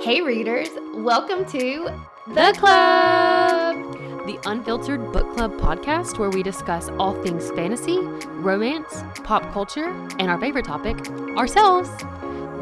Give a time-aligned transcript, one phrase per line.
[0.00, 1.90] Hey, readers, welcome to
[2.28, 3.76] The Club,
[4.26, 7.98] the unfiltered book club podcast where we discuss all things fantasy,
[8.38, 10.96] romance, pop culture, and our favorite topic,
[11.36, 11.90] ourselves.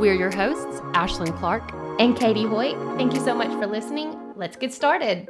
[0.00, 1.62] We're your hosts, Ashlyn Clark.
[2.00, 2.76] and Katie Hoyt.
[2.96, 4.16] Thank you so much for listening.
[4.34, 5.28] Let's get started.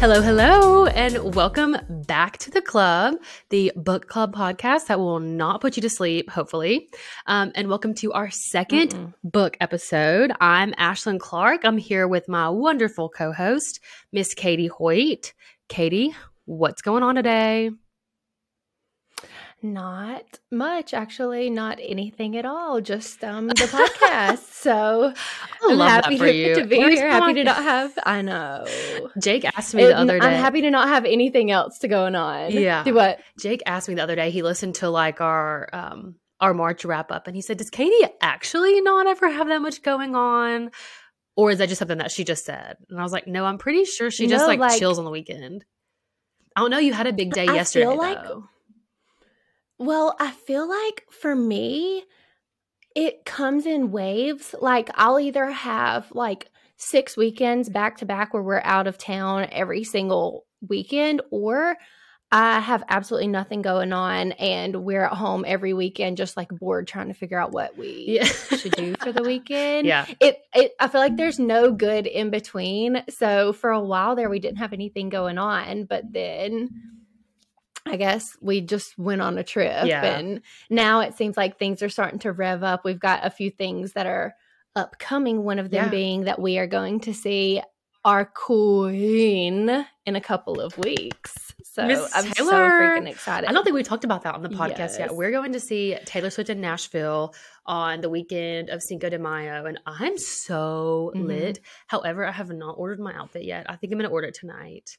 [0.00, 3.16] Hello, hello, and welcome back to the club,
[3.50, 6.88] the book club podcast that will not put you to sleep, hopefully.
[7.26, 9.12] Um, and welcome to our 2nd Mm-mm.
[9.22, 10.32] book episode.
[10.40, 11.66] I'm Ashlyn Clark.
[11.66, 15.34] I'm here with my wonderful co host, Miss Katie Hoyt.
[15.68, 16.14] Katie,
[16.46, 17.70] what's going on today?
[19.62, 22.80] Not much, actually, not anything at all.
[22.80, 24.46] Just um the podcast.
[24.60, 27.10] So I I'm love happy to, to be Every here.
[27.10, 27.98] Happy to not have.
[28.04, 28.66] I know.
[29.18, 30.26] Jake asked me the Uh, other day.
[30.26, 32.50] I'm happy to not have anything else to going on.
[32.52, 32.84] Yeah.
[32.84, 33.20] Do what?
[33.38, 34.30] Jake asked me the other day.
[34.30, 38.06] He listened to like our um our March wrap up, and he said, "Does Katie
[38.20, 40.70] actually not ever have that much going on,
[41.36, 43.56] or is that just something that she just said?" And I was like, "No, I'm
[43.58, 45.64] pretty sure she just like, like- chills on the weekend."
[46.54, 46.78] I don't know.
[46.78, 48.44] You had a big day I yesterday, feel like- though.
[49.80, 52.04] Well, I feel like for me,
[52.94, 54.54] it comes in waves.
[54.60, 59.48] Like I'll either have like six weekends back to back where we're out of town
[59.50, 61.76] every single weekend, or
[62.30, 66.86] I have absolutely nothing going on and we're at home every weekend, just like bored
[66.86, 69.86] trying to figure out what we Yeah, should do for the weekend.
[69.86, 70.04] yeah.
[70.20, 73.02] It, it I feel like there's no good in between.
[73.08, 76.68] So for a while there we didn't have anything going on, but then
[77.86, 80.04] I guess we just went on a trip Yeah.
[80.04, 82.84] and now it seems like things are starting to rev up.
[82.84, 84.34] We've got a few things that are
[84.76, 85.90] upcoming, one of them Yeah.
[85.90, 87.62] being that we are going to see
[88.04, 91.52] our queen in a couple of weeks.
[91.64, 93.48] So Miss I'm so freaking excited.
[93.48, 94.96] I don't think we talked about that on the podcast Yes.
[94.98, 95.14] yet.
[95.14, 97.34] We're going to see Taylor Swift in Nashville
[97.66, 101.26] on the weekend of Cinco de Mayo, and I'm so Mhm.
[101.26, 101.60] lit.
[101.86, 103.66] However, I have not ordered my outfit yet.
[103.68, 104.96] I think I'm going to order it tonight.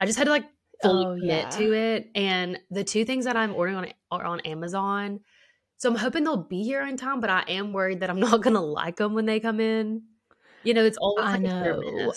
[0.00, 0.44] I just had to like
[0.82, 1.56] fully Oh, commit yeah.
[1.58, 5.20] to it, and the two things that I'm ordering on are on Amazon.
[5.78, 8.40] So I'm hoping they'll be here in time, but I am worried that I'm not
[8.42, 10.02] going to like them when they come in.
[10.62, 12.14] You know, it's always I like know.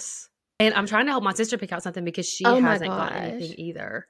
[0.59, 3.15] And I'm trying to help my sister pick out something because she Oh hasn't got
[3.15, 4.07] anything either.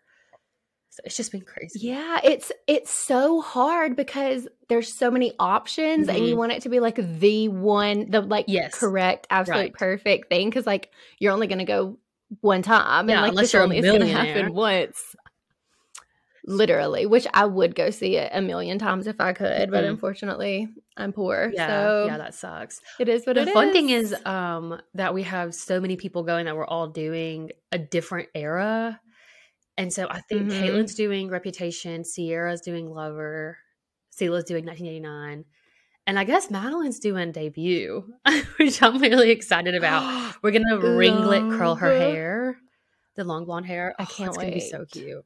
[0.92, 1.80] So it's just been crazy.
[1.82, 6.38] Yeah, it's it's so hard because there's so many options and you Mhm.
[6.38, 8.80] want it to be like the one the like Yes.
[8.80, 9.74] correct absolute Right.
[9.74, 11.98] perfect thing cuz like you're only going to go
[12.42, 14.14] one time Yeah, and like unless you're a only to millionaire.
[14.36, 15.16] happen once.
[16.48, 19.90] Literally, which I would go see it a million times if I could, but Mhm.
[19.90, 21.50] unfortunately, I'm poor.
[21.52, 22.82] Yeah, so yeah, that sucks.
[23.00, 23.54] it is what the it is.
[23.54, 27.50] fun thing is um that we have so many people going that we're all doing
[27.72, 29.02] a different era.
[29.78, 30.60] And so I think Mhm.
[30.60, 33.58] Caitlin's doing Reputation, Sierra's doing Lover,
[34.12, 35.46] Sela's doing 1989,
[36.08, 38.14] and I guess Madeline's doing Debut,
[38.60, 40.36] which I'm really excited about.
[40.44, 42.58] We're gonna ringlet curl her hair,
[43.16, 43.96] the long blonde hair.
[44.00, 45.26] I Oh, can't it's gonna be so cute.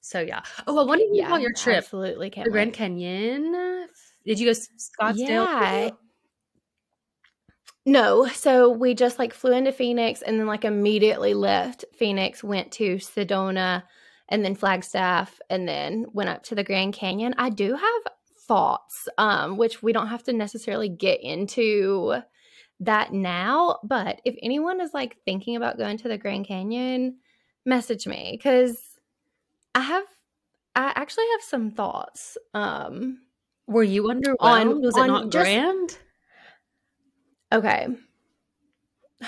[0.00, 0.42] So yeah.
[0.66, 2.76] Oh, I wanted to hear yeah, about your trip, Absolutely can't the Grand wait.
[2.76, 3.86] Canyon.
[4.24, 5.18] Did you go Scottsdale?
[5.18, 5.90] Yeah.
[7.84, 12.70] No, so we just like flew into Phoenix and then like immediately left Phoenix, went
[12.72, 13.82] to Sedona
[14.28, 17.34] and then Flagstaff and then went up to the Grand Canyon.
[17.38, 18.11] I do have
[18.48, 22.14] thoughts um which we don't have to necessarily get into
[22.80, 27.18] that now, but if anyone is like thinking about going to the Grand Canyon,
[27.64, 28.98] message me cuz
[29.74, 30.04] I have
[30.74, 32.36] I actually have some thoughts.
[32.54, 33.22] Um
[33.66, 34.36] Were you underwhelmed?
[34.40, 35.98] On, Was it not just- grand?
[37.52, 37.86] Okay.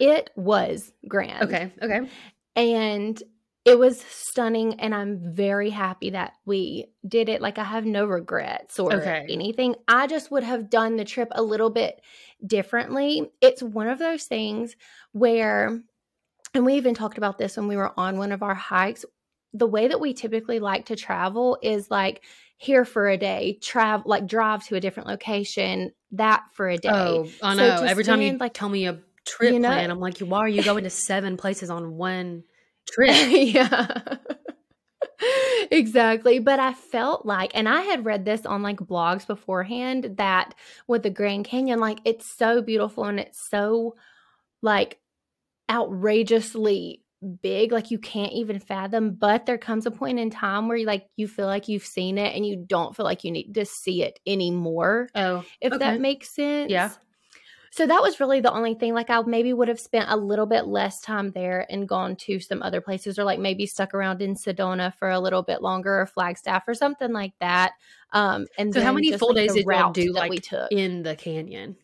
[0.00, 1.44] It was grand.
[1.44, 2.08] Okay, okay.
[2.56, 3.22] And
[3.64, 4.80] it was stunning.
[4.80, 7.40] And I'm very happy that we did it.
[7.40, 9.26] Like, I have no regrets or Okay.
[9.30, 9.76] anything.
[9.86, 12.00] I just would have done the trip a little bit
[12.44, 13.30] differently.
[13.40, 14.74] It's one of those things
[15.12, 15.80] where,
[16.54, 19.04] and we even talked about this when we were on one of our hikes.
[19.54, 22.24] The way that we typically like to travel is like
[22.56, 26.88] here for a day, travel, like drive to a different location, that for a day.
[26.90, 27.80] Oh, I know.
[27.82, 30.38] to Every time you like, tell me a trip you know- plan, I'm like, why
[30.38, 32.44] are you going to seven places on one
[32.86, 33.26] trip?
[33.30, 34.16] yeah.
[35.70, 36.38] exactly.
[36.38, 40.54] But I felt like, and I had read this on like blogs beforehand that
[40.86, 43.96] with the Grand Canyon, like it's so beautiful and it's so
[44.62, 45.00] like
[45.70, 47.02] outrageously
[47.42, 50.86] big like you can't even fathom but there comes a point in time where you
[50.86, 53.64] like you feel like you've seen it and you don't feel like you need to
[53.64, 55.78] see it anymore Oh, if Okay.
[55.78, 56.90] that makes sense Yeah.
[57.74, 58.92] So that was really the only thing.
[58.92, 62.38] Like I maybe would have spent a little bit less time there and gone to
[62.38, 66.02] some other places, or like maybe stuck around in Sedona for a little bit longer,
[66.02, 67.72] or Flagstaff, or something like that.
[68.12, 70.70] Um, and So how many full like, days did y'all do that like we took?
[70.70, 71.76] in the canyon?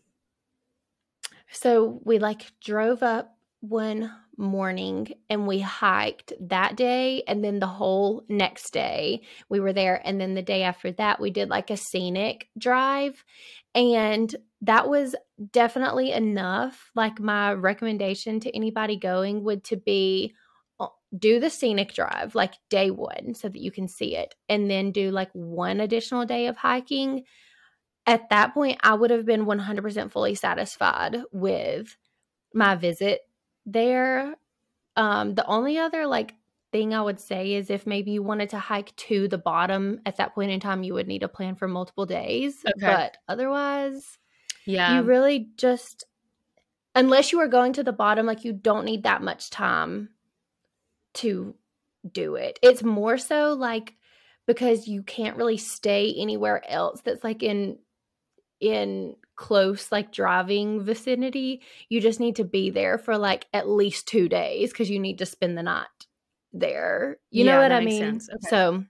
[1.50, 7.66] So we like drove up one morning and we hiked that day and then the
[7.66, 11.70] whole next day we were there and then the day after that we did like
[11.70, 13.24] a scenic drive
[13.74, 15.14] and that was
[15.52, 20.34] definitely enough like my recommendation to anybody going would to be
[20.80, 20.88] uh,
[21.18, 24.90] do the scenic drive like day 1 so that you can see it and then
[24.92, 27.24] do like one additional day of hiking
[28.06, 31.96] at that point I would have been 100% fully satisfied with
[32.54, 33.22] my visit
[33.66, 34.36] there.
[34.96, 36.34] Um, the only other like
[36.72, 40.16] thing I would say is if maybe you wanted to hike to the bottom at
[40.16, 42.56] that point in time, you would need a plan for multiple days.
[42.66, 42.86] Okay.
[42.86, 44.18] But otherwise,
[44.66, 44.96] Yeah.
[44.96, 46.04] you really just
[46.94, 50.10] unless you are going to the bottom, like you don't need that much time
[51.14, 51.54] to
[52.10, 52.58] do it.
[52.62, 53.94] It's more so like
[54.46, 57.78] because you can't really stay anywhere else that's like in
[58.60, 64.08] in close like driving vicinity you just need to be there for like at least
[64.08, 65.86] two days because you need to spend the night
[66.52, 68.16] there you Yeah, know what i mean.
[68.16, 68.38] Okay.
[68.40, 68.84] so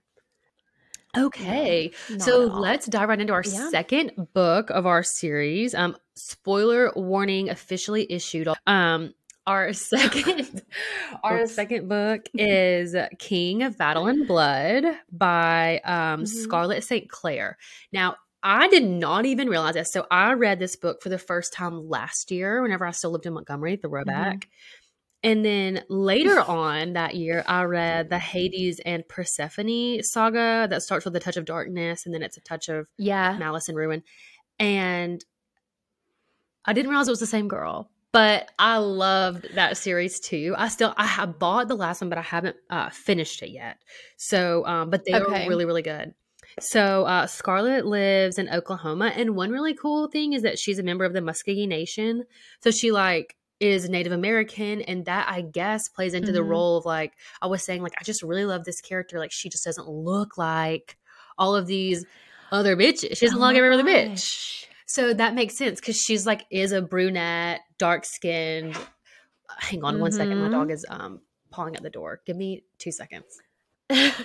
[1.17, 1.91] Okay.
[2.09, 3.69] not So let's dive right into our Yeah.
[3.71, 5.73] second book of our series.
[5.73, 8.47] Um, spoiler warning officially issued.
[8.67, 9.13] Um,
[9.47, 10.61] our second,
[11.23, 11.53] our Oops.
[11.55, 16.27] second book is King of Battle and Blood by um, Mhm.
[16.27, 17.09] Scarlett St.
[17.09, 17.57] Clair.
[17.91, 19.91] Now, I did not even realize this.
[19.91, 23.25] So I read this book for the first time last year, whenever I still lived
[23.25, 24.47] in Montgomery, the rowback.
[25.23, 31.05] And then later on that year, I read the Hades and Persephone saga that starts
[31.05, 34.03] with a touch of darkness and then it's a touch of yeah malice and ruin.
[34.59, 35.23] And
[36.65, 40.53] I didn't realize it was the same girl, but I loved that series too.
[40.57, 43.77] I still I have bought the last one, but I haven't uh, finished it yet.
[44.17, 45.45] So, um, but they Okay.
[45.45, 46.13] are really really good.
[46.59, 50.83] So uh, Scarlett lives in Oklahoma, and one really cool thing is that she's a
[50.83, 52.25] member of the Muscogee Nation.
[52.61, 56.49] So she like is Native American, and that I guess plays into the Mhm.
[56.49, 59.19] role of like I was saying, like I just really love this character.
[59.19, 60.97] Like she just doesn't look like
[61.37, 62.05] all of these
[62.51, 63.17] other bitches.
[63.17, 64.65] She doesn't Oh look like every other bitch.
[64.85, 68.77] So that makes sense because she's like is a brunette, dark skinned.
[69.57, 70.39] Hang on one second.
[70.39, 70.51] My Mhm.
[70.51, 71.21] dog is um
[71.51, 72.21] pawing at the door.
[72.25, 73.39] Give me two seconds.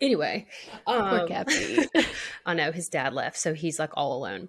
[0.00, 0.46] Anyway,
[0.86, 1.78] Poor um, Cappy.
[2.46, 4.48] I know his dad left, so he's like all alone.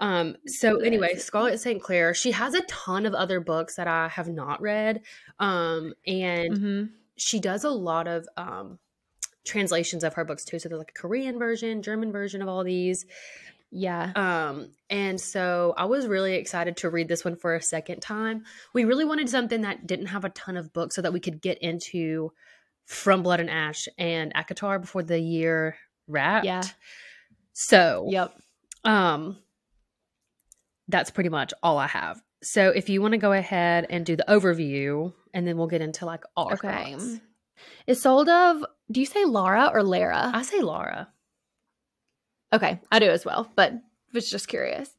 [0.00, 1.80] Um, so anyway, Scarlett St.
[1.82, 5.02] Clair, she has a ton of other books that I have not read.
[5.38, 6.90] Um, and Mhm.
[7.16, 8.78] she does a lot of um
[9.44, 10.58] translations of her books too.
[10.58, 13.06] So there's like a Korean version, German version of all these.
[13.72, 18.00] yeah Um, and so I was really excited to read this one for a second
[18.00, 18.44] time.
[18.72, 21.40] We really wanted something that didn't have a ton of books so that we could
[21.40, 22.32] get into
[22.86, 25.76] From Blood and Ash and ACOTAR before the year
[26.08, 26.44] wrapped.
[26.46, 26.62] Yeah.
[27.52, 28.34] So yep
[28.84, 29.38] um
[30.90, 32.20] that's pretty much all I have.
[32.42, 35.82] So if you want to go ahead and do the overview and then we'll get
[35.82, 37.20] into like our okay thoughts.
[37.88, 41.08] isolde of do you say lara or lara I say Lara.
[42.52, 43.74] Okay, I do as well, but
[44.12, 44.90] was just curious.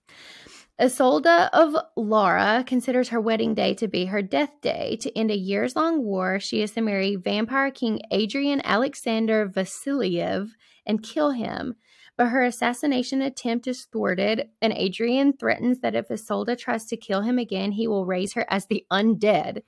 [0.80, 4.98] Isolde of Lara considers her wedding day to be her death day.
[5.02, 10.50] To end a years long war, she is to marry vampire king Adrian Alexander Vasiliev
[10.86, 11.76] and kill him.
[12.22, 17.24] But her assassination attempt is thwarted, and Adrian threatens that if Isolde tries to kill
[17.24, 19.64] him again, he will raise her as the undead.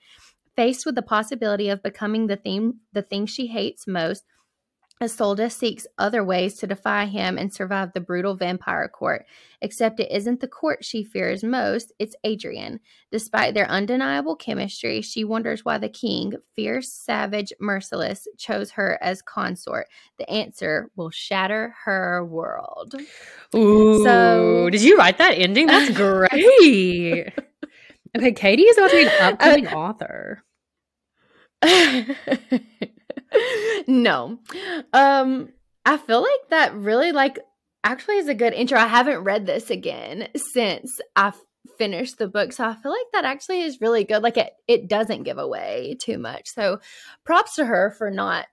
[0.55, 4.23] Faced with the possibility of becoming the thing, the thing she hates most,
[5.03, 9.25] Isolde seeks other ways to defy him and survive the brutal vampire court.
[9.61, 12.79] Except it isn't the court she fears most, it's Adrian.
[13.11, 19.21] Despite their undeniable chemistry, she wonders why the king, fierce, savage, merciless, chose her as
[19.21, 19.87] consort.
[20.17, 22.95] The answer will shatter her world.
[23.55, 24.03] Ooh.
[24.03, 25.67] So- did you write that ending?
[25.67, 27.33] That's great.
[28.17, 30.43] okay, Katie is about to be an upcoming author.
[33.87, 34.39] no.
[34.93, 35.49] Um
[35.85, 37.39] I feel like that really like
[37.83, 38.79] actually is a good intro.
[38.79, 41.39] I haven't read this again since I've
[41.77, 42.53] finished the book.
[42.53, 44.23] So I feel like that actually is really good.
[44.23, 46.49] Like it it doesn't give away too much.
[46.49, 46.79] So
[47.25, 48.47] props to her for not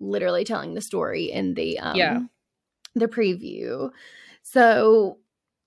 [0.00, 2.20] literally telling the story in the um Yeah.
[2.94, 3.90] the preview.
[4.42, 5.18] So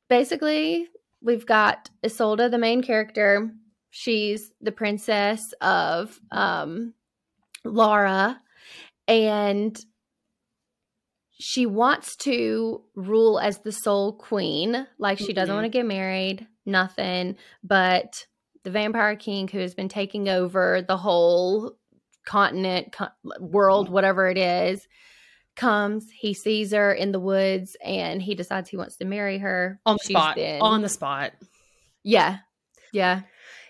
[0.10, 0.88] basically
[1.22, 3.52] we've got Isolde, the main character.
[3.90, 6.94] She's the princess of um
[7.66, 8.40] Laura
[9.08, 9.78] and
[11.38, 14.88] she wants to rule as the sole queen.
[14.98, 15.58] Like she doesn't Mhm.
[15.58, 17.36] want to get married, nothing.
[17.64, 18.26] But
[18.64, 21.78] the vampire king who has been taking over the whole
[22.26, 24.88] continent, co- world, whatever it is,
[25.56, 26.10] comes.
[26.10, 29.80] He sees her in the woods and he decides he wants to marry her.
[29.86, 30.36] on the She's spot.
[30.36, 31.34] been- On the spot.
[32.04, 32.40] yeah,
[32.92, 33.22] yeah.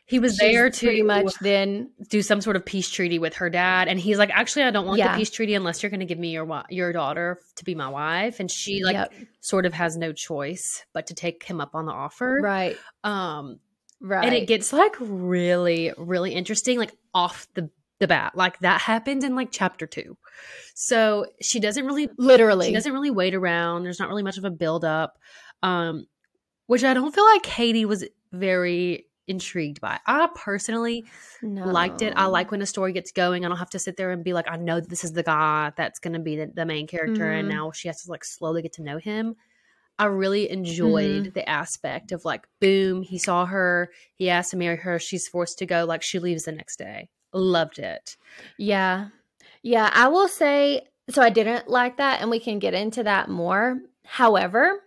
[0.07, 1.89] He was She's there to pretty much then.
[2.09, 4.85] do some sort of peace treaty with her dad, and he's like, "Actually, I don't
[4.85, 5.13] want Yeah.
[5.13, 7.89] the peace treaty unless you're going to give me your your daughter to be my
[7.89, 11.71] wife." And she like yep, sort of has no choice but to take him up
[11.73, 12.39] on the offer.
[12.41, 13.59] right, Um,
[13.99, 14.25] right.
[14.25, 18.33] and it gets like really, really interesting, like off the the bat.
[18.35, 20.17] Like that happened in like chapter two.
[20.75, 23.83] So she doesn't really literally she doesn't really wait around.
[23.83, 25.17] There's not really much of a build up.
[25.63, 26.05] Um,
[26.67, 29.99] which I don't feel like Katie was very intrigued by.
[30.05, 31.05] I personally
[31.41, 32.13] liked it.
[32.15, 33.45] I like when a story gets going.
[33.45, 35.71] I don't have to sit there and be like, I know this is the guy
[35.75, 37.53] that's going to be the, the main character, and Mhm.
[37.53, 39.35] now she has to like slowly get to know him.
[39.97, 44.75] I really enjoyed the aspect of like, boom, he saw her, he asked to marry
[44.77, 47.09] her, she's forced to go, like she leaves the next day.
[47.33, 48.17] Loved it.
[48.57, 49.07] Yeah.
[49.61, 53.29] Yeah, I will say so I didn't like that and we can get into that
[53.29, 53.79] more.
[54.03, 54.81] However,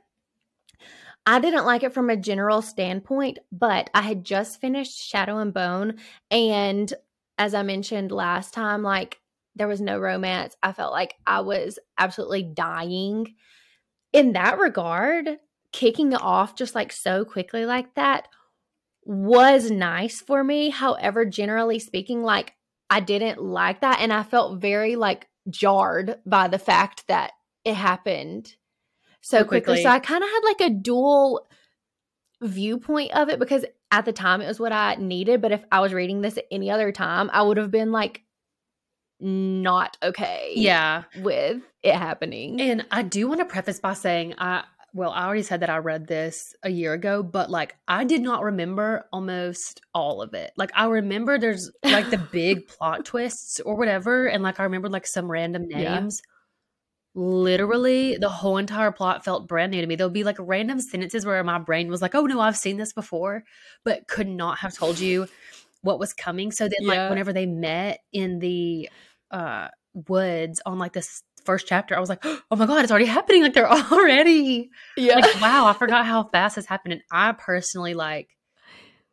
[1.29, 5.53] I didn't like it from a general standpoint, but I had just finished Shadow and
[5.53, 5.97] Bone
[6.31, 6.91] and
[7.37, 9.21] as I mentioned last time like
[9.55, 10.57] there was no romance.
[10.63, 13.35] I felt like I was absolutely dying.
[14.15, 15.37] In that regard,
[15.71, 18.27] kicking it off just like so quickly like that
[19.05, 20.71] was nice for me.
[20.71, 22.55] However, generally speaking, like
[22.89, 24.01] I didn't like that.
[24.01, 27.33] And I felt very like jarred by the fact that
[27.67, 28.55] it happened
[29.21, 29.61] so quickly.
[29.61, 29.83] quickly.
[29.83, 31.49] So I kind of had like a dual
[32.41, 35.41] viewpoint of it because at the time it was what I needed.
[35.41, 38.23] But if I was reading this at any other time, I would have been like
[39.21, 41.05] not okay Yeah.
[41.19, 42.61] with it happening.
[42.61, 45.77] And I do want to preface by saying I well, I already said that I
[45.79, 50.53] read this a year ago, but like I did not remember almost all of it.
[50.57, 54.89] Like I remember there's like the big plot twists or whatever, and like I remember
[54.89, 56.09] like some random Yeah.
[57.21, 59.97] Literally, the whole entire plot felt brand new to me.
[59.97, 62.93] There'll be like random sentences where my brain was like, "Oh no, I've seen this
[62.93, 63.43] before,"
[63.85, 65.27] but could not have told you
[65.83, 66.53] what was coming.
[66.53, 67.03] So then, Yeah.
[67.03, 68.89] like whenever they met in the
[69.33, 69.67] uh
[70.09, 73.43] woods on like this first chapter, I was like, "Oh my god, it's already happening!
[73.43, 75.17] Like they're already yeah.
[75.17, 78.29] like, wow, I forgot how fast this happened." And I personally like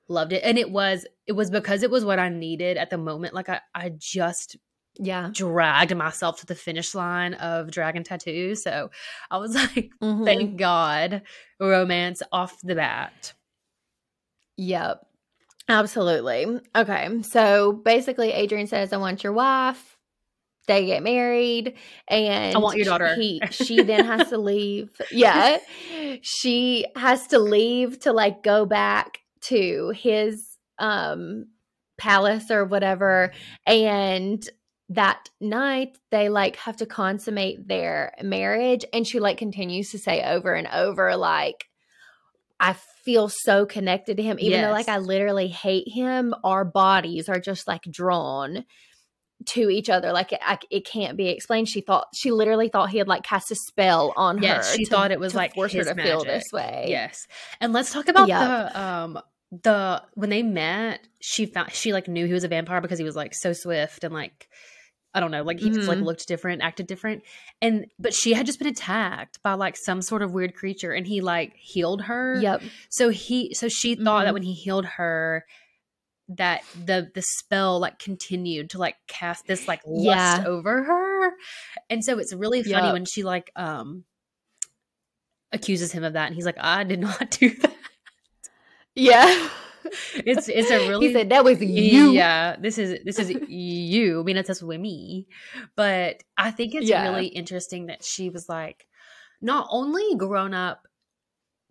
[0.07, 2.97] loved it, and it was it was because it was what I needed at the
[2.99, 3.33] moment.
[3.33, 4.57] Like I I just
[4.97, 5.29] yeah.
[5.31, 8.91] dragged myself to the finish line of Dragon Tattoo, so
[9.31, 10.25] I was like, Mhm.
[10.25, 11.21] thank God,
[11.59, 13.33] romance off the bat.
[14.57, 15.05] Yep.
[15.67, 16.59] Absolutely.
[16.75, 17.21] Okay.
[17.23, 19.97] So basically Adrian says, I want your wife.
[20.67, 21.75] They get married
[22.07, 23.13] and I want your daughter.
[23.15, 24.89] He she then has to leave.
[25.11, 25.57] Yeah.
[26.21, 31.47] She has to leave to like go back to his um
[31.99, 33.31] palace or whatever.
[33.67, 34.47] And
[34.89, 38.85] that night they like have to consummate their marriage.
[38.93, 41.65] And she like continues to say over and over, like,
[42.59, 46.33] I feel so connected to him, even though like I literally hate him.
[46.43, 48.63] Our bodies are just like drawn
[49.47, 50.11] to each other.
[50.13, 51.67] Like it, I, it can't be explained.
[51.67, 54.77] She thought she literally thought he had like cast a spell on Yes, her.
[54.77, 56.85] she to- thought it was to like force his her to feel this way.
[56.87, 57.27] Yes.
[57.59, 58.39] And let's talk about Yep.
[58.39, 59.19] the um
[59.63, 63.05] the when they met, she found she like knew he was a vampire because he
[63.05, 64.47] was like so swift and like
[65.15, 66.03] I don't know, like he just like Mhm.
[66.05, 67.23] looked different, acted different.
[67.61, 71.07] And but she had just been attacked by like some sort of weird creature and
[71.07, 72.39] he like healed her.
[72.41, 72.61] Yep.
[72.89, 74.33] So he so she thought that Mhm.
[74.33, 75.45] when he healed her
[76.27, 80.43] that the the spell like continued to like cast this like lust Yeah.
[80.45, 81.31] over her.
[81.89, 82.93] And so it's really funny Yup.
[82.93, 84.03] when she like um
[85.51, 87.75] accuses him of that and he's like I did not do that.
[88.95, 89.49] Yeah.
[90.25, 92.11] It's it's a really he said that was you.
[92.13, 94.19] Yeah, this is this is you.
[94.19, 95.27] I mean, that's with me,
[95.75, 97.03] but I think it's Yeah.
[97.03, 98.87] really interesting that she was like
[99.41, 100.87] not only grown up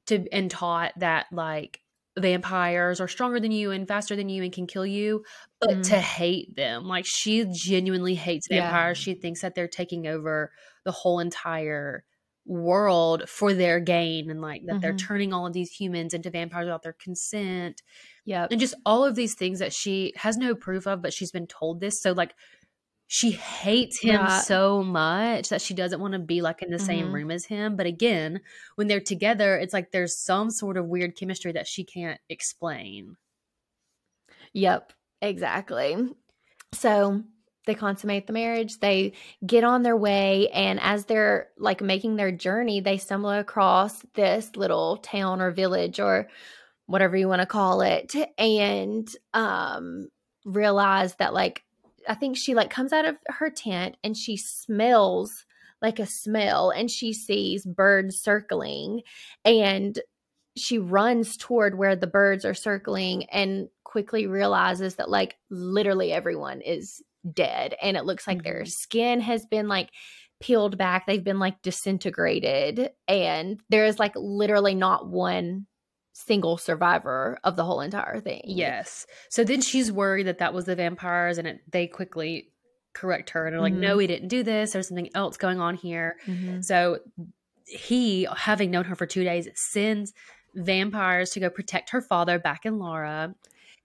[0.07, 1.81] to and taught that like
[2.19, 5.25] vampires are stronger than you and faster than you and can kill you,
[5.61, 5.83] but Mhm.
[5.85, 6.85] to hate them.
[6.87, 8.61] Like she genuinely hates Yeah.
[8.63, 8.99] vampires.
[8.99, 10.53] She thinks that they're taking over
[10.85, 12.05] the whole entire
[12.47, 14.99] world for their gain and like that they're Mhm.
[14.99, 17.83] turning all of these humans into vampires without their consent
[18.25, 18.47] Yeah.
[18.51, 21.47] and just all of these things that she has no proof of, but she's been
[21.47, 22.01] told this.
[22.03, 22.35] So like
[23.07, 24.45] she hates him Right.
[24.45, 27.13] so much that she doesn't want to be like in the same Mhm.
[27.13, 27.77] room as him.
[27.77, 28.41] But again,
[28.77, 33.17] when they're together, it's like there's some sort of weird chemistry that she can't explain.
[34.55, 35.97] Yep, exactly.
[36.73, 37.25] So
[37.67, 39.13] they consummate the marriage they
[39.47, 44.55] get on their way and as they're like making their journey they stumble across this
[44.57, 46.29] little town or village or
[46.87, 50.09] whatever you want to call it and um
[50.45, 51.63] realize that like
[52.09, 55.45] i think she like comes out of her tent and she smells
[55.81, 59.03] like a smell and she sees birds circling
[59.45, 60.01] and
[60.57, 66.61] she runs toward where the birds are circling and quickly realizes that like literally everyone
[66.61, 68.45] is dead and it looks like mm-hmm.
[68.45, 69.91] their skin has been like
[70.41, 75.67] peeled back they've been like disintegrated and there is like literally not one
[76.13, 80.65] single survivor of the whole entire thing yes so then she's worried that that was
[80.65, 82.51] the vampires and it, they quickly
[82.93, 83.83] correct her and are like mm-hmm.
[83.83, 86.61] no we didn't do this there's something else going on here mm-hmm.
[86.61, 86.99] so
[87.67, 90.13] he having known her for two days sends
[90.55, 93.35] vampires to go protect her father back in Lara.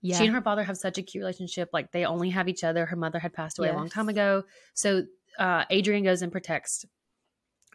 [0.01, 0.17] Yeah.
[0.17, 1.69] She and her father have such a cute relationship.
[1.73, 2.85] Like they only have each other.
[2.85, 3.75] Her mother had passed away yes.
[3.75, 4.43] a long time ago.
[4.73, 5.03] So
[5.37, 6.85] uh, Adrian goes and protects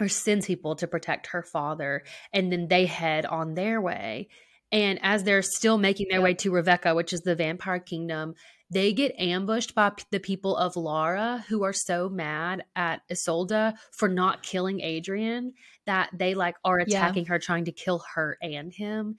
[0.01, 2.03] or sends people to protect her father.
[2.33, 4.29] And then they head on their way.
[4.73, 6.25] And as they're still making their yep.
[6.25, 8.35] way to Revekka, which is the vampire kingdom,
[8.71, 13.75] they get ambushed by p- the people of Lara who are so mad at Isolde
[13.93, 15.53] for not killing Adrian
[15.87, 17.29] that they like are attacking yeah.
[17.29, 19.17] her, trying to kill her and him.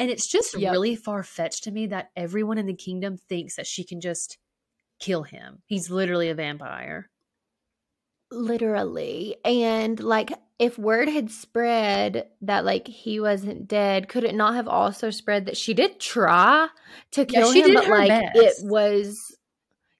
[0.00, 0.72] And it's just yep.
[0.72, 4.38] really far fetched to me that everyone in the kingdom thinks that she can just
[4.98, 5.58] kill him.
[5.66, 7.10] He's literally a vampire.
[8.30, 9.36] Literally.
[9.44, 14.68] And like if word had spread that like he wasn't dead, could it not have
[14.68, 16.68] also spread that she did try
[17.10, 18.36] to kill yeah, him, but like best.
[18.36, 19.36] it was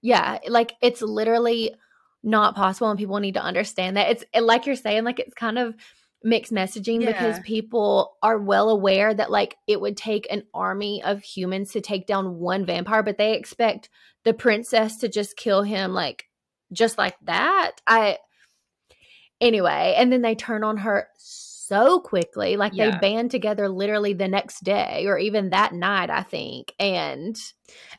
[0.01, 1.75] yeah, like it's literally
[2.23, 4.11] not possible and people need to understand that.
[4.11, 5.75] It's like you're saying, like it's kind of
[6.23, 7.13] mixed messaging yeah.
[7.13, 11.81] because people are well aware that like it would take an army of humans to
[11.81, 13.89] take down one vampire, but they expect
[14.25, 16.27] the princess to just kill him like
[16.73, 17.73] just like that.
[17.87, 18.19] I
[19.41, 21.50] anyway, and then they turn on her so
[22.01, 22.57] quickly.
[22.57, 22.91] Like yeah.
[22.91, 26.75] they band together literally the next day or even that night, I think.
[26.79, 27.37] And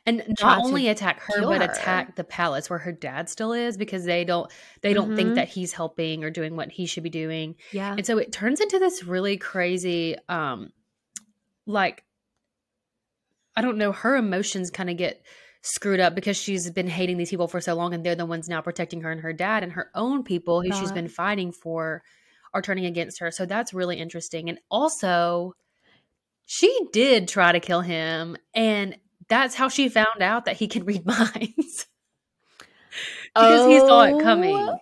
[0.06, 4.04] and not only attack her, but attack the palace where her dad still is because
[4.04, 4.50] they don't
[4.82, 5.16] they don't mm-hmm.
[5.16, 7.56] think that he's helping or doing what he should be doing.
[7.72, 7.94] Yeah.
[7.96, 10.72] And so it turns into this really crazy um
[11.66, 12.04] like
[13.56, 15.22] I don't know, her emotions kind of get
[15.62, 18.48] screwed up because she's been hating these people for so long and they're the ones
[18.48, 20.80] now protecting her and her dad and her own people who God.
[20.80, 22.02] she's been fighting for
[22.54, 23.30] are turning against her.
[23.30, 24.48] So that's really interesting.
[24.48, 25.54] And also,
[26.46, 28.96] she did try to kill him, and
[29.28, 31.86] that's how she found out that he can read minds.
[33.34, 34.56] because oh, he saw it coming.
[34.56, 34.78] Oh.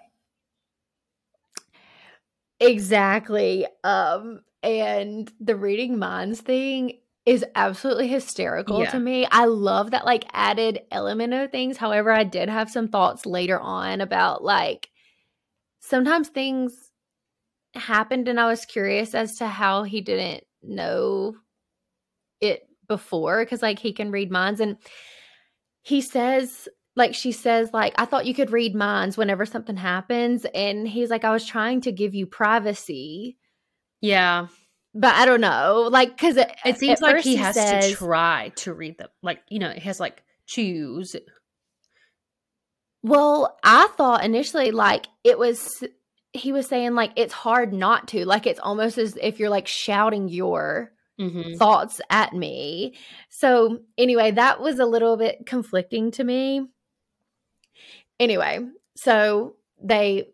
[2.59, 3.67] Exactly.
[3.85, 8.91] Um and the reading minds thing is absolutely hysterical yeah.
[8.91, 9.27] to me.
[9.31, 11.77] I love that like added element of things.
[11.77, 14.91] However, I did have some thoughts later on about like
[15.81, 16.90] sometimes things
[17.75, 21.37] happened and I was curious as to how he didn't know
[22.41, 24.77] it before cuz like he can read minds and
[25.83, 30.45] he says like she says like I thought you could read minds whenever something happens
[30.55, 33.39] and he's like I was trying to give you privacy.
[34.01, 34.49] Yeah.
[34.93, 35.89] But I don't know.
[35.91, 39.09] Like cuz it, it seems like he, he has says, to try to read them.
[39.23, 41.15] Like, you know, he has like choose.
[43.03, 45.85] Well, I thought initially like it was
[46.33, 49.67] he was saying like it's hard not to like it's almost as if you're like
[49.67, 51.55] shouting your mm-hmm.
[51.57, 52.95] thoughts at me
[53.29, 56.67] so anyway that was a little bit conflicting to me
[58.19, 58.61] anyway
[58.97, 60.29] so they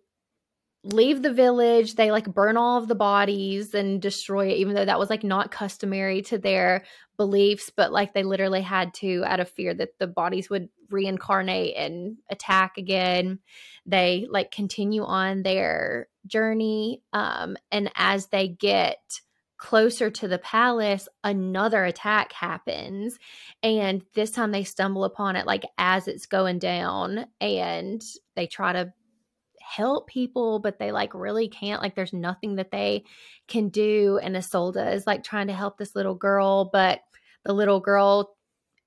[0.85, 4.85] leave the village they like burn all of the bodies and destroy it even though
[4.85, 6.85] that was like not customary to their
[7.17, 11.75] beliefs but like they literally had to out of fear that the bodies would reincarnate
[11.77, 13.39] and attack again
[13.87, 19.21] they like continue on their journey um and as they get
[19.59, 23.19] closer to the palace another attack happens
[23.63, 28.03] and this time they stumble upon it like as it's going down and
[28.35, 28.93] they try to
[29.67, 31.83] help people, but they like really can't.
[31.83, 33.05] Like there's nothing that they
[33.49, 34.19] can do.
[34.23, 37.01] And Isolde is like trying to help this little girl, but
[37.45, 38.36] the little girl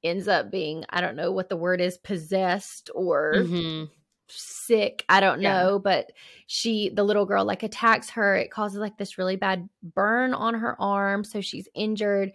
[0.04, 3.86] ends up being, I don't know what the word is, possessed or mm-hmm.
[4.28, 5.04] sick.
[5.10, 5.64] I don't yeah.
[5.64, 5.80] know.
[5.80, 6.12] But
[6.48, 8.36] she, the little girl, like attacks her.
[8.36, 11.24] It causes like this really bad burn on her arm.
[11.24, 12.32] So she's injured.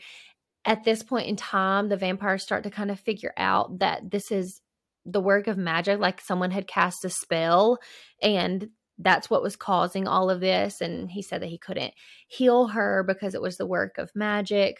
[0.65, 4.31] At this point in time, the vampires start to kind of figure out that this
[4.31, 4.61] is
[5.07, 7.79] the work of magic like someone had cast a spell
[8.23, 11.93] and that's what was causing all of this and he said that he couldn't
[12.29, 14.79] heal her because it was the work of magic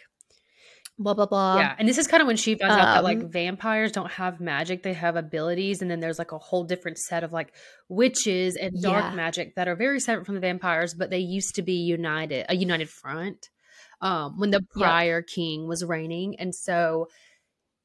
[0.97, 1.69] blah blah blah.
[1.69, 4.11] yeah, and this is kind of when she finds out that like Um, vampires don't
[4.11, 7.53] have magic; they have abilities, and then there's like a whole different set of like
[7.89, 9.13] witches and dark Yeah.
[9.13, 12.55] magic that are very separate from the vampires, but they used to be united, a
[12.55, 13.49] united front,
[14.01, 17.07] um, when the prior king was reigning, and so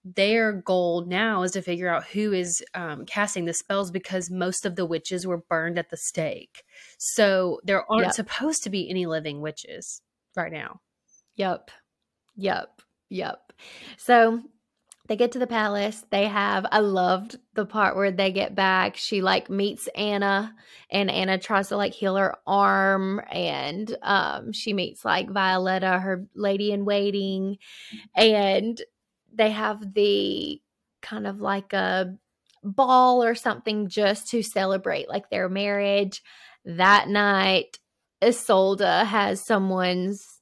[0.04, 4.64] their goal now is to figure out who is um, casting the spells because most
[4.66, 6.62] of the witches were burned at the stake.
[6.98, 8.14] So there aren't Yep.
[8.14, 10.00] supposed to be any living witches
[10.36, 10.80] right now.
[11.34, 11.70] Yep.
[12.36, 12.82] Yep.
[13.10, 13.52] Yep.
[13.98, 14.40] So
[15.08, 16.04] they get to the palace.
[16.10, 18.96] They have, I loved the part where they get back.
[18.96, 20.54] She like meets Anna
[20.88, 26.26] and Anna tries to like heal her arm and um she meets like Violetta, her
[26.36, 27.58] lady in waiting.
[28.16, 28.80] And
[29.34, 30.62] they have the
[31.02, 32.14] kind of like a
[32.62, 36.22] ball or something just to celebrate like their marriage.
[36.64, 37.80] That night,
[38.22, 40.40] Isolde has someone's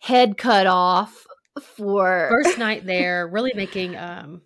[0.00, 1.26] head cut off
[1.60, 4.42] for First night there, really making um,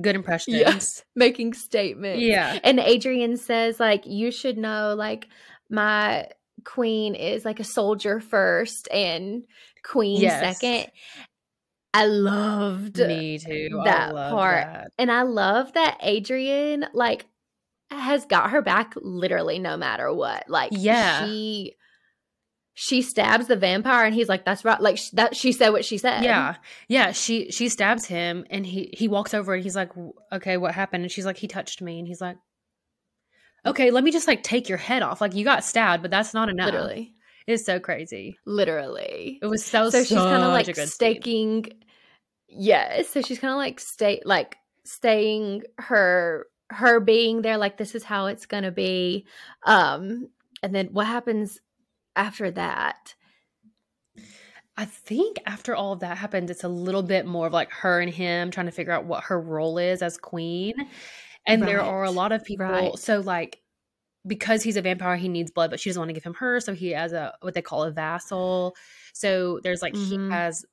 [0.00, 1.04] good impressions.
[1.14, 2.22] making statements.
[2.22, 2.58] Yeah.
[2.64, 5.28] And Adrian says, like, you should know, like,
[5.68, 6.28] my
[6.64, 9.44] queen is like a soldier first and
[9.84, 10.58] queen Yes.
[10.58, 10.90] second.
[11.94, 13.80] I loved Me too.
[13.84, 14.66] that I love part.
[14.66, 14.88] that.
[14.98, 17.24] and I love that Adrian like
[17.90, 20.44] has got her back literally no matter what.
[20.48, 21.24] Like Yeah.
[21.26, 21.74] she
[22.78, 25.82] she stabs the vampire and he's like that's right like sh- that she said what
[25.82, 26.22] she said.
[26.22, 26.56] Yeah,
[26.88, 27.12] yeah.
[27.12, 29.92] She she stabs him, and he he walks over, and he's like,
[30.30, 32.36] "Okay, what happened?" And she's like, "He touched me," and he's like,
[33.64, 35.22] "Okay, let me just like take your head off.
[35.22, 37.14] Like you got stabbed, but that's not enough." Literally.
[37.46, 38.36] it's so crazy.
[38.44, 39.38] Literally.
[39.40, 40.86] It was so so she's kind of like good scene.
[40.88, 41.66] staking
[42.48, 47.94] yeah so she's kind of like stay like staying her her being there like this
[47.94, 49.26] is how it's gonna be
[49.64, 50.28] um
[50.62, 51.58] and then what happens
[52.16, 53.14] after that
[54.78, 57.98] I think after all of that happens, it's a little bit more of like her
[58.00, 60.74] and him trying to figure out what her role is as queen.
[61.46, 62.66] And there are a lot of people.
[62.66, 62.98] right.
[62.98, 63.62] So like
[64.26, 66.60] because he's a vampire, he needs blood, but she doesn't want to give him her.
[66.60, 68.74] So he has a what they call a vassal.
[69.14, 70.28] So there's like Mhm.
[70.28, 70.64] he has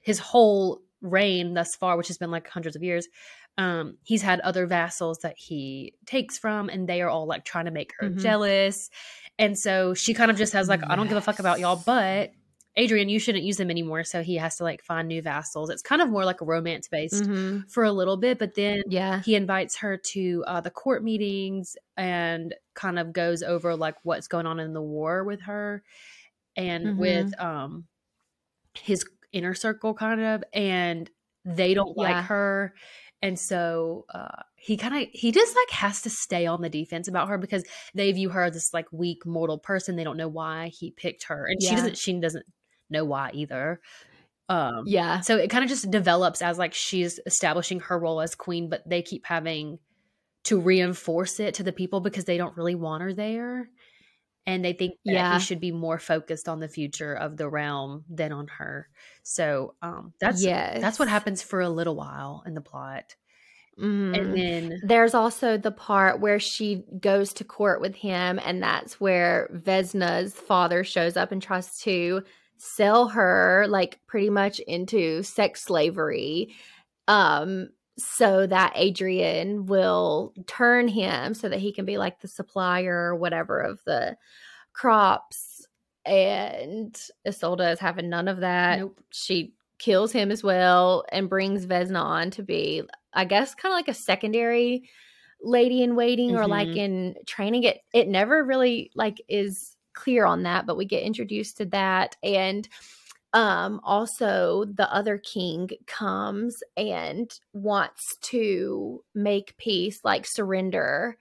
[0.00, 3.06] his whole reign thus far, which has been like hundreds of years.
[3.56, 7.66] Um, he's had other vassals that he takes from, and they are all like trying
[7.66, 8.20] to make her Mhm.
[8.20, 8.90] jealous.
[9.38, 11.80] And so she kind of just has like, I don't give a fuck about y'all,
[11.84, 12.32] but
[12.76, 14.02] Adrian, you shouldn't use them anymore.
[14.02, 15.70] So he has to like find new vassals.
[15.70, 17.70] It's kind of more like a romance based Mhm.
[17.70, 21.76] for a little bit, but then yeah he invites her to uh, the court meetings
[21.96, 25.84] and kind of goes over like what's going on in the war with her
[26.56, 26.96] and Mhm.
[26.98, 27.86] with um
[28.74, 31.08] his inner circle kind of and
[31.44, 32.02] they don't Yeah.
[32.02, 32.74] like her
[33.24, 37.08] and so uh he kind of he just like has to stay on the defense
[37.08, 39.96] about her because they view her as this like weak mortal person.
[39.96, 41.46] They don't know why he picked her.
[41.46, 42.44] And she doesn't she doesn't
[42.90, 43.80] know why either.
[44.50, 45.20] Um yeah.
[45.20, 48.82] so it kind of just develops as like she's establishing her role as queen, but
[48.86, 49.78] they keep having
[50.44, 53.70] to reinforce it to the people because they don't really want her there.
[54.46, 55.30] And they think that Yeah.
[55.30, 58.88] he should be more focused on the future of the realm than on her.
[59.22, 60.48] So um that's
[60.80, 63.16] yes that's what happens for a little while in the plot.
[63.78, 64.14] Mhm.
[64.14, 69.00] And then There's also the part where she goes to court with him, and that's
[69.00, 72.22] where Vesna's father shows up and tries to
[72.58, 76.54] sell her, like pretty much into sex slavery,
[77.08, 82.94] um, so that Adrian will turn him so that he can be like the supplier
[83.10, 84.16] or whatever of the
[84.72, 85.66] crops.
[86.06, 86.94] And
[87.26, 89.00] Isolde is having none of that nope.
[89.12, 92.82] she kills him as well and brings Vesna on to be,
[93.14, 94.88] I guess, kind of like a secondary
[95.42, 96.76] lady in waiting or like Mhm.
[96.76, 97.64] in training.
[97.64, 102.16] It it never really like is clear on that, but we get introduced to that
[102.22, 102.68] and
[103.34, 111.18] um also the other king comes and wants to make peace like surrender.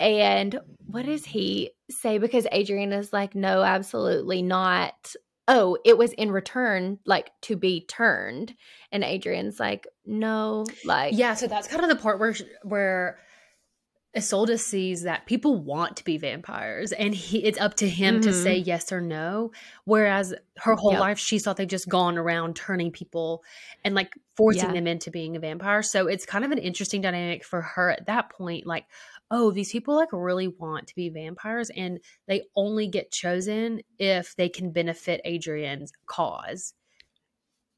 [0.00, 2.18] And what does he say?
[2.18, 5.14] Because adrian is like no absolutely not.
[5.46, 8.54] Oh it was in return like to be turned.
[8.90, 13.18] And adrian's like no like Yeah, so that's kind of the part where where
[14.18, 18.30] Isolde sees that people want to be vampires, and he it's up to him to
[18.30, 18.42] Mhm.
[18.42, 19.52] say yes or no.
[19.84, 21.00] Whereas her whole Yep.
[21.00, 23.42] life, she thought they'd just gone around turning people
[23.84, 24.74] and like forcing Yeah.
[24.74, 25.82] them into being a vampire.
[25.82, 28.66] So it's kind of an interesting dynamic for her at that point.
[28.66, 28.86] Like,
[29.30, 34.34] oh, these people like really want to be vampires, and they only get chosen if
[34.36, 36.74] they can benefit Adrian's cause.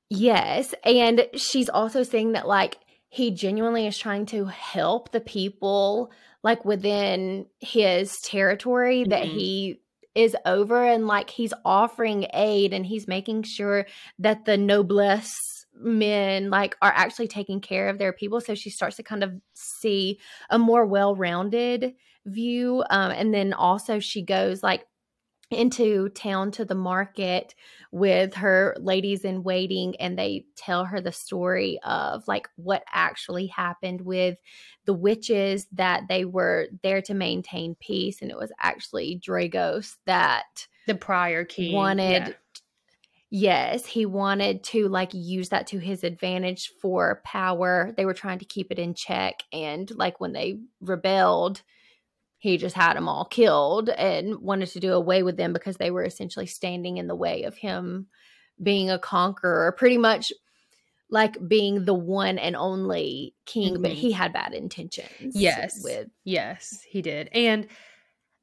[0.08, 0.74] Yes.
[0.84, 2.78] And she's also saying that, like,
[3.10, 9.30] he genuinely is trying to help the people, like, within his territory that Mhm.
[9.30, 9.82] he
[10.14, 10.84] is over.
[10.84, 13.86] And, like, he's offering aid and he's making sure
[14.18, 15.36] that the noblesse
[15.74, 19.32] men like are actually taking care of their people so she starts to kind of
[19.54, 20.20] see
[20.50, 21.94] a more well-rounded
[22.26, 24.86] view um, and then also she goes like
[25.50, 27.54] into town to the market
[27.90, 33.46] with her ladies in waiting and they tell her the story of like what actually
[33.46, 34.38] happened with
[34.84, 40.68] the witches that they were there to maintain peace and it was actually Dragos that
[40.86, 42.32] the prior king wanted yeah.
[43.32, 47.94] Yes, he wanted to like use that to his advantage for power.
[47.96, 51.62] They were trying to keep it in check and like when they rebelled,
[52.40, 55.90] he just had them all killed and wanted to do away with them because they
[55.90, 58.06] were essentially standing in the way of him
[58.60, 60.32] being a conqueror, pretty much
[61.10, 63.82] like being the one and only king, mm-hmm.
[63.82, 65.36] but he had bad intentions.
[65.36, 65.82] Yes.
[65.84, 67.28] With Yes, he did.
[67.32, 67.68] And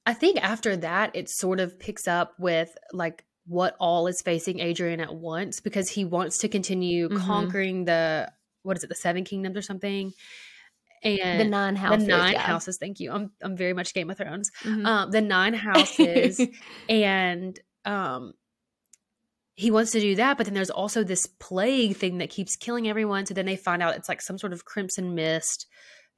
[0.06, 4.60] I think after that it sort of picks up with like what all is facing
[4.60, 7.26] Adrian at once because he wants to continue mm-hmm.
[7.26, 8.32] conquering the
[8.62, 10.14] what is it, the seven kingdoms or something.
[11.04, 12.06] And the nine houses.
[12.06, 12.40] The nine yeah.
[12.42, 12.78] houses.
[12.78, 13.12] Thank you.
[13.12, 14.52] I'm I'm very much Game of Thrones.
[14.64, 14.86] Mm-hmm.
[14.86, 16.42] Um, the nine houses,
[16.90, 18.34] and um,
[19.56, 22.88] he wants to do that, but then there's also this plague thing that keeps killing
[22.88, 23.26] everyone.
[23.26, 25.68] So then they find out it's like some sort of crimson mist,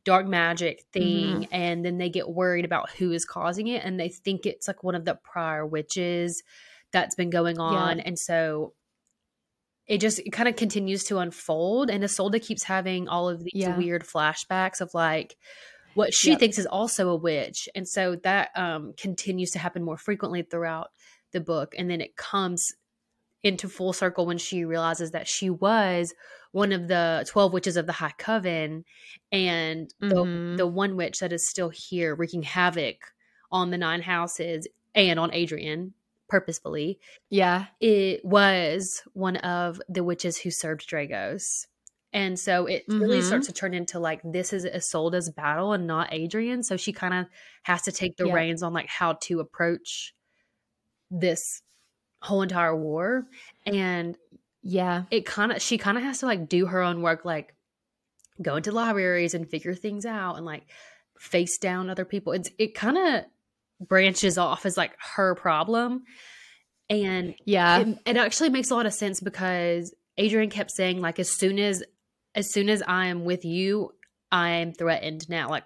[0.04, 1.54] dark magic thing, mm-hmm.
[1.54, 4.84] and then they get worried about who is causing it, and they think it's like
[4.84, 6.44] one of the prior witches
[6.92, 7.98] that's been going on.
[7.98, 8.04] Yeah.
[8.08, 8.74] And so
[9.90, 11.90] it just it kind of continues to unfold.
[11.90, 13.76] And Isolde keeps having all of these yeah.
[13.76, 15.36] weird flashbacks of like
[15.96, 16.40] what she yep.
[16.40, 17.68] thinks is also a witch.
[17.74, 20.90] And so that um, continues to happen more frequently throughout
[21.34, 21.74] the book.
[21.78, 22.72] And then it comes
[23.42, 26.14] into full circle when she realizes that she was
[26.52, 28.86] one of the 12 witches of the High Coven
[29.32, 30.52] and mm-hmm.
[30.52, 32.98] the, the one witch that is still here wreaking havoc
[33.52, 35.94] on the nine houses and on Adrian
[36.30, 37.00] purposefully.
[37.30, 37.66] Yeah.
[37.80, 41.66] It was one of the witches who served Dragos.
[42.12, 43.02] And so it mm-hmm.
[43.02, 46.64] really starts to turn into like this is Isolde's battle and not Adrian.
[46.64, 47.26] So she kind of
[47.64, 48.34] has to take the yeah.
[48.34, 50.14] reins on like how to approach
[51.12, 51.62] this
[52.22, 53.28] whole entire war.
[53.66, 54.18] And
[54.62, 57.54] yeah, it kind of she kind of has to like do her own work, like
[58.42, 60.64] go into libraries and figure things out and like
[61.20, 62.34] face down other people.
[62.34, 63.26] It's it kind of
[63.80, 66.04] branches off as like her problem.
[66.90, 71.20] And yeah, it, it actually makes a lot of sense because Adrian kept saying like
[71.20, 71.84] as soon as
[72.36, 73.92] as soon as I am with you,
[74.32, 75.50] I'm threatened now.
[75.50, 75.66] Like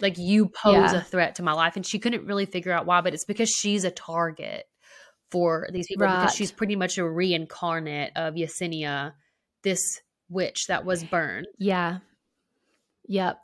[0.00, 0.98] like you pose yeah.
[0.98, 3.50] a threat to my life and she couldn't really figure out why but it's because
[3.50, 4.64] she's a target
[5.30, 6.20] for these people right.
[6.20, 9.12] because she's pretty much a reincarnate of Yesenia
[9.62, 11.98] this witch that was burned yeah
[13.06, 13.38] yep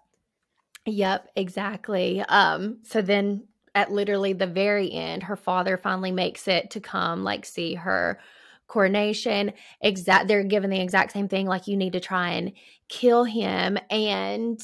[0.85, 6.70] yep exactly um so then at literally the very end, her father finally makes it
[6.70, 8.20] to come like see her
[8.66, 9.52] coronation.
[9.80, 12.52] Exact they're given the exact same thing, like you need to try and
[12.88, 13.78] kill him.
[13.90, 14.61] And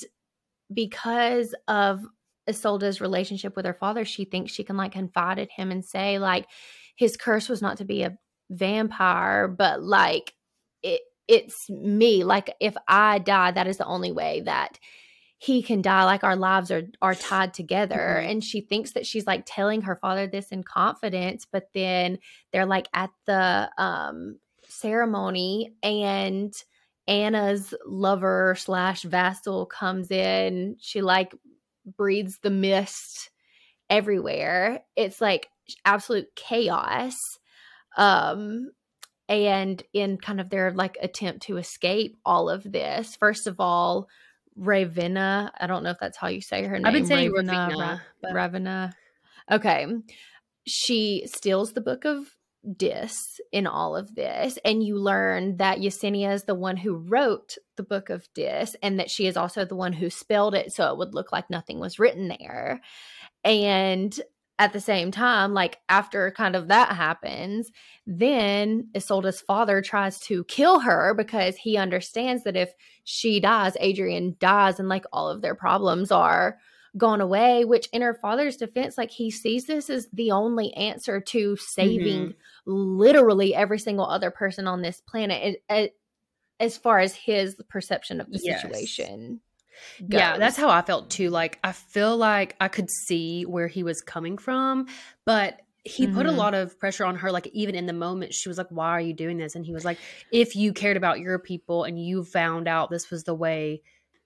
[0.72, 2.02] because of
[2.48, 6.18] Isolde's relationship with her father, she thinks she can like confide in him and say,
[6.18, 6.46] like,
[6.96, 8.18] his curse was not to be a
[8.50, 10.34] vampire, but like
[10.82, 12.24] it it's me.
[12.24, 14.78] Like if I die, that is the only way that
[15.38, 18.16] he can die like our lives are are tied together.
[18.18, 18.30] Mm-hmm.
[18.30, 22.18] and she thinks that she's like telling her father this in confidence but then
[22.52, 26.52] they're like at the um ceremony and
[27.06, 30.76] anna's lover slash vassal comes in.
[30.78, 31.34] She like
[31.96, 33.30] breathes the mist
[33.88, 34.84] everywhere.
[34.94, 35.48] It's like
[35.84, 37.14] absolute chaos
[37.96, 38.70] um
[39.28, 43.16] and in kind of their like attempt to escape all of this.
[43.16, 44.08] First of all
[44.58, 45.52] Ravenna.
[45.58, 46.86] I don't know if that's how you say her name.
[46.86, 47.52] I've been saying Ravenna.
[47.52, 48.02] Ravenna.
[48.22, 48.92] Ra- Ravenna.
[49.50, 49.86] Okay.
[50.66, 52.34] She steals the book of
[52.76, 57.56] Dis in all of this, and you learn that Yesenia is the one who wrote
[57.76, 60.90] the book of Dis, and that she is also the one who spelled it so
[60.90, 62.80] it would look like nothing was written there.
[63.44, 64.18] And
[64.58, 67.70] at the same time, like after kind of that happens,
[68.06, 72.72] then Isolde's father tries to kill her because he understands that if
[73.04, 76.58] she dies, Adrian dies, and like all of their problems are
[76.96, 77.64] gone away.
[77.64, 82.30] Which, in her father's defense, like he sees this as the only answer to saving
[82.30, 82.72] mm-hmm.
[82.98, 85.62] literally every single other person on this planet,
[86.58, 88.62] as far as his perception of the yes.
[88.62, 89.40] situation.
[90.00, 90.08] Goes.
[90.18, 91.30] Yeah, that's how I felt too.
[91.30, 94.86] Like I feel like I could see where he was coming from,
[95.24, 96.16] but he mm-hmm.
[96.16, 96.38] put a mm-hmm.
[96.38, 99.00] lot of pressure on her like even in the moment she was like why are
[99.00, 99.96] you doing this and he was like
[100.30, 103.80] if you cared about your people and you found out this was the way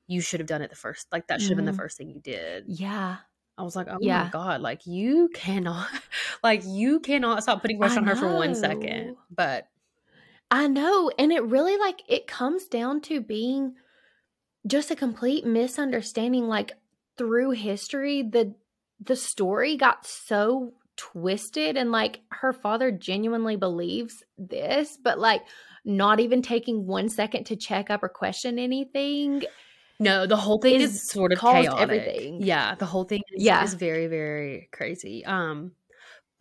[0.09, 1.59] you should have done it the first like that should have mm-hmm.
[1.59, 1.81] been the mm-hmm.
[1.81, 3.19] first thing you did yeah
[3.59, 4.25] i was like oh yeah.
[4.25, 5.88] my god like you cannot
[6.43, 9.69] like you cannot stop putting pressure on her for one second but
[10.53, 11.11] I know.
[11.19, 13.75] And it really like it comes down to being
[14.66, 16.72] just a complete misunderstanding like
[17.18, 18.55] through history the
[19.01, 25.42] the story got so twisted and like her father genuinely believes this but like
[25.85, 29.42] not even taking one second to check up or question anything
[30.01, 31.79] No, the whole thing is, Is sort of chaotic.
[31.81, 32.42] everything.
[32.42, 33.62] Yeah, the whole thing is, Yeah.
[33.62, 35.25] is very, very crazy.
[35.25, 35.72] Um,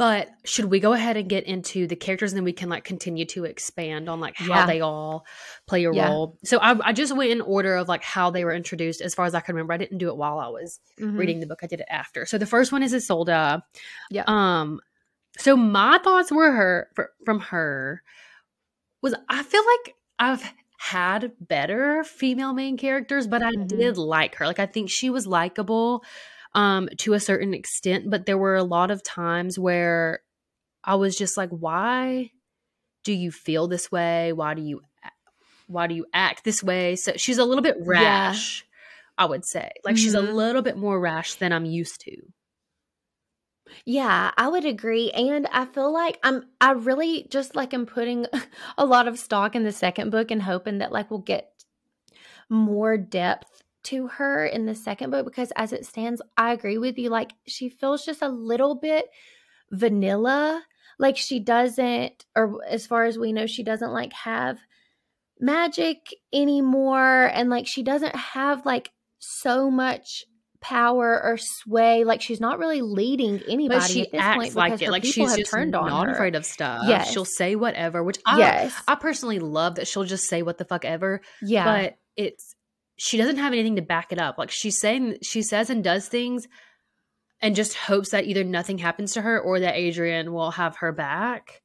[0.02, 2.84] but should we go ahead and get into the characters and then we can like
[2.84, 4.66] continue to expand on like how Yeah.
[4.66, 5.28] they all
[5.68, 6.08] play a Yeah.
[6.10, 6.40] role?
[6.44, 9.28] So I, I just went in order of like how they were introduced as far
[9.28, 9.74] as I can remember.
[9.74, 11.20] I didn't do it while I was Mhm.
[11.20, 11.60] reading the book.
[11.62, 12.26] I did it after.
[12.26, 13.62] So the first one is Isolde.
[14.10, 14.24] Yeah.
[14.26, 14.82] Um.
[15.38, 18.02] So my thoughts were her fr- from her
[19.04, 23.68] was I feel like I've had better female main characters, but I Mhm.
[23.68, 24.48] did like her.
[24.48, 26.04] Like I think she was likable
[26.54, 30.22] um to a certain extent, but there were a lot of times where
[30.84, 32.32] I was just like, why
[33.04, 34.34] do you feel this way?
[34.34, 34.82] Why do you
[35.68, 36.96] why do you act this way?
[36.96, 38.44] So she's a little bit Yeah.
[38.46, 38.66] rash,
[39.18, 39.72] I would say.
[39.86, 40.24] Like she's a Mhm.
[40.24, 42.18] little bit more rash than I'm used to.
[43.86, 45.12] Yeah, I would agree.
[45.12, 48.26] And I feel like I'm I really just like am putting
[48.78, 51.64] a lot of stock in the second book and hoping that like we'll get
[52.50, 56.98] more depth to her in the second book because as it stands, I agree with
[56.98, 57.10] you.
[57.10, 59.06] Like she feels just a little bit
[59.72, 60.63] vanilla.
[61.00, 64.60] Like she doesn't, or as far as we know, she doesn't like have
[65.39, 65.98] magic
[66.32, 67.32] anymore.
[67.34, 70.26] And like she doesn't have like so much
[70.60, 72.04] power or sway.
[72.04, 74.91] Like she's not really leading anybody But she at this acts point like it.
[74.91, 76.13] Like she's just turned on not her.
[76.13, 76.84] afraid of stuff.
[76.88, 77.12] Yes.
[77.12, 78.84] She'll say whatever, which I yes.
[78.88, 81.22] I personally love that she'll just say what the fuck ever.
[81.41, 81.65] yeah.
[81.65, 82.56] But it's
[83.04, 84.38] she doesn't have anything to back it up.
[84.38, 86.48] Like she's saying she says and does things
[87.42, 90.92] and just hopes that either nothing happens to her or that Adrian will have her
[90.92, 91.64] back.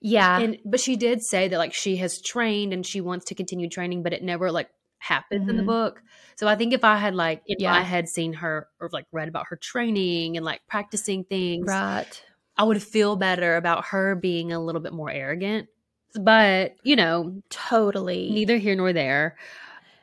[0.00, 0.38] yeah.
[0.40, 3.68] And but she did say that like she has trained and she wants to continue
[3.68, 5.66] training, but it never like happens in the Mhm.
[5.66, 6.02] book.
[6.36, 7.72] So I think if I had like in Yeah.
[7.72, 12.22] my head seen her or like read about her training and like practicing things, right.
[12.56, 15.68] I would feel better about her being a little bit more arrogant.
[16.18, 18.30] But, you know, Totally.
[18.30, 19.36] neither here nor there.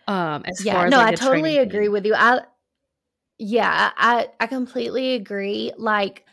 [0.07, 1.91] Um as yeah far as no like, i totally agree thing.
[1.91, 2.41] with you i
[3.37, 6.25] yeah i i completely agree like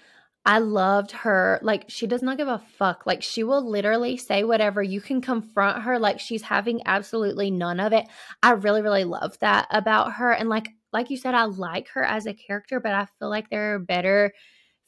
[0.44, 4.44] i loved her like she does not give a fuck like she will literally say
[4.44, 8.06] whatever you can confront her like she's having absolutely none of it
[8.42, 12.04] i really really love that about her and like like you said i like her
[12.04, 14.32] as a character but i feel like there are better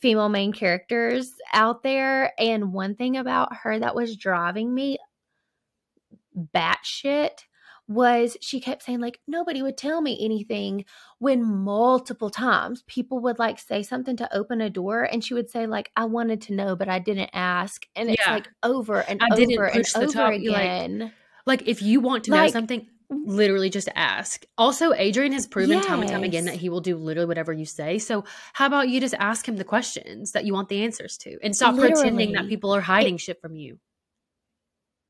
[0.00, 4.98] female main characters out there and one thing about her that was driving me
[6.54, 7.44] batshit
[7.90, 10.84] was she kept saying like nobody would tell me anything
[11.18, 15.50] when multiple times people would like say something to open a door and she would
[15.50, 19.20] say like I wanted to know but I didn't ask and it's like over and
[19.20, 21.12] I over and push the over top, you, like, again.
[21.46, 24.44] Like if you want to know Like- something, literally just ask.
[24.56, 27.64] Also, Adrian has proven time and time again that he will do literally whatever you
[27.64, 27.98] say.
[27.98, 28.22] So
[28.52, 31.56] how about you just ask him the questions that you want the answers to and
[31.56, 33.80] stop pretending that people are hiding shit from you.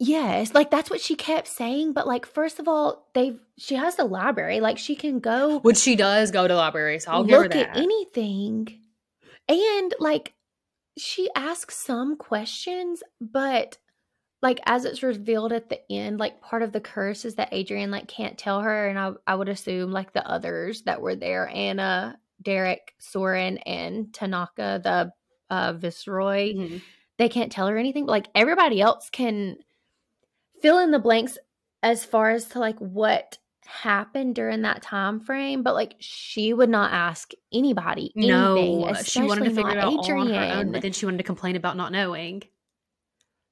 [0.03, 3.97] Yes, like that's what she kept saying but like first of all they she has
[3.97, 7.05] the library like she can go Which she does go to libraries.
[7.05, 7.71] So I'll give her look that.
[7.71, 8.81] at anything.
[9.47, 10.33] And like
[10.97, 13.77] she asks some questions, but
[14.43, 17.91] like as it's revealed at the end, like part of the curse is that Adrian
[17.91, 21.47] like can't tell her, and I I would assume like the others that were there,
[21.47, 25.13] Anna, Derek, Soren, and Tanaka, the
[25.55, 26.83] uh Viceroy, Mhm.
[27.19, 28.07] they can't tell her anything.
[28.07, 29.57] But like everybody else can
[30.63, 31.39] fill in the blanks
[31.83, 36.69] as far as to like what happened during that time frame but like she would
[36.69, 40.83] not ask anybody anything No, she wanted to figure it out on her own, but
[40.83, 42.43] then she wanted to complain about not knowing.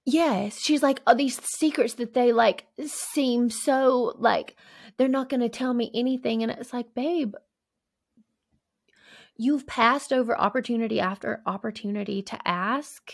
[0.05, 4.57] yes she's like oh these secrets that they like seem so like
[4.97, 7.35] they're not going to tell me anything and it's like babe
[9.37, 13.13] you've passed over opportunity after opportunity to ask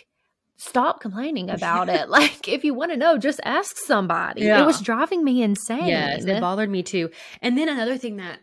[0.57, 4.62] stop complaining about it like if you want to know just ask somebody Yeah.
[4.62, 7.11] it was driving me insane Yes, it bothered me too.
[7.43, 8.38] And then another thing that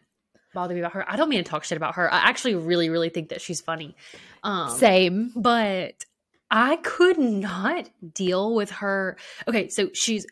[0.53, 2.13] bothered me about her, I don't mean to talk shit about her.
[2.13, 3.95] I actually really, really think that she's funny.
[4.43, 6.03] Um, same but
[6.49, 9.15] I could not deal with her.
[9.47, 10.25] Okay, so she's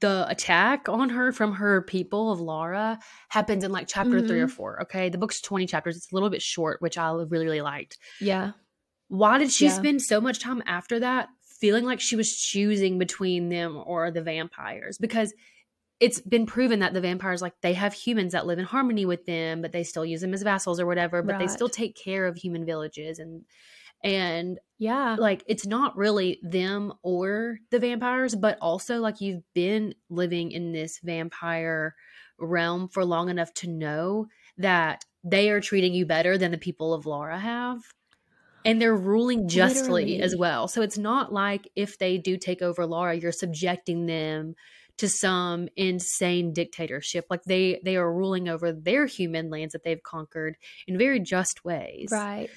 [0.00, 2.98] the attack on her from her people of Lara
[3.30, 4.50] happens in like chapter three or Mhm.
[4.50, 4.82] four.
[4.82, 5.96] Okay, the book's 20 chapters.
[5.96, 7.96] It's a little bit short, which I really, really liked.
[8.20, 8.52] yeah
[9.08, 9.74] Why did she Yeah.
[9.74, 14.22] spend so much time after that feeling like she was choosing between them or the
[14.22, 14.98] vampires?
[14.98, 15.32] Because
[16.00, 19.26] it's been proven that the vampires like they have humans that live in harmony with
[19.26, 22.26] them, but they still use them as vassals or whatever, but they still take care
[22.26, 23.44] of human villages and
[24.04, 25.18] And Yeah.
[25.18, 30.72] like it's not really them or the vampires, but also like you've been living in
[30.72, 31.94] this vampire
[32.38, 34.28] realm for long enough to know
[34.58, 37.82] that they are treating you better than the people of Lara have.
[38.64, 40.68] And they're ruling justly as well.
[40.68, 44.54] So it's not like if they do take over Lara, you're subjecting them
[44.98, 47.26] to some insane dictatorship.
[47.30, 50.56] Like they they are ruling over their human lands that they've conquered
[50.86, 52.08] in very just ways.
[52.10, 52.50] Right.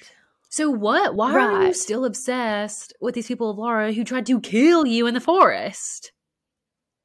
[0.50, 1.14] So what?
[1.14, 5.06] Why are you still obsessed with these people of Lara who tried to kill you
[5.06, 6.12] in the forest?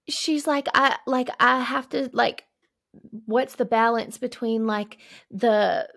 [0.10, 2.44] She's like, I like I have to like
[3.26, 4.98] what's the balance between like
[5.32, 5.88] the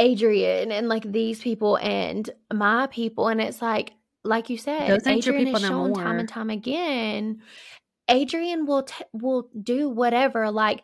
[0.00, 3.28] Adrian and like these people and my people?
[3.28, 3.92] And it's like
[4.24, 7.40] like you said, Those Adrian no shown time and time again.
[8.08, 10.82] Adrian will t- will do whatever like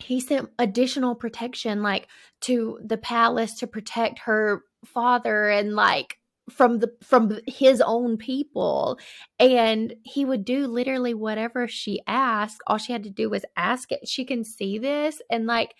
[0.00, 2.08] he sent additional protection like
[2.42, 6.18] to the palace to protect her father and like
[6.50, 8.98] from the from his own people
[9.38, 13.90] and he would do literally whatever she asked all she had to do was ask
[13.92, 15.74] it she can see this and like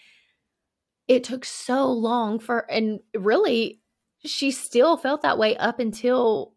[1.08, 3.80] it took so long for and really
[4.24, 6.54] she still felt that way up until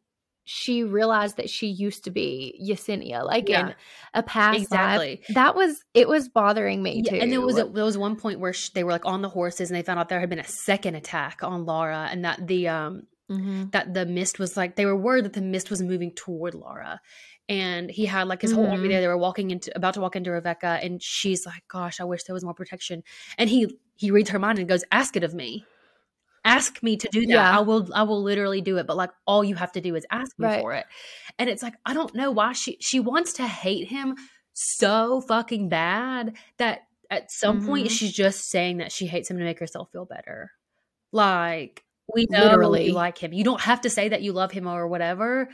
[0.50, 3.68] she realized that she used to be Yesenia, like Yeah.
[3.70, 3.76] in
[4.14, 5.22] a past Exactly.
[5.28, 5.36] life.
[5.36, 7.18] That was it was bothering me Yeah, too.
[7.18, 9.28] and there was a, there was one point where sh- they were like on the
[9.30, 12.48] horses and they found out there had been a second attack on Lara and that
[12.48, 13.74] the um Mhm.
[13.74, 17.02] that the mist was like they were worried that the mist was moving toward Lara.
[17.50, 18.92] And he had like his whole army Mhm.
[18.92, 19.02] there.
[19.02, 22.24] They were walking into about to walk into Revekka, and she's like, "Gosh, I wish
[22.24, 23.04] there was more protection."
[23.38, 23.68] And he
[23.98, 25.66] he reads her mind and goes, "Ask it of me,
[26.46, 27.28] ask me to do that.
[27.30, 27.58] Yeah.
[27.58, 28.88] I will I will literally do it.
[28.88, 30.62] But like all you have to do is ask me Right.
[30.62, 30.86] for it."
[31.40, 34.16] And it's like I don't know why she she wants to hate him
[34.54, 37.92] so fucking bad that at some point Mhm.
[37.92, 40.52] she's just saying that she hates him to make herself feel better.
[41.12, 41.84] Like
[42.14, 42.88] we know Literally.
[42.88, 43.34] you like him.
[43.34, 45.50] You don't have to say that you love him or whatever,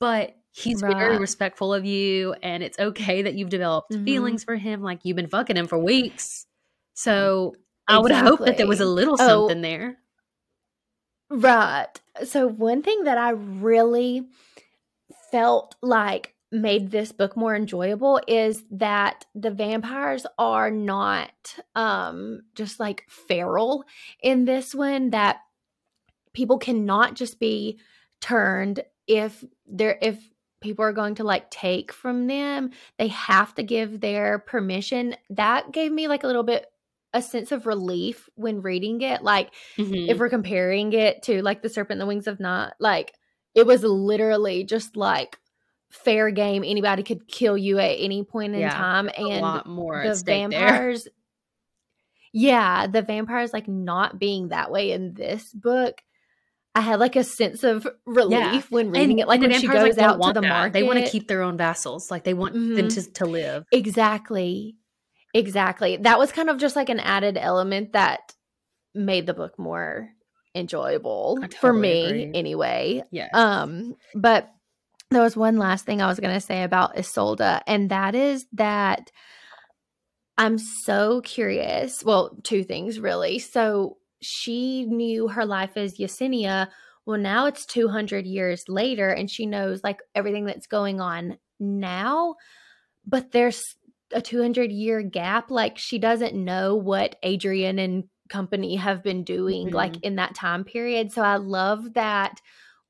[0.00, 4.04] but he's very respectful of you and it's okay that you've developed Mhm.
[4.04, 6.46] feelings for him like you've been fucking him for weeks.
[6.94, 7.54] So
[7.88, 9.48] I would hope that there was a little Oh.
[9.48, 9.98] something there.
[11.30, 11.86] Right.
[12.24, 14.26] So one thing that I really
[15.30, 21.30] felt like made this book more enjoyable is that the vampires are not
[21.74, 23.84] um just like feral
[24.22, 25.40] in this one that
[26.32, 27.78] people cannot just be
[28.22, 30.18] turned if they're if
[30.62, 35.70] people are going to like take from them they have to give their permission that
[35.70, 36.66] gave me like a little bit
[37.12, 40.10] a sense of relief when reading it like Mhm.
[40.10, 43.14] if we're comparing it to like the serpent and the wings of night like
[43.54, 45.38] it was literally just like
[45.90, 49.66] fair game anybody could kill you at any point in Yeah, time a and lot
[49.66, 50.60] more the stake there.
[50.60, 51.08] vampires
[52.32, 56.02] yeah the vampires like not being that way in this book
[56.74, 59.96] i had like a sense of relief when reading it like and when she goes
[59.96, 60.48] like, out to the that.
[60.48, 62.10] market They want to keep their own vassals.
[62.10, 62.94] Like they want them Mhm.
[62.94, 63.64] to, to live.
[63.72, 64.76] exactly
[65.34, 68.34] exactly that was kind of just like an added element that
[68.94, 70.08] made the book more
[70.54, 72.30] enjoyable I for me agree.
[72.34, 73.30] anyway Yes.
[73.34, 74.50] um but
[75.10, 78.46] there was one last thing i was going to say about isolde and that is
[78.54, 79.10] that
[80.38, 86.68] i'm so curious well two things really so she knew her life as yesenia
[87.06, 92.34] well now it's 200 years later and she knows like everything that's going on now
[93.06, 93.76] but there's
[94.12, 99.70] a 200 year gap like she doesn't know what adrian and company have been doing
[99.70, 100.02] like Mhm.
[100.02, 102.40] in that time period so i love that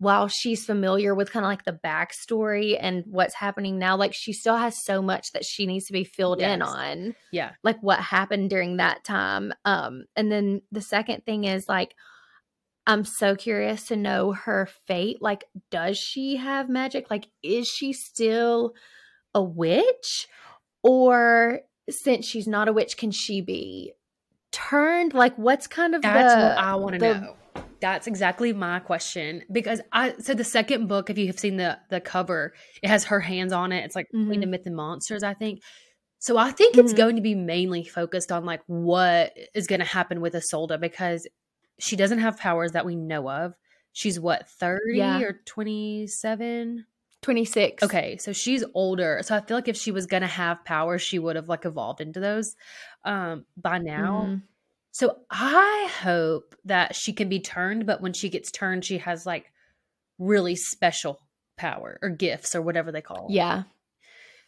[0.00, 4.32] while she's familiar with kind of like the backstory and what's happening now like she
[4.32, 7.50] still has so much that she needs to be filled in on yeah.
[7.64, 11.94] like what happened during that time um and then the second thing is like
[12.86, 17.92] i'm so curious to know her fate like does she have magic like is she
[17.92, 18.72] still
[19.34, 20.26] a witch
[20.88, 21.60] or
[21.90, 23.92] since she's not a witch can she be
[24.52, 27.34] turned like what's kind of That's the, what I want to know.
[27.80, 31.78] That's exactly my question because I so the second book, if you have seen the
[31.90, 33.84] the cover, it has her hands on it.
[33.84, 34.50] It's like Queen of Mhm.
[34.50, 35.60] Myth and Monsters, I think.
[36.18, 36.96] So I think it's Mhm.
[36.96, 41.28] going to be mainly focused on like what is going to happen with Isolde because
[41.78, 43.54] she doesn't have powers that we know of.
[43.92, 45.20] She's what thirty Yeah.
[45.20, 46.86] or twenty seven.
[47.28, 49.20] 26 Okay, so she's older.
[49.22, 52.00] So I feel like if she was gonna have power, she would have like evolved
[52.00, 52.56] into those
[53.04, 54.22] um by now.
[54.28, 54.42] Mhm.
[54.92, 59.26] So I hope that she can be turned, but when she gets turned, she has
[59.26, 59.52] like
[60.18, 61.20] really special
[61.58, 63.26] power or gifts or whatever they call.
[63.26, 63.34] 'em.
[63.34, 63.62] yeah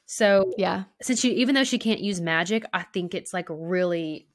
[0.06, 4.26] So yeah since she even though she can't use magic, I think it's like really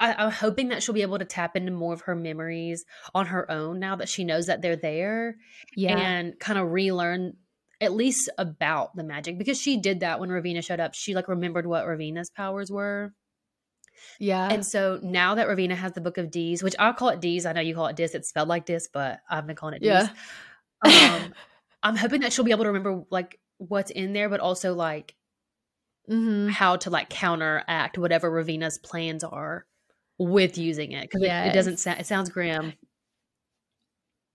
[0.00, 3.26] I, I'm hoping that she'll be able to tap into more of her memories on
[3.26, 5.36] her own now that she knows that they're there
[5.76, 5.98] Yeah.
[5.98, 7.36] and kind of relearn
[7.80, 10.94] at least about the magic because she did that when Ravena showed up.
[10.94, 13.12] She like remembered what Ravena's powers were.
[14.18, 14.48] yeah.
[14.48, 17.46] And so now that Ravena has the book of D's, which I'll call it D's,
[17.46, 19.82] I know you call it Dis, it's spelled like this, but I've been calling it
[19.82, 20.10] D's.
[20.84, 21.20] Yeah.
[21.24, 21.34] Um,
[21.82, 25.14] I'm hoping that she'll be able to remember like what's in there, but also like
[26.10, 26.48] mm-hmm.
[26.48, 29.66] how to like counteract whatever Ravena's plans are
[30.18, 32.72] with using it because it, it doesn't sound it sounds grim.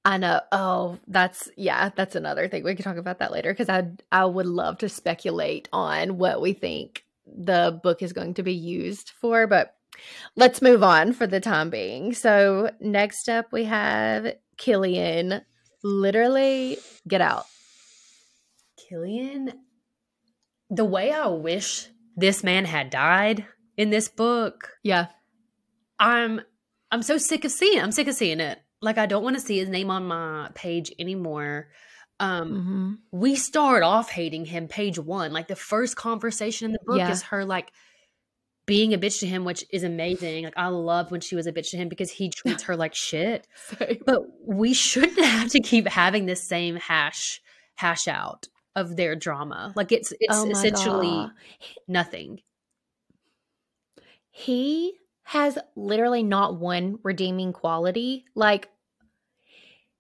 [0.05, 0.41] I know.
[0.51, 2.63] Oh, that's yeah, that's another thing.
[2.63, 6.41] We can talk about that later because I I would love to speculate on what
[6.41, 9.75] we think the book is going to be used for, but
[10.35, 12.13] let's move on for the time being.
[12.13, 15.41] So next up we have Killian.
[15.83, 16.77] Literally,
[17.07, 17.45] get out.
[18.89, 19.53] Killian,
[20.69, 23.45] the way I wish this man had died
[23.77, 25.07] in this book, Yeah.
[25.99, 26.41] I'm
[26.91, 27.79] I'm so sick of seeing.
[27.81, 28.59] I'm sick of seeing it.
[28.83, 31.69] Like I don't want to see his name on my page anymore.
[32.19, 32.93] Um, Mm-hmm.
[33.11, 35.33] we start off hating him page one.
[35.33, 37.11] Like the first conversation in the book Yeah.
[37.11, 37.71] is her like
[38.65, 40.45] being a bitch to him, which is amazing.
[40.45, 42.93] Like I love when she was a bitch to him because he treats her like
[42.93, 43.47] shit.
[44.05, 47.41] But we shouldn't have to keep having this same hash
[47.75, 49.73] hash out of their drama.
[49.75, 51.31] Like it's it's Oh essentially God.
[51.87, 52.41] nothing.
[54.29, 54.93] he
[55.25, 58.25] has literally not one redeeming quality.
[58.35, 58.69] Like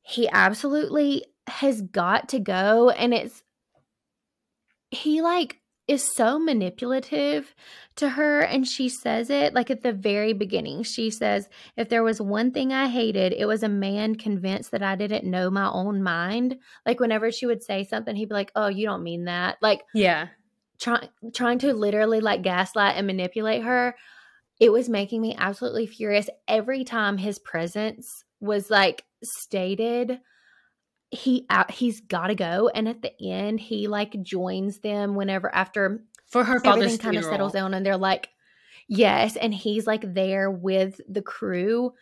[0.03, 3.43] he absolutely has got to go and it's
[4.91, 7.53] he like is so manipulative
[7.95, 12.03] to her and she says it like at the very beginning she says if there
[12.03, 15.69] was one thing i hated it was a man convinced that i didn't know my
[15.69, 19.25] own mind like whenever she would say something he'd be like oh you don't mean
[19.25, 20.29] that like Yeah.
[20.79, 23.95] trying trying to literally like gaslight and manipulate her
[24.61, 30.19] it was making me absolutely furious every time his presence was like stated
[31.11, 35.53] he out he's got to go and at the end he like joins them whenever
[35.53, 38.29] after For her father's kind of settles down and they're like
[38.87, 41.93] yes and he's like there with the crew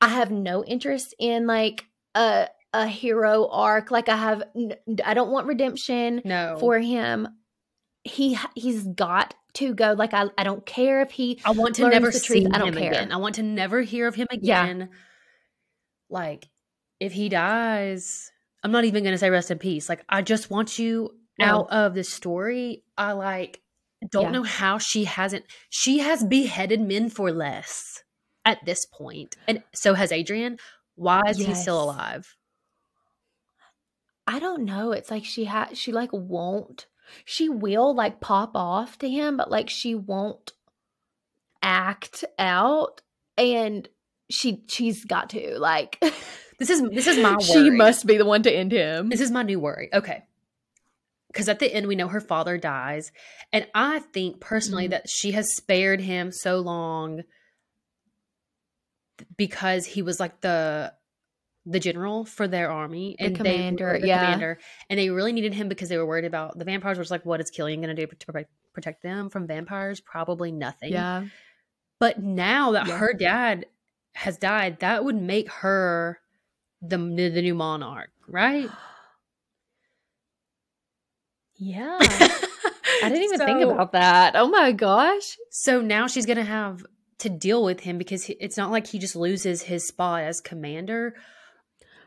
[0.00, 4.42] i have no interest in like a a hero arc like i have
[5.04, 6.56] i don't want redemption No.
[6.60, 7.28] for him
[8.04, 11.88] he he's got to go like i, I don't care if he I want to
[11.88, 12.54] never see truth.
[12.54, 12.92] I don't him care.
[12.92, 13.10] again.
[13.12, 14.84] I want to never hear of him Yeah.
[16.10, 16.48] Like,
[17.00, 18.30] if he dies,
[18.62, 19.88] I'm not even going to say rest in peace.
[19.88, 21.46] Like, I just want you No.
[21.46, 22.84] out of the story.
[22.96, 23.60] I like
[24.10, 24.30] don't Yeah.
[24.30, 25.44] know how she hasn't.
[25.70, 28.02] She has beheaded men for less
[28.44, 30.58] at this point, and so has Adrian.
[30.94, 32.34] Why is he still alive?
[34.26, 36.86] i don't know it's like she had she like won't
[37.24, 40.52] she will like pop off to him but like she won't
[41.62, 43.02] act out
[43.36, 43.88] and
[44.30, 45.98] she she's got to like
[46.58, 47.42] This is this is my worry.
[47.44, 49.88] she must be the one to end him This is my new worry.
[49.92, 50.24] Okay.
[51.32, 53.12] Because at the end, we know her father dies.
[53.52, 54.90] And I think personally Mhm.
[54.90, 57.22] that she has spared him so long
[59.36, 60.92] because he was like the
[61.66, 64.24] the general for their army The and commander, they, the yeah.
[64.24, 64.58] commander
[64.88, 67.40] and they really needed him because they were worried about the vampires was like what
[67.40, 71.24] is killian going to do to protect, protect them from vampires probably nothing yeah
[72.00, 72.96] but now that Yeah.
[72.98, 73.66] her dad
[74.18, 76.18] has died that would make her
[76.82, 78.70] the the new monarch right
[81.56, 86.44] yeah i didn't even think about that oh my gosh So now she's going to
[86.44, 86.84] have
[87.18, 90.40] to deal with him because he, it's not like he just loses his spot as
[90.40, 91.14] commander.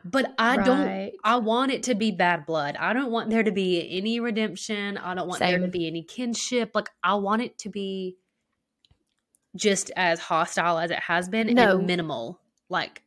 [0.04, 2.76] But I don't, I want it to be bad blood.
[2.76, 4.98] I don't want there to be any redemption.
[4.98, 6.72] I don't want there to be any kinship.
[6.74, 8.16] Like, I want it to be
[9.56, 11.76] just as hostile as it has been No.
[11.78, 12.40] and minimal.
[12.68, 13.02] Like,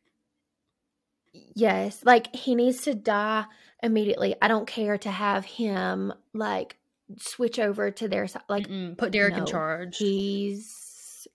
[1.54, 3.44] Yes, like he needs to die
[3.82, 4.34] immediately.
[4.40, 6.76] I don't care to have him like
[7.18, 8.42] switch over to their side.
[8.48, 9.98] Like mm-mm, put Derek in charge.
[9.98, 11.26] he's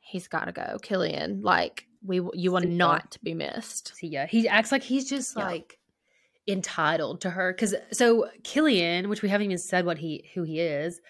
[0.00, 0.78] he's got to go.
[0.82, 3.94] Killian, like we you will not be missed.
[3.94, 5.44] See, yeah, he acts like he's just Yeah.
[5.46, 5.78] like
[6.48, 10.58] entitled to her because so Killian, which we haven't even said what he who he
[10.60, 11.00] is,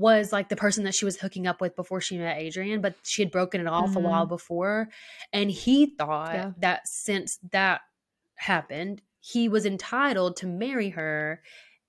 [0.00, 2.94] was like the person that she was hooking up with before she met Adrian, but
[3.02, 4.34] she had broken it off a while mm-hmm.
[4.34, 4.88] before,
[5.32, 6.52] and he thought Yeah.
[6.58, 7.82] that since that
[8.36, 11.42] happened, he was entitled to marry her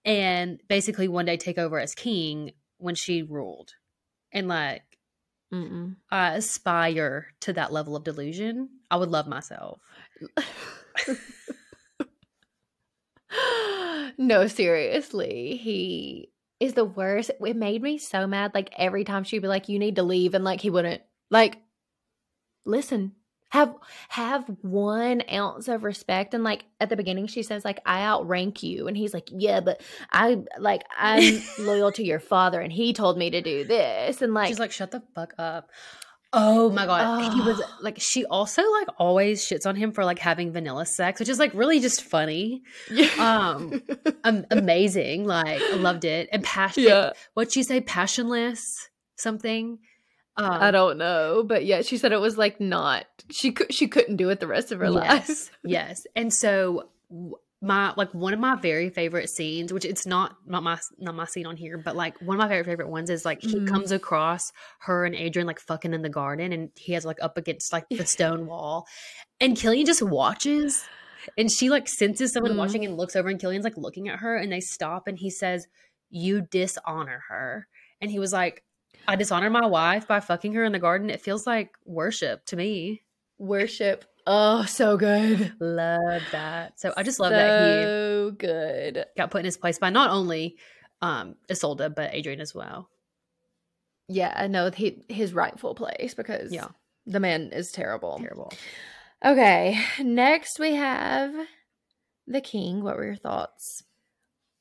[0.03, 3.71] and basically one day take over as king when she ruled,
[4.33, 4.83] and like
[5.53, 5.95] Mm-mm.
[6.09, 8.69] I aspire to that level of delusion.
[8.89, 9.79] I would love myself.
[14.17, 16.29] no, seriously, he
[16.61, 17.31] is the worst.
[17.45, 18.53] It made me so mad.
[18.53, 21.01] Like every time she'd be like, "You need to leave," and like he wouldn't.
[21.29, 21.57] Like
[22.63, 23.13] listen
[23.49, 23.75] have
[24.07, 28.63] have one ounce of respect and like at the beginning she says like i outrank
[28.63, 29.81] you and he's like yeah but
[30.11, 34.33] i like i'm loyal to your father and he told me to do this and
[34.33, 35.69] like she's like shut the fuck up
[36.33, 37.33] oh my god.
[37.33, 41.19] He was like she also like always shits on him for like having vanilla sex
[41.19, 42.63] which is like really just funny.
[43.19, 43.81] Um
[44.23, 46.29] um, amazing like i loved it.
[46.31, 47.11] And passionate yeah.
[47.33, 47.81] what'd she say?
[47.81, 49.79] Passionless something?
[50.37, 53.89] Um, i don't know but yeah she said it was like not she could she
[53.89, 55.27] couldn't do it the rest of her life.
[55.27, 56.07] yes, yes.
[56.15, 56.89] And so
[57.61, 61.25] my like one of my very favorite scenes, which it's not not my not my
[61.25, 63.67] scene on here, but like one of my favorite favorite ones is like he Mhm.
[63.67, 64.51] comes across
[64.81, 67.85] her and Adrian like fucking in the garden, and he has like up against like
[67.97, 68.87] the stone wall,
[69.41, 70.85] and Killian just watches.
[71.37, 72.57] And she like senses someone Mhm.
[72.57, 75.29] watching and looks over, and Killian's like looking at her, and they stop, and he
[75.29, 75.67] says,
[76.09, 77.67] "You dishonor her."
[78.01, 78.63] And he was like,
[79.07, 82.55] "I dishonor my wife by fucking her in the garden." It feels like worship to
[82.55, 83.03] me.
[83.37, 86.79] worship oh so good Love that.
[86.79, 90.09] So I just love that he so good got put in his place by not
[90.11, 90.57] only
[91.01, 92.89] um Isolde but Adrian as well.
[94.07, 96.67] yeah i know he his rightful place because Yeah.
[97.05, 98.51] the man is terrible Terrible.
[99.25, 101.33] okay next we have
[102.27, 103.83] the king what were your thoughts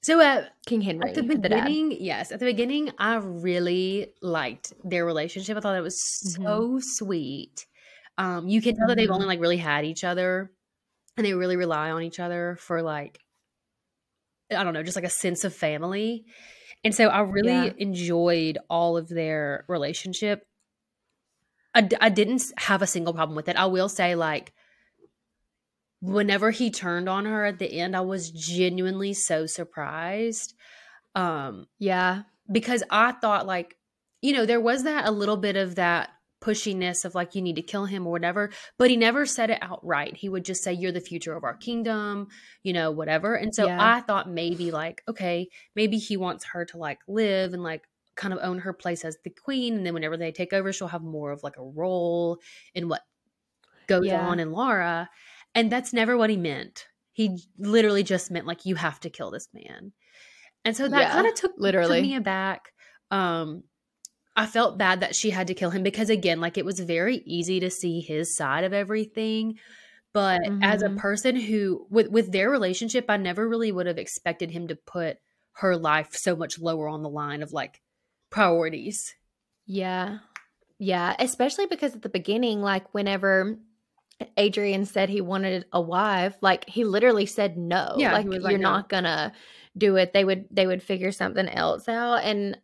[0.02, 4.72] So at, king henry at the the beginning, yes, at the beginning, I really liked
[4.82, 5.56] their relationship.
[5.56, 6.00] I thought it was
[6.34, 7.66] so sweet.
[8.18, 9.14] Um, you can tell that they've Mhm.
[9.14, 10.52] only like really had each other,
[11.16, 13.20] and they really rely on each other for like,
[14.50, 16.24] I don't know, just like a sense of family.
[16.84, 17.74] And so I really Yeah.
[17.78, 20.46] enjoyed all of their relationship.
[21.74, 23.56] I didn't have a single problem with it.
[23.56, 24.52] I will say, like,
[26.00, 30.54] whenever he turned on her at the end, I was genuinely so surprised.
[31.14, 33.78] Um, yeah because I thought, like,
[34.22, 37.56] you know, there was that a little bit of that pushiness of like, you need
[37.56, 40.16] to kill him or whatever, but he never said it outright.
[40.16, 42.28] He would just say, You're the future of our kingdom,
[42.62, 43.34] you know, whatever.
[43.34, 43.78] And so Yeah.
[43.78, 47.84] I thought maybe, like, okay, maybe he wants her to like live and like
[48.16, 49.74] kind of own her place as the queen.
[49.76, 52.38] And then whenever they take over, she'll have more of like a role
[52.74, 53.02] in what
[53.86, 54.18] goes Yeah.
[54.18, 55.08] on in Lara.
[55.54, 56.86] And that's never what he meant.
[57.12, 59.92] He literally just meant like, You have to kill this man.
[60.64, 62.00] And so that Yeah, kind of took, literally.
[62.00, 62.72] took me aback.
[63.10, 63.64] Um,
[64.36, 67.18] I felt bad that she had to kill him because again, like it was very
[67.26, 69.58] easy to see his side of everything.
[70.12, 70.96] But as a Mhm.
[70.96, 75.18] person who with with their relationship, I never really would have expected him to put
[75.54, 77.82] her life so much lower on the line of like
[78.30, 79.14] priorities.
[79.66, 80.18] Yeah.
[80.78, 81.14] Yeah.
[81.18, 83.58] Especially because at the beginning, like whenever
[84.36, 88.02] Adrian said he wanted a wife, like he literally said no.
[88.02, 89.32] Yeah, he like was like, you're "No." not gonna
[89.78, 90.12] do it.
[90.12, 92.24] They would they would figure something else out.
[92.24, 92.58] And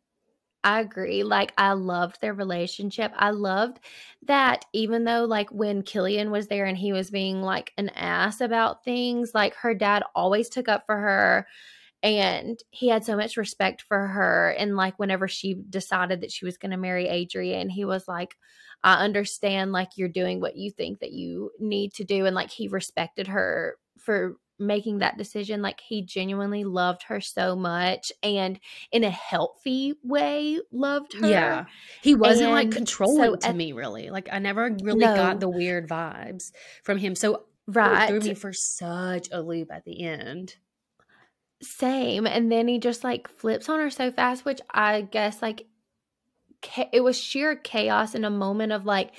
[0.66, 1.22] I agree.
[1.22, 3.12] Like I loved their relationship.
[3.14, 3.78] I loved
[4.26, 8.40] that even though like when Killian was there and he was being like an ass
[8.40, 11.46] about things, like her dad always took up for her
[12.02, 16.44] and he had so much respect for her and like whenever she decided that she
[16.44, 18.34] was going to marry Adrian, he was like
[18.82, 22.50] I understand like you're doing what you think that you need to do and like
[22.50, 28.58] he respected her for making that decision like he genuinely loved her so much and
[28.90, 31.64] in a healthy way loved her Yeah.
[32.02, 34.10] He wasn't like controlling so to at- me really.
[34.10, 35.14] Like I never really No.
[35.14, 36.52] got the weird vibes
[36.84, 37.14] from him.
[37.14, 40.54] So right threw me for such a loop at the end.
[41.62, 45.66] same and then he just like flips on her so fast which i guess like
[46.92, 49.10] it was sheer chaos in a moment of like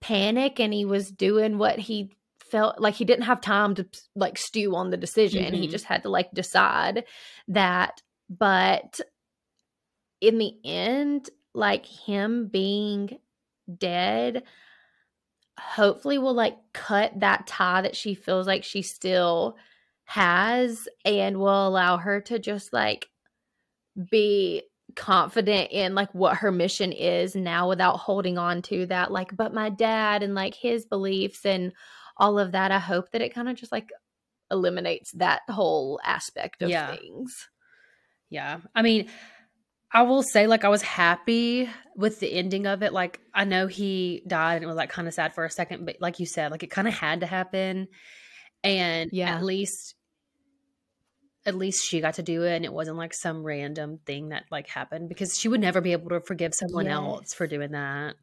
[0.00, 2.10] panic and he was doing what he
[2.52, 3.84] felt like he didn't have time to
[4.14, 5.70] like stew on the decision he Mhm.
[5.70, 7.04] just had to like decide
[7.48, 9.00] that but
[10.20, 13.18] in the end like him being
[13.78, 14.44] dead
[15.58, 19.56] hopefully will like cut that tie that she feels like she still
[20.04, 23.08] has and will allow her to just like
[24.10, 24.62] be
[24.96, 29.54] confident in like what her mission is now without holding on to that like but
[29.54, 31.72] my dad and like his beliefs and
[32.16, 33.88] all of that i hope that it kind of just like
[34.50, 36.94] eliminates that whole aspect of Yeah.
[36.94, 37.48] things
[38.28, 38.60] Yeah.
[38.74, 39.08] I mean,
[39.94, 42.94] I will say, like, I was happy with the ending of it.
[42.94, 45.84] Like, I know he died and it was like kind of sad for a second,
[45.84, 47.88] but like you said, like, it kind of had to happen.
[48.64, 49.36] And Yeah.
[49.36, 49.94] at least,
[51.44, 54.44] at least she got to do it and it wasn't like some random thing that
[54.50, 58.14] like happened because she would never be able to forgive someone else for doing that.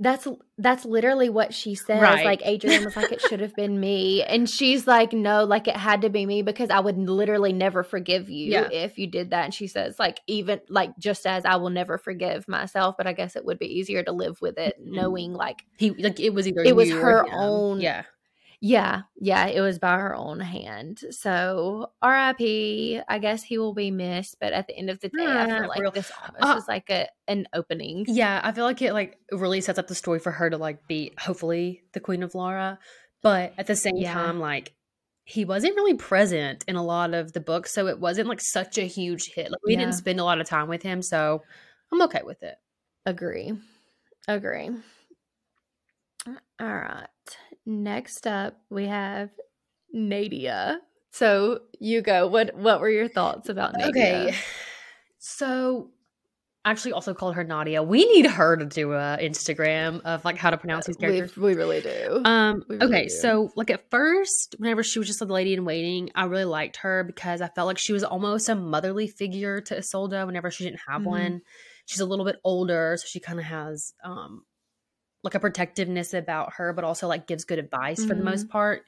[0.00, 0.26] That's
[0.58, 2.00] that's literally what she says.
[2.02, 2.24] Right.
[2.24, 5.76] Like Adrian was like, "It should have been me," and she's like, "No, like it
[5.76, 8.68] had to be me because I would literally never forgive you Yeah.
[8.72, 11.96] if you did that." And she says, "Like even like just as I will never
[11.96, 14.92] forgive myself, but I guess it would be easier to live with it, Mhm.
[14.96, 18.02] knowing like He like it was either It was her own- Yeah.
[18.66, 21.00] Yeah, yeah, it was by her own hand.
[21.10, 22.98] So R.I.P.
[23.06, 25.58] I guess he will be missed, but at the end of the day, I Nah,
[25.58, 28.06] feel like real- this almost Uh, is like a an opening.
[28.08, 30.86] Yeah, I feel like it like really sets up the story for her to like
[30.88, 32.78] be hopefully the queen of Lara,
[33.22, 34.14] but at the same Yeah.
[34.14, 34.72] time, like
[35.24, 38.78] he wasn't really present in a lot of the books, so it wasn't like such
[38.78, 39.50] a huge hit.
[39.50, 39.80] Like we Yeah.
[39.80, 41.42] didn't spend a lot of time with him, so
[41.92, 42.56] I'm okay with it.
[43.04, 43.52] Agree.
[44.26, 44.70] Agree.
[46.26, 47.06] All right.
[47.66, 49.30] Next up, we have
[49.92, 50.80] Nadia.
[51.10, 52.26] So you go.
[52.28, 53.88] What What were your thoughts about Nadia?
[54.30, 54.34] Okay,
[55.18, 55.90] so
[56.66, 57.82] actually also called her Nadia.
[57.82, 61.36] We need her to do a Instagram of like how to pronounce these we characters.
[61.36, 62.22] we really do.
[62.24, 62.64] Um.
[62.68, 63.02] Really Okay.
[63.04, 63.08] do.
[63.10, 66.76] So, like at first, whenever she was just a lady in waiting, I really liked
[66.78, 70.26] her because I felt like she was almost a motherly figure to Isolde.
[70.26, 71.06] Whenever she didn't have Mhm.
[71.06, 71.42] one,
[71.86, 74.44] she's a little bit older, so she kind of has um
[75.24, 78.24] like a protectiveness about her, but also like gives good advice for the Mhm.
[78.24, 78.82] most part.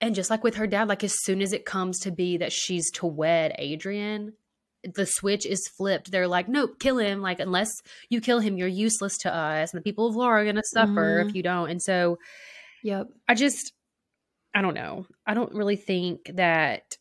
[0.00, 2.52] And just like with her dad, like as soon as it comes to be that
[2.52, 4.34] she's to wed Adrian,
[4.82, 6.10] the switch is flipped.
[6.10, 7.20] They're like, nope, kill him.
[7.20, 7.70] Like, unless
[8.08, 9.72] you kill him, you're useless to us.
[9.74, 11.28] And the people of Lara are going to suffer Mhm.
[11.28, 11.68] if you don't.
[11.70, 12.18] And so
[12.82, 13.08] yep.
[13.28, 13.72] I just,
[14.54, 15.06] I don't know.
[15.26, 16.96] I don't really think that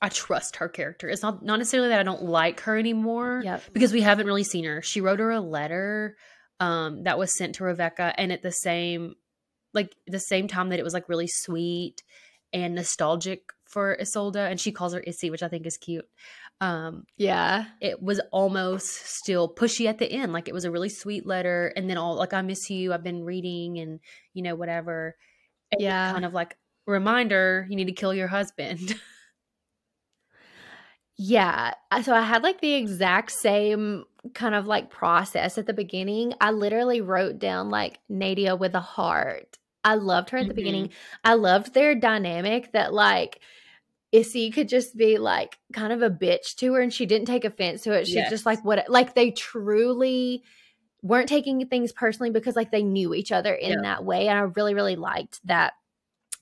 [0.00, 1.08] I trust her character.
[1.08, 3.62] It's not, not necessarily that I don't like her anymore Yep.
[3.72, 4.80] because we haven't really seen her.
[4.82, 6.16] She wrote her a letter
[6.60, 9.16] um, that was sent to Revekka, and at the same,
[9.74, 12.02] like the same time that it was like really sweet
[12.52, 16.08] and nostalgic for Isolde, and she calls her Issy, which I think is cute.
[16.60, 17.66] Um, Yeah.
[17.80, 21.72] it was almost still pushy at the end, like it was a really sweet letter,
[21.76, 24.00] and then all like I miss you, I've been reading, and
[24.34, 25.16] you know whatever.
[25.72, 26.12] And Yeah.
[26.12, 28.94] kind of like reminder, you need to kill your husband.
[31.16, 31.74] Yeah.
[32.02, 34.04] So I had like the exact same
[34.34, 36.34] kind of like process at the beginning.
[36.40, 39.58] I literally wrote down like Nadia with a heart.
[39.84, 40.56] I loved her at the Mhm.
[40.56, 40.90] beginning.
[41.24, 43.40] I loved their dynamic that like
[44.12, 47.44] Issy could just be like kind of a bitch to her and she didn't take
[47.44, 48.06] offense to it.
[48.06, 48.30] She's Yes.
[48.30, 50.42] just like what like they truly
[51.02, 53.82] weren't taking things personally because like they knew each other in Yeah.
[53.82, 54.28] that way.
[54.28, 55.74] And I really, really liked that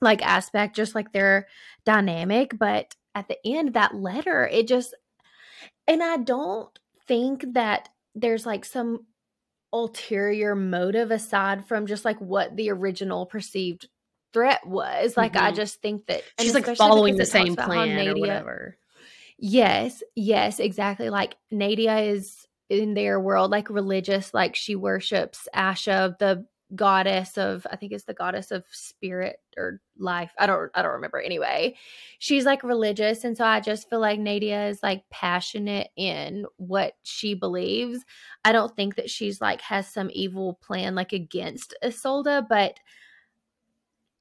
[0.01, 1.47] like aspect, just like their
[1.85, 2.59] dynamic.
[2.59, 4.95] But at the end, that letter, it just
[5.87, 6.77] and I don't
[7.09, 9.07] think that there's like some
[9.73, 13.89] ulterior motive aside from just like what the original perceived
[14.33, 15.17] threat was.
[15.17, 15.57] Like I Mhm.
[15.57, 18.77] just think that She's like following the because it talks same plan or whatever.
[19.39, 21.11] Yes, yes, exactly.
[21.11, 27.67] Like Nadia is in their world like religious, like she worships Asha, the goddess of
[27.71, 30.33] I think it's the goddess of spirit or life.
[30.39, 31.77] I don't I don't remember anyway.
[32.19, 36.95] She's like religious and so I just feel like Nadia is like passionate in what
[37.03, 38.05] she believes.
[38.45, 42.79] I don't think that she's like has some evil plan like against Isolde, but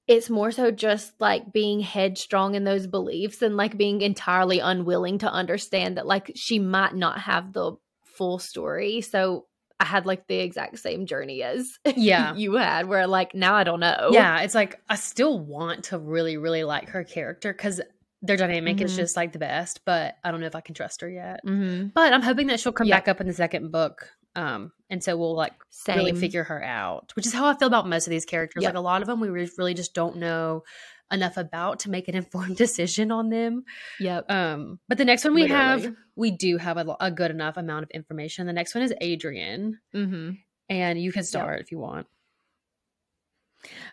[0.08, 5.18] it's more so just like being headstrong in those beliefs and like being entirely unwilling
[5.18, 7.74] to understand that like she might not have the
[8.06, 9.02] full story.
[9.02, 9.48] So
[9.80, 12.34] I had like the exact same journey as Yeah.
[12.36, 14.10] you had, where like now I don't know.
[14.12, 17.80] Yeah, it's like I still want to really, really like her character because
[18.24, 18.98] their dynamic is Mhm.
[18.98, 21.42] just like the best, but I don't know if I can trust her yet.
[21.46, 21.90] Mm-hmm.
[21.94, 22.96] But I'm hoping that she'll come Yeah.
[22.96, 24.10] back up in the second book.
[24.36, 25.98] Um, and so we'll like Same.
[25.98, 28.64] really figure her out, which is how I feel about most of these characters.
[28.64, 30.64] Like a lot of them, we re- really just don't know
[31.12, 33.64] enough about to make an informed decision on them.
[34.00, 34.30] Yep.
[34.32, 37.84] Um, but the next one we have, we do have a, a good enough amount
[37.84, 38.48] of information.
[38.48, 40.32] The next one is Adrian, Mm-hmm.
[40.70, 42.08] and you can start if you want.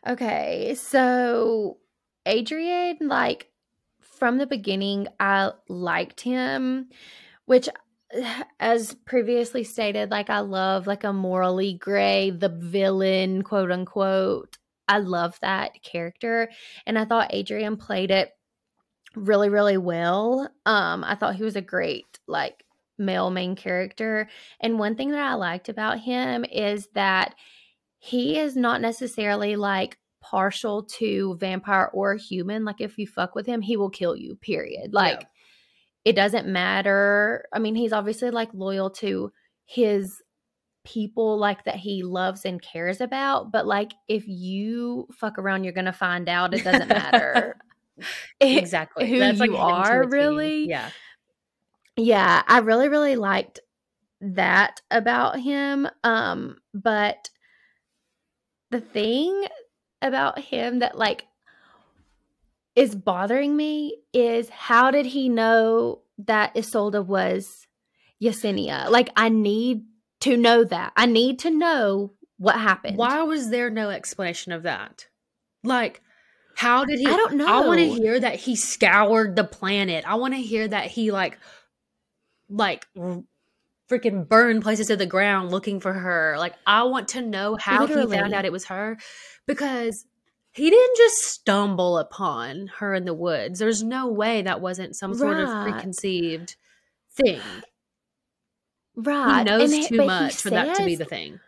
[0.07, 1.79] Okay, so
[2.27, 3.49] Adrian, like
[4.01, 6.89] from the beginning, I liked him,
[7.47, 7.69] which,
[8.61, 14.59] as previously stated, like I love like a morally gray, the villain, quote unquote.
[14.89, 16.51] I love that character,
[16.87, 18.31] and I thought Adrian played it
[19.15, 20.49] really, really well.
[20.67, 22.65] Um, I thought he was a great like
[22.99, 24.29] male main character,
[24.61, 27.35] and one thing that I liked about him is that
[27.99, 32.65] he is not necessarily like partial to vampire or human.
[32.65, 34.93] Like if you fuck with him, he will kill you, period.
[34.93, 35.27] Like
[36.05, 37.47] it doesn't matter.
[37.53, 39.33] I mean, he's obviously like loyal to
[39.65, 40.23] his
[40.85, 45.73] people like that he loves and cares about, but like if you fuck around, you're
[45.87, 47.57] to find out it doesn't matter.
[48.41, 49.09] Exactly.
[49.09, 50.69] who That's you a are, really.
[50.69, 50.91] Yeah.
[51.97, 53.61] Yeah, I really, really liked
[54.21, 55.89] that about him.
[56.03, 57.31] Um, but
[58.73, 59.47] the thing
[60.03, 61.27] about him that like
[62.75, 67.67] is bothering me is how did he know that Isolde was
[68.21, 68.91] Yesenia?
[68.91, 69.85] Like I need
[70.25, 70.93] to know that.
[70.97, 72.97] I need to know what happened.
[72.97, 75.07] Why was there no explanation of that?
[75.63, 76.03] Like
[76.57, 77.47] how did he I don't know.
[77.47, 80.05] I want to hear that he scoured the planet.
[80.07, 81.39] I want to hear that he like
[82.49, 82.87] like
[83.91, 86.37] freaking burned places to the ground looking for her.
[86.39, 88.17] Like I want to know how Literally.
[88.17, 88.99] he found out it was her
[89.47, 90.07] because
[90.53, 93.59] he didn't just stumble upon her in the woods.
[93.59, 96.57] There's no way that wasn't some sort of preconceived
[97.13, 97.41] thing.
[98.97, 99.39] Right.
[99.39, 101.41] He knows And too he much for that to be the thing.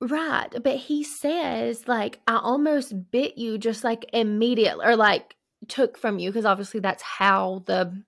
[0.00, 0.48] Right.
[0.62, 6.18] But he says, like, I almost bit you just like immediately, or like took from
[6.18, 8.02] you, because obviously that's how the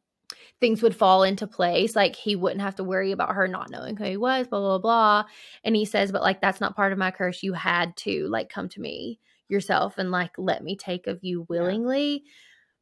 [0.60, 1.96] things would fall into place.
[1.96, 4.78] Like, he wouldn't have to worry about her not knowing who he was, blah, blah,
[4.78, 5.24] blah.
[5.64, 7.42] And he says, but like, that's not part of my curse.
[7.42, 11.46] You had to like come to me yourself and like let me take of you
[11.48, 12.24] willingly.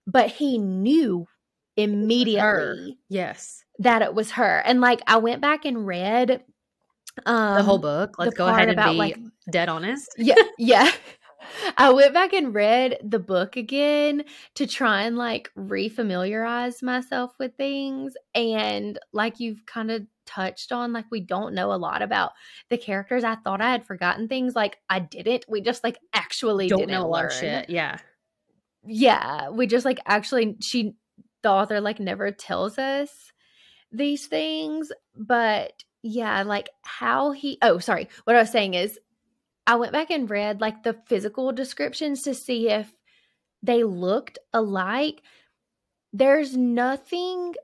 [0.07, 1.27] But he knew
[1.77, 3.65] immediately Yes.
[3.79, 4.63] That it was her.
[4.65, 6.43] And like, I went back and read
[7.27, 8.19] um, The whole book.
[8.19, 9.19] Let's go ahead and about, be like,
[9.51, 10.09] dead honest.
[10.19, 10.91] yeah yeah
[11.79, 14.25] i went back and read the book again
[14.55, 20.93] to try and like refamiliarize myself with things and like you've kind of touched on
[20.93, 22.33] like we don't know a lot about
[22.69, 26.69] the characters i thought i had forgotten things like i didn't we just like actually
[26.69, 27.71] Don't didn't know a lot of shit.
[27.71, 27.97] Yeah.
[28.85, 30.95] yeah we just like actually she
[31.43, 33.33] the author like never tells us
[33.93, 38.99] these things but yeah like how he oh sorry what i was saying is
[39.67, 42.93] i went back and read like the physical descriptions to see if
[43.63, 45.23] they looked alike.
[46.13, 47.55] There's nothing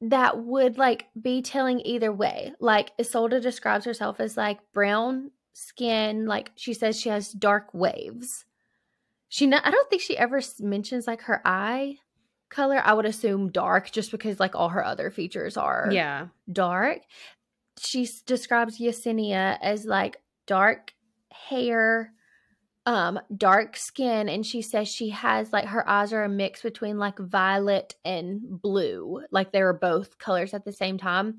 [0.00, 2.52] that would like be telling either way.
[2.60, 8.44] Like isolde describes herself as like brown skin like she says she has dark waves.
[9.28, 11.96] She not, i don't think she ever mentions like her eye
[12.48, 16.28] color i would assume dark just because like all her other features are Yeah.
[16.50, 17.00] dark
[17.78, 20.16] she s- describes yesenia as like
[20.46, 20.92] dark
[21.32, 22.12] hair
[22.86, 26.98] um dark skin and she says she has like her eyes are a mix between
[26.98, 31.38] like violet and blue like they were both colors at the same time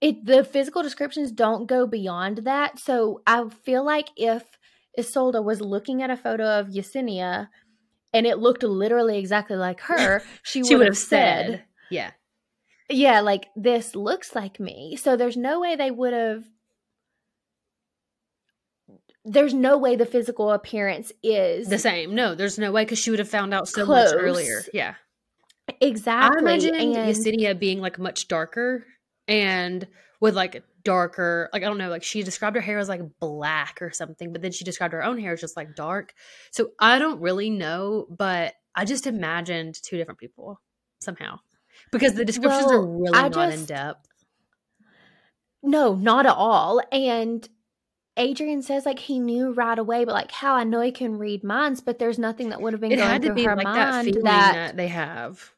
[0.00, 4.42] it the physical descriptions don't go beyond that so i feel like if
[4.98, 7.48] isolde was looking at a photo of yesenia
[8.12, 11.64] and it looked literally exactly like her she, She would have said, said.
[11.90, 12.10] Yeah.
[12.88, 16.44] yeah like this looks like me so there's no way they would have
[19.24, 22.14] there's no way the physical appearance is The same.
[22.14, 24.12] No, there's no way because she would have found out so Close.
[24.12, 24.62] much earlier.
[24.72, 24.94] Yeah.
[25.80, 28.84] exactly I imagine and Yesenia being like much darker
[29.28, 29.86] and
[30.20, 33.78] with like darker, like I don't know, like she described her hair as like black
[33.80, 36.14] or something, but then she described her own hair as just like dark.
[36.50, 40.60] So I don't really know, but I just imagined two different people
[41.00, 41.38] somehow
[41.92, 44.06] because the descriptions are really I not in depth
[45.62, 47.48] no not at all and
[48.16, 51.44] adrian says like he knew right away but like how i know he can read
[51.44, 53.56] minds but there's nothing that would have been It going had to through be her
[53.56, 55.52] like that mind feeling that, that they have.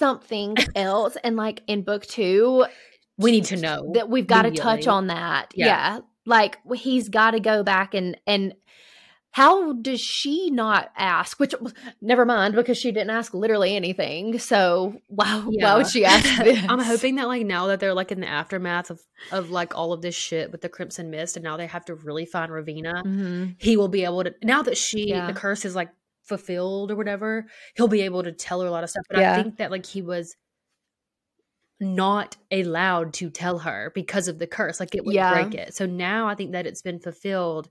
[0.00, 2.64] Something else and like in book two
[3.18, 5.52] We need to know that we've got to touch on that.
[5.54, 5.66] Yeah.
[5.66, 5.98] Yeah.
[6.26, 8.54] Like he's got to go back and and
[9.32, 11.38] how does she not ask?
[11.38, 11.54] Which
[12.00, 14.38] never mind because she didn't ask literally anything.
[14.40, 16.64] So why why would she ask this?
[16.68, 19.92] I'm hoping that like now that they're like in the aftermath of of like all
[19.92, 23.04] of this shit with the Crimson Mist, and now they have to really find Ravena.
[23.04, 23.54] Mhm.
[23.58, 25.26] He will be able to now that she Yeah.
[25.28, 25.90] the curse is like
[26.30, 27.46] fulfilled or whatever.
[27.76, 29.04] He'll be able to tell her a lot of stuff.
[29.10, 30.34] But I think that like he was
[31.82, 34.80] not allowed to tell her because of the curse.
[34.80, 35.30] Like it would Yeah.
[35.32, 35.74] break it.
[35.74, 37.70] So now I think that it's been fulfilled.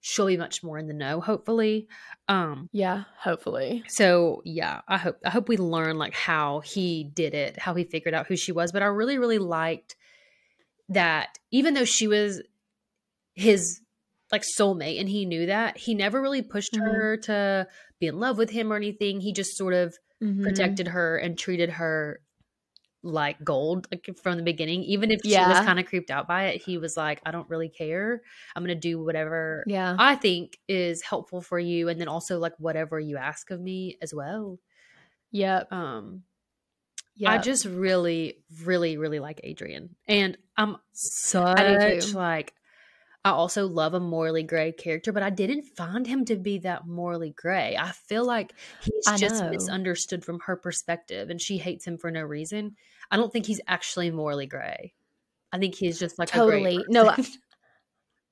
[0.00, 1.88] She'll be much more in the know, hopefully.
[2.28, 3.82] Um, Yeah, hopefully.
[3.88, 7.82] so yeah, I hope I hope we learn like how he did it, how he
[7.82, 8.70] figured out who she was.
[8.70, 9.96] But I really, really liked
[10.88, 12.42] that even though she was
[13.34, 13.80] his
[14.30, 16.80] like soulmate and he knew that, he never really pushed Mhm.
[16.80, 17.66] her to
[18.00, 19.20] be in love with him or anything.
[19.20, 20.42] He just sort of Mhm.
[20.42, 22.20] protected her and treated her
[23.04, 26.46] like gold like from the beginning even if she was kind of creeped out by
[26.46, 28.20] it he was like i don't really care
[28.56, 29.94] i'm gonna do whatever Yeah.
[29.96, 33.96] I think is helpful for you and then also like whatever you ask of me
[34.02, 34.58] as well.
[35.30, 35.72] Yep.
[35.72, 36.24] Um
[37.16, 37.30] Yep.
[37.30, 39.94] I just really really really like Adrian.
[40.08, 42.52] And I'm such like
[43.24, 46.86] I also love a morally gray character, but I didn't find him to be that
[46.86, 47.76] morally gray.
[47.78, 49.50] I feel like he's I just know.
[49.50, 52.76] misunderstood from her perspective and she hates him for no reason.
[53.10, 54.94] I don't think he's actually morally gray.
[55.52, 56.84] I think he's just like Totally.
[56.88, 57.24] No, person.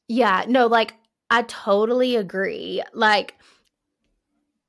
[0.08, 0.94] Yeah, no, like
[1.30, 2.80] I totally agree.
[2.94, 3.34] Like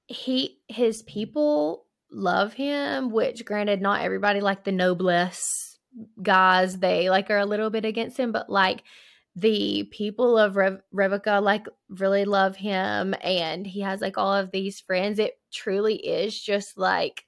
[0.07, 5.77] he his people love him, which granted not everybody like the noblesse
[6.21, 8.83] guys, they like are a little bit against him, but like
[9.37, 14.49] the people of Rev- Revekka like really love him and he has like all of
[14.51, 15.19] these friends.
[15.19, 17.23] It truly is just like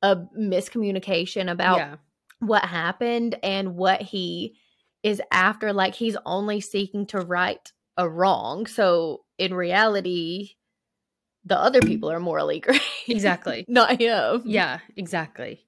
[0.00, 1.96] a miscommunication about yeah.
[2.38, 4.56] what happened and what he
[5.02, 10.50] is after like he's only seeking to right a wrong so in reality
[11.44, 13.64] the other people are morally great Exactly.
[13.68, 15.64] not him Yeah, exactly.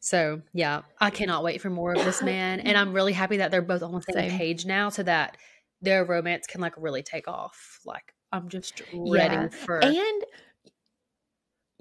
[0.00, 3.50] So yeah, I cannot wait for more of this man, and I'm really happy that
[3.50, 4.38] they're both on the same, Same.
[4.38, 5.36] page now, so that
[5.82, 7.80] their romance can like really take off.
[7.84, 9.48] Like I'm just ready Yeah.
[9.48, 9.80] for.
[9.84, 10.24] and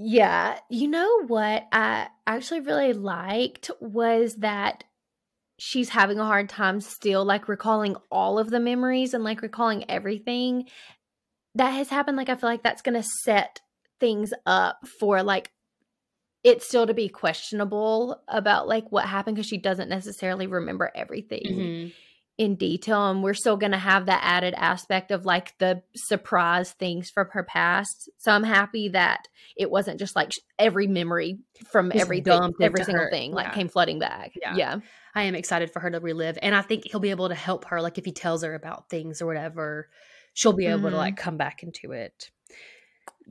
[0.02, 4.86] yeah you know what i actually really liked was that
[5.58, 9.84] she's having a hard time still like recalling all of the memories and like recalling
[9.92, 10.66] everything
[11.54, 13.60] that has happened like i feel like that's gonna set
[14.00, 15.52] things up for like
[16.50, 21.44] it still to be questionable about like what happened because she doesn't necessarily remember everything
[21.46, 21.94] Mhm.
[22.38, 26.72] in detail and we're still going to have that added aspect of like the surprise
[26.74, 29.28] things from her past so i'm happy that
[29.58, 31.40] it wasn't just like every memory
[31.72, 33.12] from Just everything every single her.
[33.12, 33.54] thing like Yeah.
[33.54, 34.56] came flooding back Yeah.
[34.56, 34.80] yeah
[35.16, 37.66] I am excited for her to relive, and I think he'll be able to help
[37.66, 37.82] her.
[37.82, 39.90] Like if he tells her about things or whatever,
[40.36, 41.00] she'll be able to Mhm.
[41.00, 42.30] like come back into it.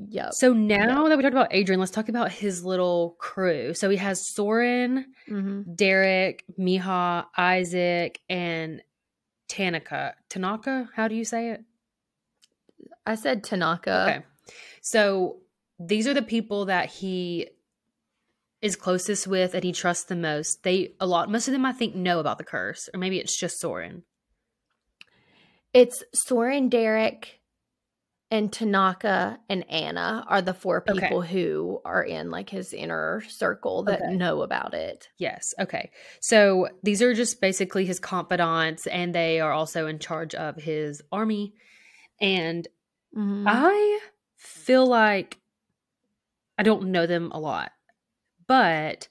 [0.09, 3.75] Yep So now that we talked about Adrian, let's talk about his little crew.
[3.75, 8.83] So he has Soren, hmm Derek, Miha, Isaac, and
[9.49, 10.15] Tanaka.
[10.29, 11.65] Tanaka, how do you say it?
[13.07, 14.25] i said tanaka Okay.
[14.83, 15.39] So
[15.81, 17.49] these are the people that he
[18.61, 20.63] is closest with and he trusts the most.
[20.63, 23.37] They a lot most of them I think know about the curse, or maybe it's
[23.37, 24.03] just Soren.
[25.73, 27.38] it's soren derek
[28.31, 31.19] and tanaka and anna are the four Okay.
[31.21, 34.09] people who are in like his inner circle that Okay.
[34.09, 35.53] know about it Yes.
[35.59, 35.91] Okay.
[36.21, 41.03] So these are just basically his confidants, and they are also in charge of his
[41.11, 41.55] army.
[42.21, 42.69] And
[43.13, 43.69] Mhm.
[43.69, 44.01] I
[44.37, 45.41] feel like
[46.59, 47.73] I don't know them a lot,
[48.47, 49.09] but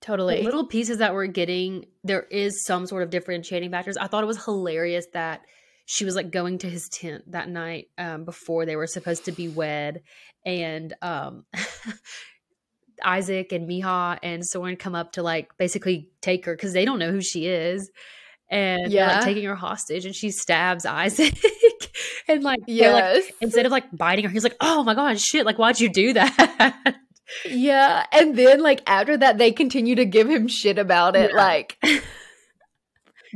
[0.00, 3.96] totally the little pieces that we're getting, there is some sort of differentiating factors.
[3.96, 5.42] I thought it was hilarious that
[5.86, 9.32] she was like going to his tent that night um, before they were supposed to
[9.32, 10.02] be wed,
[10.44, 11.44] and um,
[13.04, 16.98] Isaac and Miha and Soren come up to like basically take her because they don't
[16.98, 17.90] know who she is.
[18.50, 19.08] And Yeah.
[19.08, 21.34] like taking her hostage, and she stabs Isaac,
[22.28, 25.46] and like they're like instead of like biting her, he's like, "Oh my god, shit!
[25.46, 26.94] Like, why'd you do that?"
[27.46, 31.30] Yeah, and then like after that, they continue to give him shit about it.
[31.30, 31.36] Yeah.
[31.38, 31.78] Like,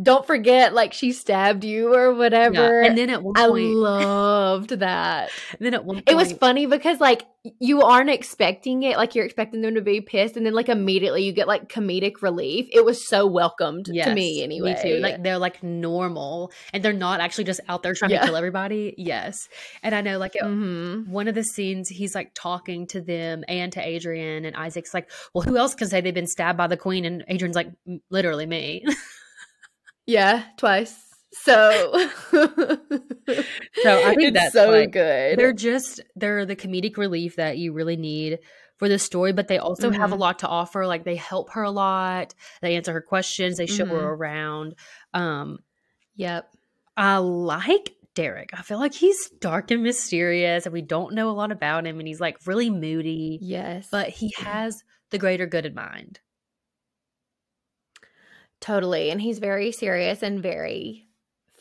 [0.01, 2.83] don't forget, like she stabbed you or whatever.
[2.83, 5.31] And then at one point, I loved that.
[5.59, 7.25] then at one point, It was funny because like
[7.61, 11.25] you aren't expecting it, like you're expecting them to be pissed, and then like immediately
[11.25, 12.69] you get like comedic relief.
[12.71, 14.75] It was so welcomed to me anyway.
[14.75, 15.01] Me too.
[15.01, 18.21] Like they're like normal, and they're not actually just out there trying Yeah.
[18.21, 18.95] to kill everybody.
[18.99, 19.49] Yes,
[19.83, 23.45] and I know like at hmm one of the scenes, he's like talking to them
[23.49, 26.67] and to Adrian, and Isaac's like, "Well, who else can say they've been stabbed by
[26.67, 27.71] the queen?" And Adrian's like,
[28.11, 28.85] "Literally me."
[30.09, 30.97] yeah, twice.
[31.33, 32.09] So,
[33.83, 35.39] So I think that's, so like, good.
[35.39, 38.39] they're just they're the comedic relief that you really need
[38.79, 40.21] for the story but they also have a Mhm.
[40.21, 43.85] lot to offer like they help her a lot they answer her questions they show
[43.85, 43.91] Mhm.
[43.91, 44.75] her around
[45.15, 45.59] um
[46.15, 46.49] Yep.
[46.97, 51.33] i like derek i feel like he's dark and mysterious and we don't know a
[51.33, 53.89] lot about him and he's like really moody Yes.
[53.91, 56.21] but he has the greater good in mind
[58.61, 59.11] Totally.
[59.11, 61.09] And he's very serious and very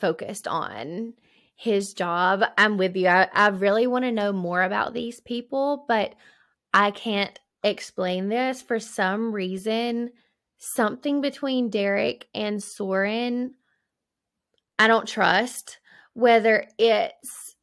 [0.00, 1.14] focused on
[1.56, 2.42] his job.
[2.56, 3.08] I'm with you.
[3.08, 6.14] I, I really want to know more about these people, but
[6.72, 8.62] I can't explain this.
[8.62, 10.10] For some reason,
[10.58, 13.54] something between Derek and Soren,
[14.78, 15.78] I don't trust.
[16.14, 17.56] Whether it's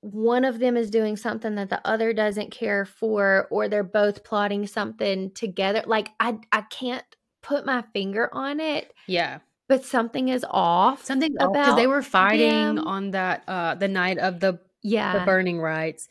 [0.00, 4.24] one of them is doing something that the other doesn't care for, or they're both
[4.24, 5.82] plotting something together.
[5.86, 7.04] Like, I, I can't
[7.42, 9.38] put my finger on it, yeah
[9.68, 11.04] but something is off.
[11.04, 12.78] something about because they were fighting them.
[12.86, 15.18] on that uh the night of the yeah.
[15.18, 16.08] the burning rites.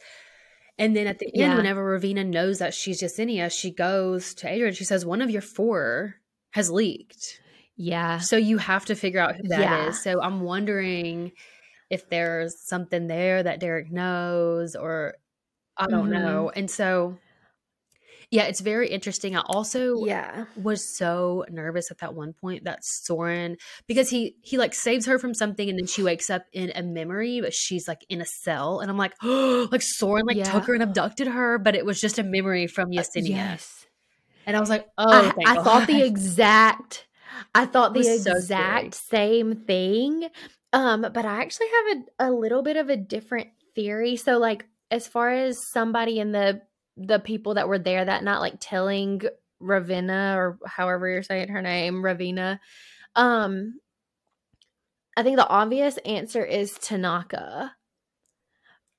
[0.80, 1.56] And then at the end, Yeah.
[1.58, 4.74] whenever Ravena knows that she's Yesenia, she goes to Adrian.
[4.74, 6.16] She says, "One of your four
[6.52, 7.40] has leaked."
[7.76, 8.18] Yeah.
[8.20, 9.60] So you have to figure out who that
[9.90, 9.96] is.
[10.06, 10.14] Yeah.
[10.14, 11.34] So I'm wondering
[11.92, 15.16] if there's something there that Derek knows or
[15.78, 16.14] I don't Mhm.
[16.14, 16.50] know.
[16.56, 17.18] And so
[18.32, 19.36] yeah, it's very interesting.
[19.36, 20.46] I also Yeah.
[20.56, 23.58] was so nervous at that one point that Soren
[23.88, 26.82] because he he like saves her from something and then she wakes up in a
[26.82, 28.80] memory, but she's like in a cell.
[28.80, 30.52] And I'm like, oh, like Soren like Yeah.
[30.52, 33.28] took her and abducted her, but it was just a memory from Yesenia.
[33.28, 33.86] Yes.
[34.48, 37.08] And I was like, oh, I, I thought the exact
[37.54, 40.30] I thought the was so exact same thing.
[40.74, 44.16] Um, but I actually have a, a little bit of a different theory.
[44.16, 46.62] So like as far as somebody in the
[47.08, 49.22] the people that were there that night, like telling
[49.60, 52.60] Ravenna or however you're saying her name, Ravina,
[53.16, 53.80] um,
[55.16, 57.76] I think the obvious answer is Tanaka.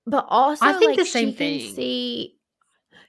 [0.07, 1.74] But also I think like the same she can thing.
[1.74, 2.36] see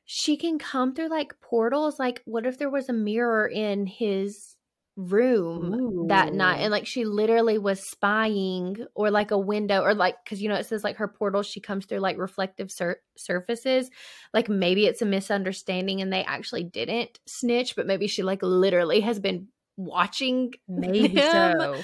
[0.06, 2.00] she can come through like portals.
[2.00, 4.53] Like, what if there was a mirror in his
[4.96, 6.58] room that night?
[6.60, 10.56] And like, she literally was spying, or like a window, or like, because you know,
[10.56, 13.90] it says like her portal, she comes through like reflective sur- surfaces.
[14.34, 19.02] Like, maybe it's a misunderstanding and they actually didn't snitch, but maybe she like literally
[19.02, 21.58] has been watching Maybe them.
[21.60, 21.76] so.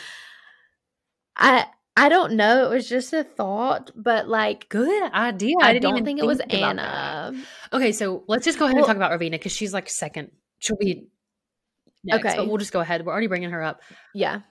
[1.35, 1.65] I.
[1.97, 2.71] I don't know.
[2.71, 5.55] It was just a thought, but like Good idea.
[5.61, 6.79] I, didn't don't even think it was about that.
[6.79, 7.43] Anna.
[7.73, 10.31] Okay, so let's just go ahead Well- and talk about Ravena because she's like second.
[10.59, 11.07] She'll be
[12.03, 12.35] next, Okay.
[12.37, 13.05] but we'll just go ahead.
[13.05, 13.81] We're already bringing her up.
[14.13, 14.41] Yeah.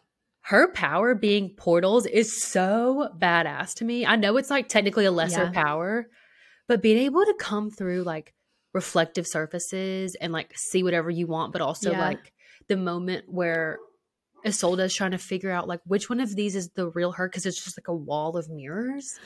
[0.42, 4.06] Her power being portals is so badass to me.
[4.06, 5.50] I know it's like technically a lesser Yeah.
[5.52, 6.06] power,
[6.68, 8.34] but being able to come through like
[8.74, 12.00] reflective surfaces and like see whatever you want, but also Yeah.
[12.00, 12.32] like
[12.68, 13.78] the moment where
[14.46, 17.28] Isolde is trying to figure out like which one of these is the real her
[17.28, 19.18] because it's just like a wall of mirrors.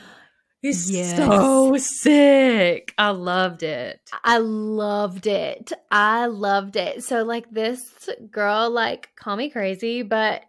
[0.62, 2.94] It's so sick.
[2.96, 4.00] I loved it.
[4.22, 5.72] I loved it.
[5.90, 7.02] I loved it.
[7.02, 10.42] So like this girl, like call me crazy, but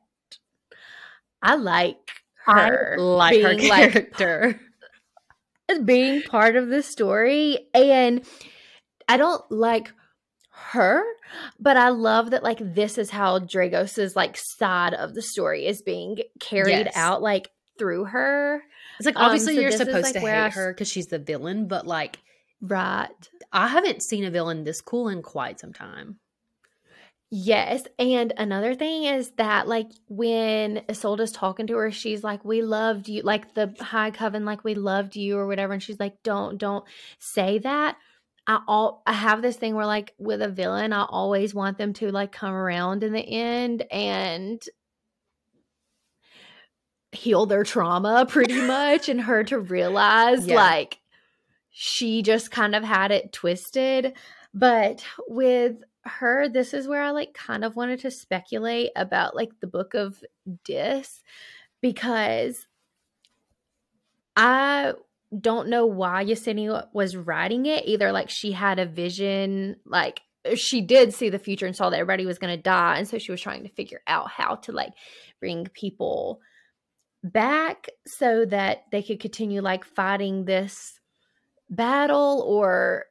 [1.42, 1.98] I like
[2.46, 4.18] her I like her being, like,
[5.86, 7.68] being part of the story.
[7.74, 8.24] And
[9.08, 9.92] I don't like
[10.52, 11.04] her,
[11.60, 15.82] but I love that like this is how Dragos's like side of the story is
[15.82, 16.94] being carried Yes.
[16.96, 17.50] out like
[17.80, 18.62] through her.
[18.98, 21.08] It's like Um, obviously so you're supposed like, to where I hate her because she's
[21.08, 22.20] the villain, but like
[22.62, 23.10] Right.
[23.52, 26.20] I haven't seen a villain this cool in quite some time.
[27.30, 27.84] Yes.
[28.00, 33.10] And another thing is that, like, when Isolde's talking to her, she's like, We loved
[33.10, 35.74] you, like the High Coven, like, we loved you or whatever.
[35.74, 36.86] And she's like, Don't, don't
[37.20, 37.98] say that.
[38.46, 41.94] I all I have this thing where like with a villain, I always want them
[41.94, 44.62] to like come around in the end and
[47.14, 50.56] heal their trauma pretty much and her to realize Yeah.
[50.56, 51.00] like
[51.70, 54.14] she just kind of had it twisted.
[54.54, 59.60] But with her, this is where I like kind of wanted to speculate about like
[59.60, 60.24] the book of
[60.64, 61.24] Dis
[61.82, 62.68] because
[64.36, 64.94] I
[65.40, 67.86] don't know why Yesenia was writing it.
[67.88, 70.22] Either like she had a vision, like
[70.56, 72.98] she did see the future and saw that everybody was going to die.
[72.98, 74.94] And so she was trying to figure out how to like
[75.40, 76.42] bring people
[77.24, 81.00] back so that they could continue like fighting this
[81.70, 83.06] battle or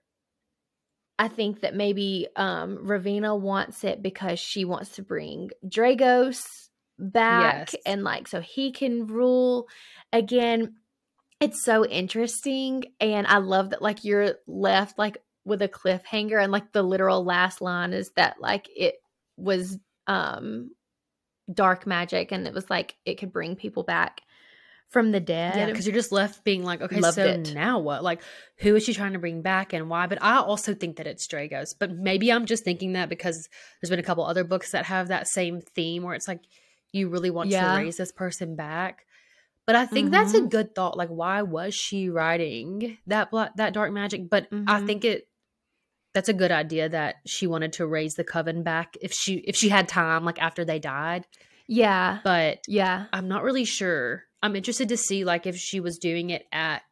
[1.19, 6.43] I think that maybe um Ravena wants it because she wants to bring Dragos
[6.99, 7.77] back Yes.
[7.87, 9.69] and like so he can rule
[10.13, 10.75] again.
[11.41, 16.53] It's so interesting and I love that like you're left like with a cliffhanger and
[16.53, 18.97] like the literal last line is that like it
[19.37, 20.71] was um
[21.53, 24.21] dark magic and it was like it could bring people back
[24.91, 25.57] from the dead.
[25.57, 27.55] Yeah, because you're just left being like, okay, Loved so it.
[27.55, 28.05] now what?
[28.05, 28.21] Like,
[28.59, 30.07] who is she trying to bring back and why?
[30.07, 31.75] But I also think that it's Dragos.
[31.79, 33.49] But maybe I'm just thinking that because
[33.81, 36.41] there's been a couple other books that have that same theme where it's like
[36.93, 37.73] you really want Yeah.
[37.73, 39.07] to raise this person back.
[39.65, 40.51] But I think that's a Mhm.
[40.51, 40.97] good thought.
[40.99, 44.29] Like, why was she writing that black, that dark magic?
[44.29, 44.87] But I Mhm.
[44.87, 45.27] think it
[46.15, 49.57] that's a good idea that she wanted to raise the coven back if she if
[49.57, 51.27] she had time, like after they died.
[51.67, 52.19] yeah.
[52.25, 53.07] But Yeah.
[53.13, 54.25] I'm not really sure.
[54.43, 56.83] I'm interested to see like if she was doing it at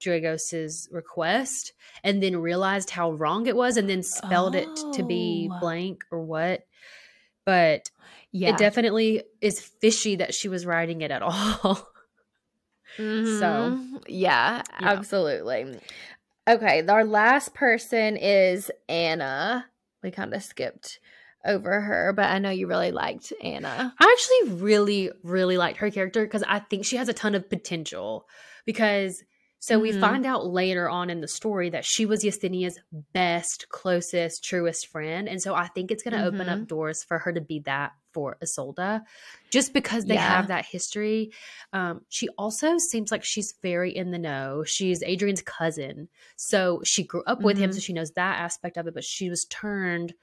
[0.00, 1.72] Dragos's request
[2.04, 5.60] and then realized how wrong it was and then spelled it to be Oh.
[5.60, 6.66] blank or what.
[7.44, 7.90] But
[8.32, 8.50] Yeah.
[8.50, 11.88] it definitely is fishy that she was writing it at all.
[12.98, 14.02] Mhm.
[14.08, 14.88] yeah, Yeah.
[14.90, 15.78] absolutely.
[16.48, 19.66] Okay, our last person is Anna.
[20.02, 21.00] We kind of skipped
[21.44, 23.92] over her, but I know you really liked Anna.
[23.98, 27.50] I actually really, really liked her character because I think she has a ton of
[27.50, 28.26] potential.
[28.64, 29.24] Because
[29.58, 30.00] So we Mhm.
[30.00, 32.78] find out later on in the story that she was Yesenia's
[33.12, 35.28] best, closest, truest friend.
[35.28, 36.62] And so I think it's going to open Mhm.
[36.62, 39.02] up doors for her to be that for Isolde
[39.50, 40.20] just because they Yeah.
[40.36, 41.32] have that history.
[41.72, 44.62] Um, she also seems like she's very in the know.
[44.64, 46.08] She's Adrian's cousin.
[46.36, 47.74] So she grew up with him, Mhm.
[47.74, 50.14] so she knows that aspect of it, but she was turned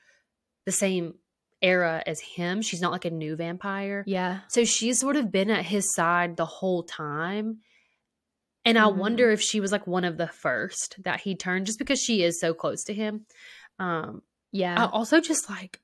[0.65, 1.15] the same
[1.61, 2.61] era as him.
[2.61, 4.03] She's not like a new vampire.
[4.07, 4.41] Yeah.
[4.47, 7.61] So she's sort of been at his side the whole time.
[8.65, 8.95] And I Mhm.
[8.95, 12.23] wonder if she was like one of the first that he turned just because she
[12.23, 13.25] is so close to him.
[13.79, 14.85] Um I Yeah.
[14.85, 15.79] also just like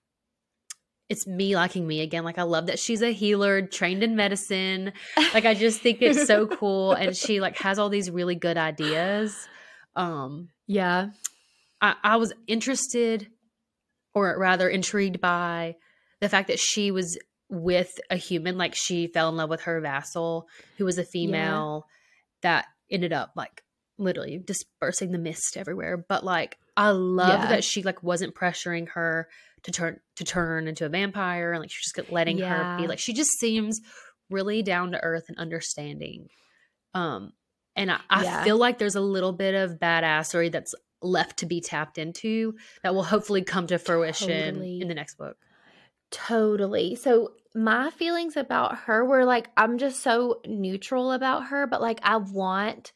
[1.10, 2.24] it's me liking me again.
[2.24, 4.94] Like I love that she's a healer, trained in medicine.
[5.34, 8.58] Like I just think it's so cool and she like has all these really good
[8.58, 9.48] ideas.
[9.96, 11.08] Um yeah.
[11.82, 13.28] I, I was interested
[14.14, 15.76] or rather intrigued by
[16.20, 17.18] the fact that she was
[17.50, 20.48] with a human like she fell in love with her vassal
[20.78, 21.88] who was a female
[22.42, 23.64] that ended up like
[23.98, 27.50] literally dispersing the mist everywhere but like i love Yeah.
[27.50, 29.28] that she like wasn't pressuring her
[29.64, 33.00] to turn to turn into a vampire and like she's just letting her be like
[33.00, 33.82] she just seems
[34.30, 36.28] really down to earth and understanding
[36.94, 37.34] um
[37.76, 38.44] and i, I Yeah.
[38.44, 42.94] feel like there's a little bit of badassery that's left to be tapped into that
[42.96, 44.80] will hopefully come to fruition Totally.
[44.82, 45.36] in the next book
[46.12, 46.96] Totally.
[46.96, 52.00] So my feelings about her were like I'm just so neutral about her, but like
[52.04, 52.94] I want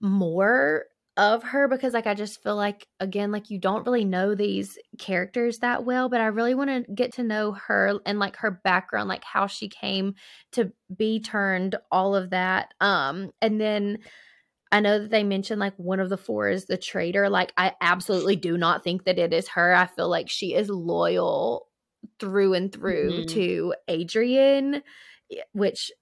[0.00, 0.86] more
[1.16, 4.78] of her because like I just feel like again like you don't really know these
[4.98, 8.52] characters that well, but I really want to get to know her and like her
[8.52, 10.14] background, like how she came
[10.52, 12.74] to be turned, all of that.
[12.80, 13.98] Um and then
[14.70, 17.30] I know that they mentioned like one of the four is the traitor.
[17.30, 19.74] Like I absolutely do not think that it is her.
[19.74, 21.67] I feel like she is loyal
[22.20, 23.24] through and through Mhm.
[23.24, 24.82] to Adrian,
[25.52, 25.92] which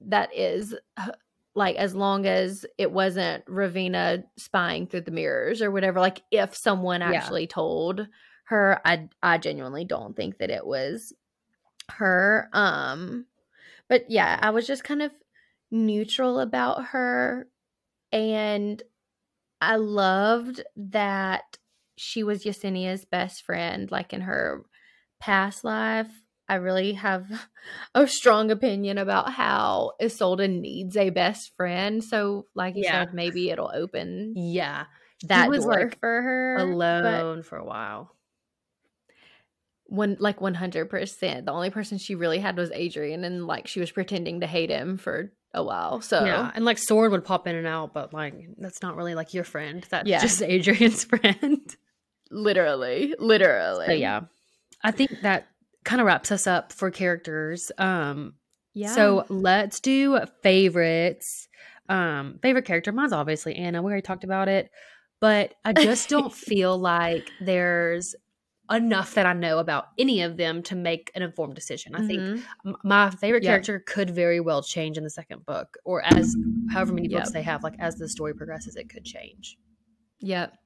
[0.00, 1.12] that is uh,
[1.54, 6.00] like as long as it wasn't Ravena spying through the mirrors or whatever.
[6.00, 7.12] Like if someone Yeah.
[7.16, 8.08] actually told
[8.46, 11.12] her, I I genuinely don't think that it was
[11.90, 12.48] her.
[12.52, 13.26] Um,
[13.88, 15.12] but yeah, I was just kind of
[15.70, 17.48] neutral about her,
[18.12, 18.82] and
[19.60, 21.58] I loved that
[21.96, 24.64] she was Yesenia's best friend, like in her
[25.22, 26.08] past life.
[26.48, 27.30] I really have
[27.94, 32.02] a strong opinion about how Isolde needs a best friend.
[32.02, 33.04] So, like you Yeah.
[33.04, 34.86] said, maybe it'll open yeah
[35.28, 36.56] that was, like, for her.
[36.56, 38.16] Alone for a while
[39.86, 41.46] one like one hundred percent.
[41.46, 44.70] The only person she really had was Adrian, and like she was pretending to hate
[44.70, 46.00] him for a while.
[46.00, 49.14] So Yeah, and like Soren would pop in and out, but like that's not really
[49.14, 49.86] like your friend.
[49.90, 50.20] That's Yeah.
[50.20, 51.76] just Adrian's friend.
[52.30, 53.86] literally, literally.
[53.86, 54.20] So yeah,
[54.84, 55.48] I think that
[55.84, 57.70] kind of wraps us up for characters.
[57.78, 58.34] Um,
[58.74, 58.94] yeah.
[58.94, 61.48] so let's do favorites.
[61.88, 62.92] Um, favorite character.
[62.92, 63.82] Mine's obviously Anna.
[63.82, 64.70] We already talked about it,
[65.20, 68.14] but I just don't feel like there's
[68.70, 71.94] enough that I know about any of them to make an informed decision.
[71.94, 72.42] I think Mhm.
[72.64, 73.50] M- my favorite Yep.
[73.50, 76.34] character could very well change in the second book or as
[76.70, 77.32] however many books Yep.
[77.34, 79.58] they have like as the story progresses it could change
[80.20, 80.56] Yep.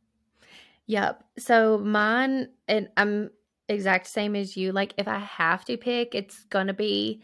[0.87, 1.25] Yep.
[1.39, 3.31] So mine and I'm
[3.69, 4.73] exact same as you.
[4.73, 7.23] Like if I have to pick, it's gonna be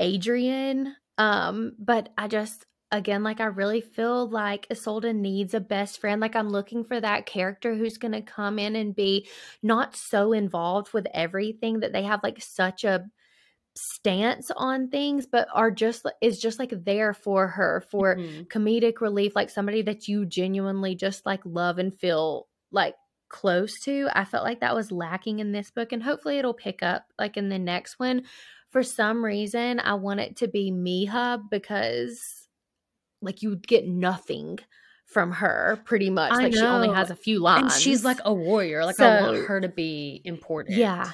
[0.00, 0.96] Adrian.
[1.18, 6.20] Um, but I just again like I really feel like Isolde needs a best friend.
[6.20, 9.28] Like I'm looking for that character who's gonna come in and be
[9.62, 13.06] not so involved with everything that they have like such a
[13.76, 18.46] stance on things, but are just is just like there for her for Mhm.
[18.50, 22.94] comedic relief, like somebody that you genuinely just like love and feel like
[23.34, 24.08] close to.
[24.14, 27.36] I felt like that was lacking in this book, and hopefully it'll pick up like
[27.36, 28.22] in the next one.
[28.70, 32.46] For some reason, I want it to be Miha because
[33.20, 34.60] like you would get nothing
[35.06, 36.30] from her pretty much.
[36.32, 37.74] I like she only has a few lines.
[37.74, 41.10] and she's like a warrior like i want her to be important Yeah.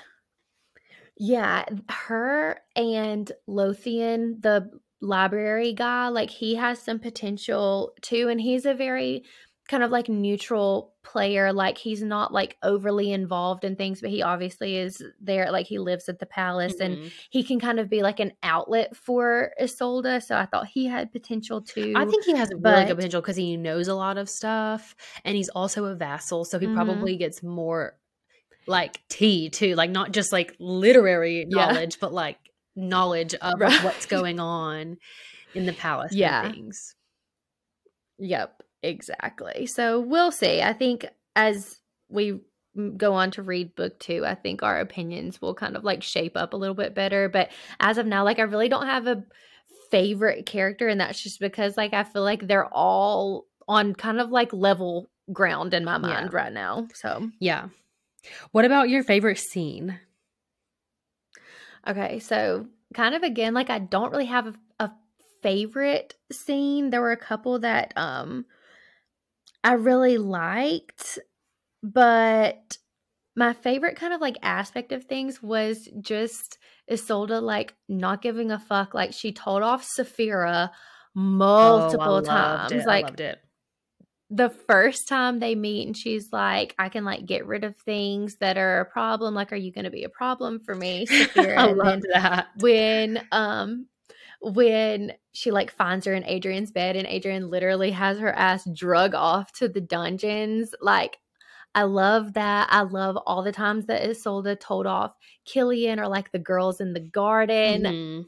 [1.22, 4.70] Yeah, her and Lothian, the
[5.02, 9.24] library guy, like he has some potential too and he's a very
[9.70, 14.20] kind of like neutral player, like he's not like overly involved in things, but he
[14.20, 17.12] obviously is there like he lives at the palace and Mhm.
[17.30, 21.12] he can kind of be like an outlet for Isolde, so I thought he had
[21.12, 21.92] potential too.
[21.96, 24.96] I think he has really but- good potential because he knows a lot of stuff
[25.24, 26.44] and he's also a vassal.
[26.44, 26.74] So he Mhm.
[26.74, 27.96] probably gets more
[28.66, 31.66] like tea too, like not just like literary Yeah.
[31.66, 32.38] knowledge, but like
[32.76, 33.84] knowledge of Right.
[33.84, 34.98] what's going on
[35.54, 36.44] in the palace Yeah.
[36.44, 36.94] and things.
[38.18, 39.66] Yep, exactly.
[39.66, 40.62] So we'll see.
[40.62, 41.78] I think as
[42.08, 42.40] we
[42.96, 46.36] go on to read book two, I think our opinions will kind of like shape
[46.36, 47.28] up a little bit better.
[47.28, 47.50] But
[47.80, 49.24] as of now, like I really don't have a
[49.90, 54.30] favorite character, and that's just because like I feel like they're all on kind of
[54.30, 56.36] like level ground in my mind Yeah.
[56.36, 56.88] right now.
[56.94, 57.68] So Yeah.
[58.52, 59.98] What about your favorite scene?
[61.86, 64.92] Okay, so kind of again, like I don't really have a, a
[65.42, 66.90] favorite scene.
[66.90, 68.44] There were a couple that um
[69.62, 71.18] I really liked,
[71.82, 72.78] but
[73.36, 76.58] my favorite kind of like aspect of things was just
[76.90, 78.94] Isolde like not giving a fuck.
[78.94, 80.70] Like she told off Saphira
[81.14, 82.86] multiple Oh, I loved times.
[82.86, 83.38] Like loved it.
[84.30, 88.36] the first time they meet and she's like, I can like get rid of things
[88.36, 89.34] that are a problem.
[89.34, 91.06] Like, are you gonna be a problem for me?
[91.06, 91.56] Saphira?
[91.58, 92.48] I loved that.
[92.58, 93.86] when um
[94.40, 99.14] when she like finds her in Adrian's bed and Adrian literally has her ass drug
[99.14, 101.18] off to the dungeons like
[101.72, 102.66] I love that.
[102.70, 105.14] I love all the times that Isolde told off
[105.44, 107.82] Killian or like the girls in the garden.
[107.82, 108.24] Mhm.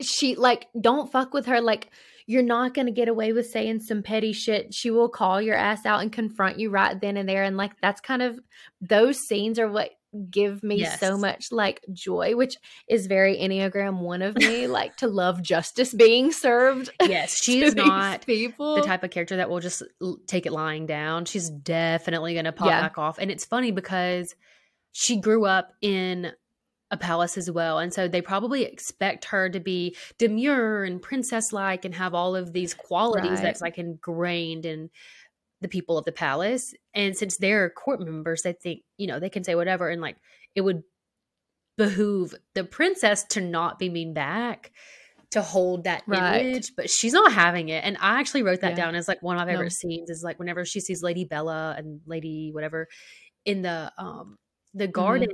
[0.00, 1.90] She like don't fuck with her like
[2.26, 4.74] you're not to get away with saying some petty shit.
[4.74, 7.72] She will call your ass out and confront you right then and there and like
[7.80, 8.38] that's kind of
[8.80, 9.90] those scenes are what
[10.30, 12.56] give me so much like joy, which
[12.88, 16.90] is very Enneagram one of me, like to love justice being served.
[17.02, 18.76] Yes, she's not people.
[18.76, 21.24] the type of character that will just l- take it lying down.
[21.24, 22.80] She's definitely going to pop Yeah.
[22.80, 23.18] back off.
[23.18, 24.34] And it's funny because
[24.92, 26.32] she grew up in
[26.90, 27.78] a palace as well.
[27.80, 32.36] And so they probably expect her to be demure and princess like and have all
[32.36, 33.42] of these qualities Right.
[33.42, 34.90] that's like ingrained in
[35.60, 36.74] the people of the palace.
[36.94, 39.88] And since they're court members, they think, you know, they can say whatever.
[39.88, 40.16] And like
[40.54, 40.82] it would
[41.76, 44.72] behoove the princess to not be mean back
[45.32, 46.46] to hold that Right.
[46.46, 48.76] image but she's not having it and i actually wrote that Yeah.
[48.86, 49.68] down as like one of my favorite No.
[49.70, 52.86] scenes is like whenever she sees lady bella and lady whatever
[53.44, 54.38] in the um
[54.74, 54.78] Mm-hmm.
[54.78, 55.28] the garden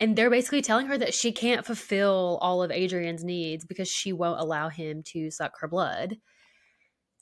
[0.00, 4.12] and they're basically telling her that she can't fulfill all of adrian's needs because she
[4.12, 6.16] won't allow him to suck her blood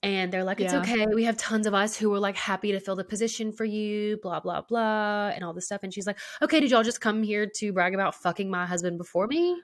[0.02, 0.80] and they're like it's Yeah.
[0.80, 1.06] okay.
[1.12, 4.18] We have tons of us who are like happy to fill the position for you
[4.22, 5.82] blah blah blah and all this stuff.
[5.82, 8.98] And she's like okay did y'all just come here to brag about fucking my husband
[8.98, 9.60] before me?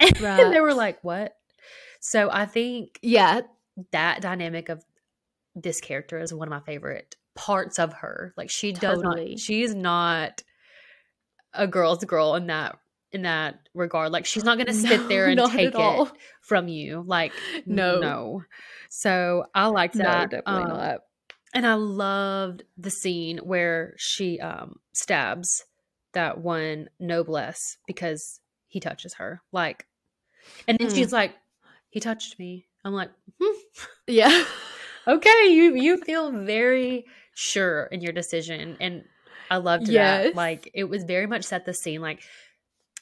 [0.00, 1.34] And they were like what?
[2.00, 3.42] So i think yeah,
[3.92, 4.82] that dynamic of
[5.54, 8.32] this character is one of my favorite parts of her.
[8.36, 9.30] Like she does Totally.
[9.30, 10.42] not she's not
[11.52, 12.78] a girl's girl in that
[13.12, 16.08] in that regard like she's not gonna sit No, there and take it
[16.42, 17.32] from you like
[17.66, 17.98] No.
[18.00, 18.42] no
[18.88, 21.00] so i liked no, that definitely um, not.
[21.54, 25.64] and I loved the scene where she um stabs
[26.12, 29.42] that one noblesse because he touches her.
[29.52, 29.86] Like
[30.66, 30.94] and then Mm.
[30.94, 31.34] she's like,
[31.90, 32.66] he touched me.
[32.84, 33.10] I'm like,
[33.40, 33.58] hmm,
[34.06, 34.44] Yeah.
[35.08, 38.76] okay, you you feel very sure in your decision.
[38.80, 39.04] And
[39.50, 40.26] I loved Yes.
[40.26, 40.34] that.
[40.36, 42.22] Like it was very much set the scene like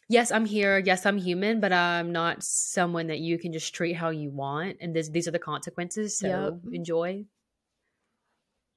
[0.08, 0.78] Yes, I'm here.
[0.78, 4.78] Yes, I'm human, but I'm not someone that you can just treat how you want.
[4.80, 6.18] And this, these are the consequences.
[6.18, 6.72] So Yep.
[6.72, 7.26] enjoy.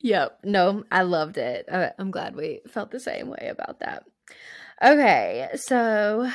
[0.02, 0.40] Yep.
[0.44, 1.68] No, I loved it.
[1.98, 4.04] I'm glad we felt the same way about that.
[4.84, 6.30] Okay, so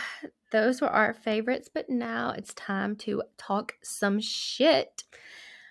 [0.52, 5.02] those were our favorites, but now it's time to talk some shit.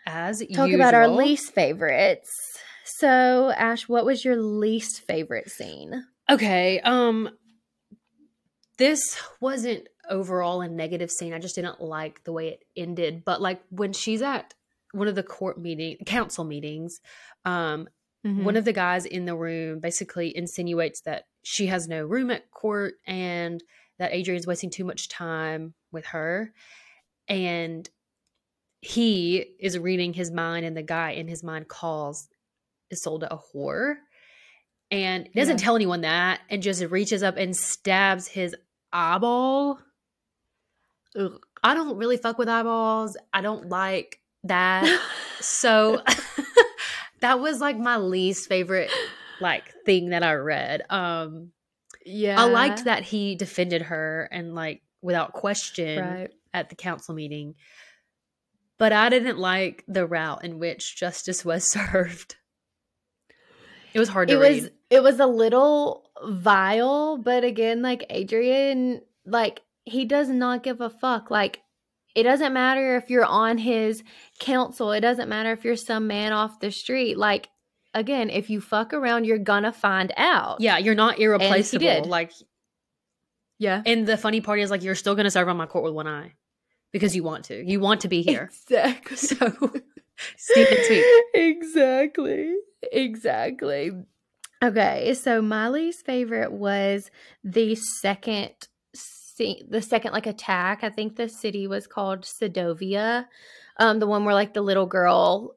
[0.05, 2.29] As you Talk about our least favorites.
[2.83, 6.05] So, Ash, what was your least favorite scene?
[6.29, 6.79] Okay.
[6.81, 7.29] Um
[8.77, 11.33] this wasn't overall a negative scene.
[11.33, 13.23] I just didn't like the way it ended.
[13.25, 14.53] But like when she's at
[14.91, 16.99] one of the court meeting council meetings,
[17.45, 17.87] um,
[18.25, 18.43] Mm-hmm.
[18.43, 22.49] one of the guys in the room basically insinuates that she has no room at
[22.49, 23.63] court and
[23.99, 26.51] that Adrian's wasting too much time with her.
[27.27, 27.87] And
[28.81, 32.27] he is reading his mind, and the guy in his mind calls
[32.91, 33.97] Isolde a whore.
[34.89, 35.63] And doesn't Yeah.
[35.63, 38.55] tell anyone that and just reaches up and stabs his
[38.95, 39.79] eyeball.
[41.17, 41.39] Ugh.
[41.63, 43.17] I don't really fuck with eyeballs.
[43.33, 44.85] I don't like that.
[45.41, 46.01] So
[47.19, 48.89] that was like my least favorite
[49.41, 50.81] like thing that I read.
[50.89, 51.51] Um
[52.05, 52.39] yeah.
[52.39, 56.31] I liked that he defended her and like without question Right.
[56.53, 57.55] at the council meeting.
[58.77, 62.37] But I didn't like the route in which justice was served.
[63.95, 64.61] It was hard to it read.
[64.63, 70.81] was it was a little vile but again like adrian like he does not give
[70.81, 71.61] a fuck like
[72.13, 74.03] it doesn't matter if you're on his
[74.39, 77.49] council it doesn't matter if you're some man off the street like
[77.93, 82.03] again if you fuck around you're gonna find out yeah, you're not irreplaceable.
[82.05, 82.31] Like
[83.57, 85.93] yeah and the funny part is like you're still gonna serve on my court with
[85.93, 86.33] one eye.
[86.91, 87.61] Because you want to.
[87.61, 88.49] You want to be here.
[88.53, 89.73] exactly So
[90.37, 91.05] Stephen Sweet.
[91.33, 92.55] exactly
[92.91, 93.91] exactly
[94.63, 97.11] okay so my least favorite was
[97.43, 98.51] the second
[98.93, 103.25] scene the second like attack i think the city was called sedovia
[103.79, 105.55] um the one where like the little girl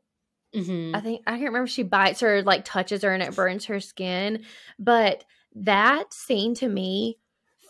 [0.55, 0.97] Mhm.
[0.97, 3.67] I think I can't remember if she bites her, like touches her, and it burns
[3.67, 4.45] her skin.
[4.79, 5.25] But
[5.55, 7.19] that scene to me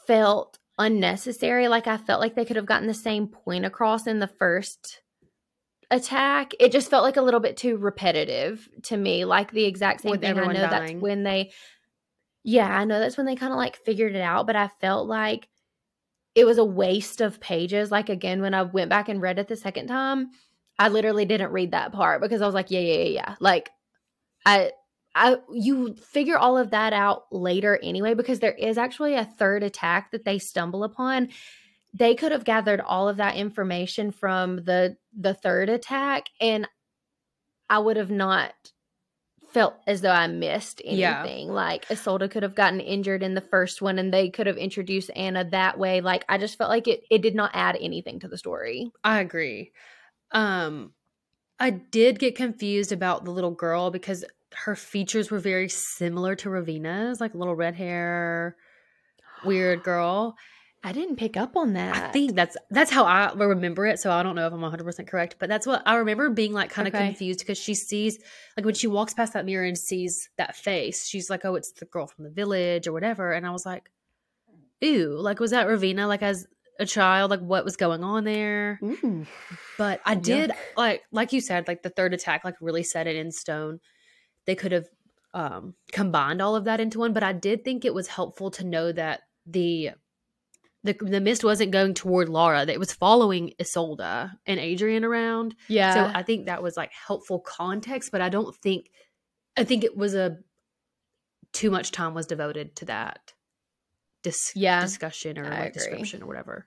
[0.06, 1.66] felt unnecessary.
[1.68, 5.02] Like I felt like they could have gotten the same point across in the first
[5.90, 6.52] attack.
[6.60, 9.24] It just felt like a little bit too repetitive to me.
[9.24, 10.38] Like the exact same With thing.
[10.38, 10.70] I know dying.
[10.70, 11.52] that's when they
[12.44, 15.08] Yeah, I know that's when they kind of like figured it out, but I felt
[15.08, 15.48] like
[16.34, 17.90] it was a waste of pages.
[17.90, 20.30] Like again, when I went back and read it the second time,
[20.78, 23.34] I literally didn't read that part because I was like, yeah, yeah, yeah, yeah.
[23.40, 23.70] Like
[24.46, 24.72] I
[25.14, 29.62] I you figure all of that out later anyway because there is actually a third
[29.62, 31.30] attack that they stumble upon.
[31.98, 36.68] They could have gathered all of that information from the the third attack and
[37.68, 38.52] I would have not
[39.52, 41.22] felt as though I missed Yeah.
[41.22, 41.48] anything.
[41.48, 45.10] Like Isolde could have gotten injured in the first one and they could have introduced
[45.16, 46.00] Anna that way.
[46.00, 48.90] Like I just felt like it it did not add anything to the story.
[49.02, 49.72] I agree.
[50.32, 50.92] Um
[51.58, 56.50] I did get confused about the little girl because her features were very similar to
[56.50, 58.56] Ravena's, like little red hair,
[59.44, 60.36] weird girl.
[60.82, 61.96] I didn't pick up on that.
[61.96, 63.98] I think that's that's how I remember it.
[63.98, 66.52] So I don't know if I'm 100 percent correct, but that's what I remember being
[66.52, 67.08] like kind of Okay.
[67.08, 68.18] confused because she sees
[68.56, 71.72] like when she walks past that mirror and sees that face, she's like, "Oh, it's
[71.72, 73.90] the girl from the village or whatever," and I was like,
[74.84, 76.06] "Ooh, like was that Ravena?
[76.06, 76.46] Like as
[76.78, 79.26] a child, like what was going on there?" Ooh.
[79.76, 80.56] But I did Yuck.
[80.76, 83.80] like like you said, like the third attack like really set it in stone.
[84.46, 84.86] They could have
[85.34, 88.64] um combined all of that into one, but I did think it was helpful to
[88.64, 89.90] know that the
[90.84, 95.54] the the mist wasn't going toward Lara, it was following Isolde and Adrian around.
[95.68, 95.94] Yeah.
[95.94, 98.90] So I think that was like helpful context, but I don't think
[99.56, 100.38] I think it was a
[101.52, 103.32] too much time was devoted to that
[104.22, 105.72] dis- Yeah, discussion or I like agree.
[105.72, 106.66] description or whatever.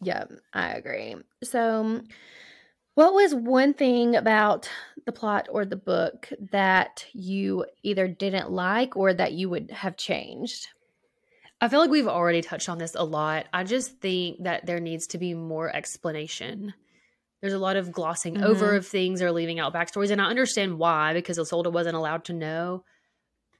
[0.00, 1.16] Yeah, I agree.
[1.42, 2.02] So,
[2.94, 4.70] what was one thing about
[5.06, 9.96] the plot or the book that you either didn't like or that you would have
[9.96, 10.68] changed?
[11.60, 13.46] I feel like we've already touched on this a lot.
[13.52, 16.72] I just think that there needs to be more explanation.
[17.40, 18.76] There's a lot of glossing over Mhm.
[18.78, 22.32] of things or leaving out backstories, and I understand why because Isolde wasn't allowed to
[22.32, 22.84] know.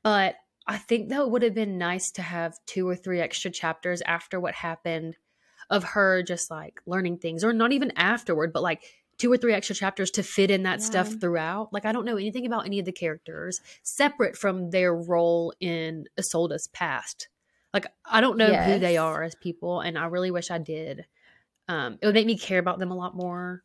[0.02, 3.50] But I think that it would have been nice to have two or three extra
[3.50, 5.16] chapters after what happened
[5.70, 8.82] of her just like learning things, or not even afterward, but like
[9.16, 11.72] two or three extra chapters to fit in that stuff throughout.
[11.72, 16.06] Like I don't know anything about any of the characters separate from their role in
[16.18, 17.28] Isolde's past.
[17.74, 21.04] Like I don't know who they are as people, and I really wish I did.
[21.68, 23.62] Um, it would make me care about them a lot more.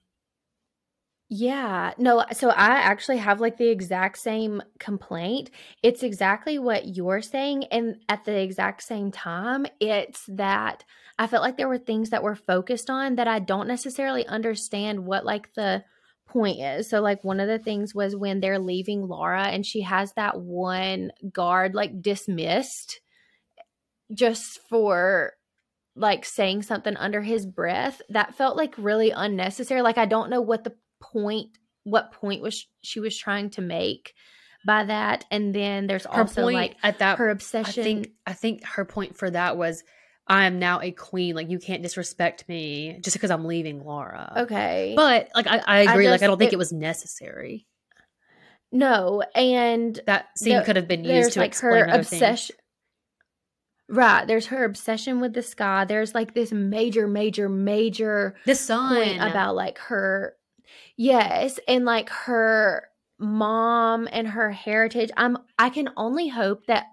[1.30, 5.49] Yeah, no, so I actually have like the exact same complaint.
[5.81, 7.63] It's exactly what you're saying.
[7.71, 10.84] And at the exact same time, it's that
[11.17, 15.05] I felt like there were things that were focused on that I don't necessarily understand
[15.05, 15.84] what like the
[16.27, 16.89] point is.
[16.89, 20.39] So, like, one of the things was when they're leaving Lara and she has that
[20.39, 23.01] one guard like dismissed
[24.11, 25.34] just for
[25.95, 30.41] like saying something under his breath that felt like really unnecessary like i don't know
[30.41, 31.49] what the point
[31.84, 34.13] what point was she was trying to make
[34.65, 38.07] by that and then there's Her also point like at that, her obsession I think,
[38.25, 39.84] I think her point for that was,
[40.25, 41.35] I am now a queen.
[41.35, 44.34] Like you can't disrespect me just because I'm leaving Lara.
[44.43, 46.09] okay But like I, I agree.
[46.09, 47.67] like I don't think it- it was necessary.
[48.71, 52.55] no and That scene the- could have been used to like explain her obsession
[53.89, 58.35] right there's her obsession with the sky there's like this major major major.
[58.45, 60.35] The sun point about like her
[60.95, 62.88] yes and like her
[63.19, 66.88] mom and her heritage i'm i can only hope that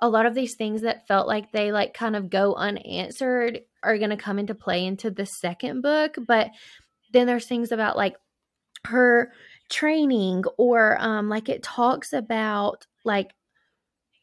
[0.00, 3.98] a lot of these things that felt like they like kind of go unanswered are
[3.98, 6.50] going to come into play into the second book but
[7.12, 8.16] then there's things about like
[8.84, 9.32] her
[9.68, 13.32] training or um like it talks about like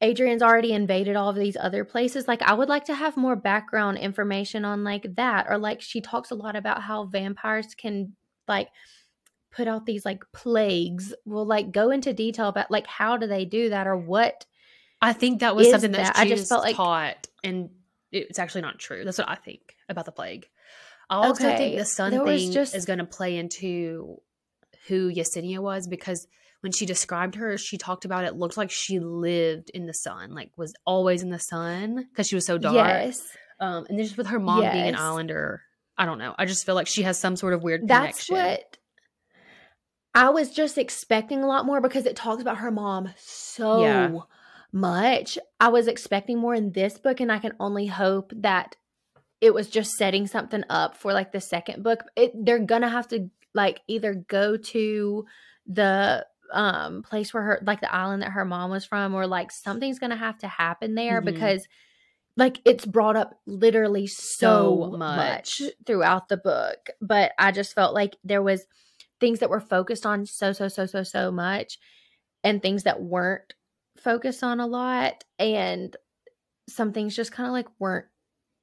[0.04, 2.28] Adrian's already invaded all of these other places.
[2.28, 5.48] Like, I would like to have more background information on like that.
[5.50, 8.14] Or like, she talks a lot about how vampires can
[8.48, 8.68] like
[9.52, 11.14] put out these like plagues.
[11.26, 14.46] Will like go into detail about like how do they do that or what.
[15.02, 16.18] I think that was something that, that?
[16.18, 17.70] I just felt like- taught, and
[18.12, 19.04] it's actually not true.
[19.04, 20.48] That's what I think about the plague.
[21.10, 24.22] I also Okay, think the sun there thing just- is going to play into
[24.88, 26.28] who Yesenia was because
[26.64, 30.34] when she described her, she talked about it looked like she lived in the sun,
[30.34, 32.88] like was always in the sun because she was so dark.
[32.88, 33.22] Yes.
[33.60, 35.62] Um, and then just with her mom being an islander,
[35.98, 36.34] I don't know.
[36.38, 38.36] I just feel like she has some sort of weird That's connection.
[38.36, 38.78] what
[40.16, 44.12] I was just expecting a lot more because it talks about her mom so Yeah.
[44.72, 45.38] much.
[45.60, 48.78] I was expecting more in this book, and I can only hope that
[49.42, 52.04] it was just setting something up for like the second book.
[52.16, 55.26] It, they're gonna have to like either go to
[55.68, 59.52] the um place where her like the island that her mom was from or like
[59.52, 61.26] something's gonna have to happen there Mhm.
[61.26, 61.68] because
[62.38, 65.62] like it's brought up literally so, So much.
[65.62, 65.72] much.
[65.86, 68.66] throughout the book but i just felt like there was
[69.20, 71.78] things that were focused on so so so so so much
[72.44, 73.54] and things that weren't
[73.98, 75.96] focused on a lot and
[76.70, 78.06] some things just kind of like weren't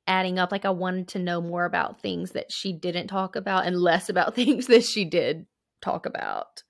[0.06, 3.66] adding up like i wanted to know more about things that she didn't talk about
[3.66, 5.46] and less about things that she did
[5.80, 6.62] talk about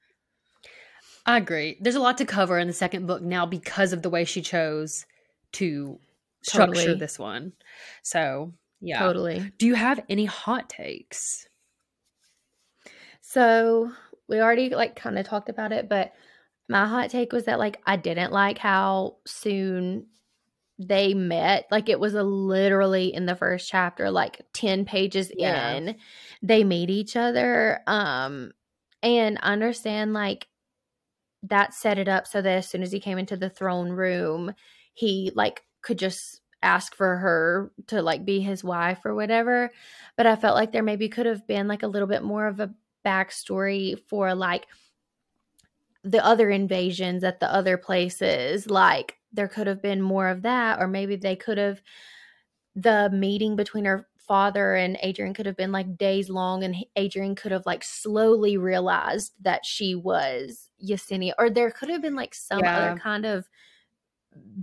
[1.26, 1.76] I agree.
[1.80, 4.42] There's a lot to cover in the second book now because of the way she
[4.42, 5.06] chose
[5.52, 5.98] to
[6.42, 6.98] structure Totally.
[6.98, 7.52] this one.
[8.02, 8.98] So, yeah.
[9.00, 11.46] totally Do you have any hot takes?
[13.20, 13.92] So
[14.28, 16.12] we already like kind of talked about it, but
[16.68, 20.06] my hot take was that like I didn't like how soon
[20.78, 21.66] they met.
[21.70, 25.72] Like it was a literally in the first chapter, like 10 pages Yeah.
[25.72, 25.96] in,
[26.42, 27.80] they meet each other.
[27.86, 28.52] Um
[29.02, 30.46] and understand like
[31.42, 34.52] that set it up so that as soon as he came into the throne room,
[34.94, 39.70] he like could just ask for her to like be his wife or whatever.
[40.16, 42.60] But I felt like there maybe could have been like a little bit more of
[42.60, 44.66] a backstory for like
[46.04, 48.68] the other invasions at the other places.
[48.68, 51.80] Like there could have been more of that, or maybe they could have
[52.74, 57.34] the meeting between her father and Adrian could have been like days long, and Adrian
[57.34, 62.34] could have like slowly realized that she was Yesenia, or there could have been like
[62.34, 62.76] some Yeah.
[62.76, 63.48] other kind of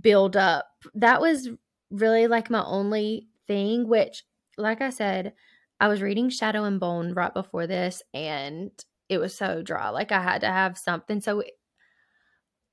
[0.00, 0.66] build up.
[0.94, 1.48] That was
[1.90, 4.24] really like my only thing, which,
[4.56, 5.34] like I said,
[5.80, 8.70] I was reading Shadow and Bone right before this, and
[9.08, 9.90] it was so dry.
[9.90, 11.20] Like I had to have something.
[11.20, 11.52] So it,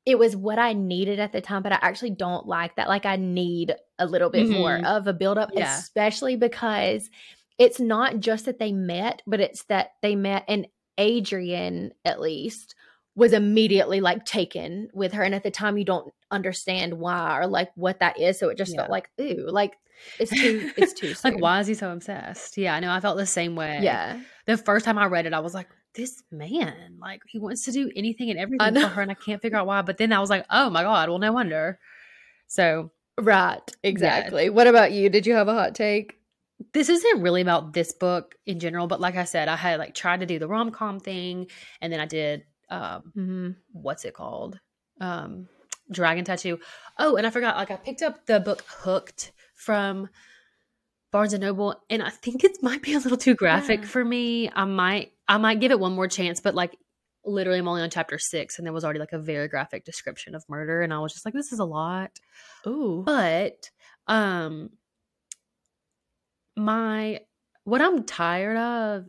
[0.06, 2.88] it was what I needed at the time, but I actually don't like that.
[2.88, 4.86] Like I need a little bit more Mhm.
[4.86, 5.78] of a build up, Yeah.
[5.80, 7.10] especially because
[7.58, 10.68] it's not just that they met, but it's that they met and
[10.98, 12.76] Adrian, at least,
[13.16, 15.24] was immediately like taken with her.
[15.24, 18.40] And at the time, you don't understand why or like what that is.
[18.40, 19.78] So it just felt like, ooh, like
[20.20, 22.58] it's too, it's too like, why is he so obsessed?
[22.58, 22.92] Yeah, I know.
[22.92, 23.80] I felt the same way.
[23.82, 24.20] Yeah.
[24.46, 27.72] The first time I read it, I was like, this man, like, he wants to
[27.72, 29.82] do anything and everything for her, and I can't figure out why.
[29.82, 31.80] But then I was like, oh my God, well, no wonder.
[32.48, 33.62] So, Right.
[33.82, 34.50] Exactly.
[34.50, 35.08] What about you?
[35.10, 36.20] Did you have a hot take?
[36.74, 39.94] this isn't really about this book in general, but like I said, I had like
[39.94, 41.48] tried to do the rom com thing,
[41.82, 43.50] and then I did um Mm-hmm.
[43.74, 44.60] what's it called?
[45.00, 45.48] Um
[45.92, 46.60] Dragon Tattoo.
[46.98, 50.10] Oh, and I forgot, like I picked up the book Hooked from
[51.12, 53.88] Barnes and Noble, and I think it might be a little too graphic Yeah.
[53.88, 54.50] for me.
[54.54, 56.76] I might I might give it one more chance, but like
[57.24, 60.34] literally I'm only on chapter six and there was already like a very graphic description
[60.36, 62.20] of murder, and I was just like, this is a lot.
[62.68, 63.04] Ooh.
[63.06, 63.70] But
[64.08, 64.72] um
[66.56, 67.20] my
[67.64, 69.06] what I'm tired of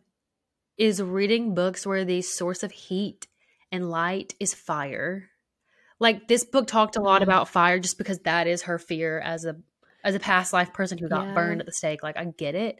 [0.79, 3.27] is reading books where the source of heat
[3.73, 5.29] and light is fire.
[5.99, 9.45] Like this book talked a lot about fire just because that is her fear as
[9.45, 9.57] a
[10.05, 11.35] as a past life person who got Yeah.
[11.35, 12.03] burned at the stake.
[12.03, 12.79] Like I get it.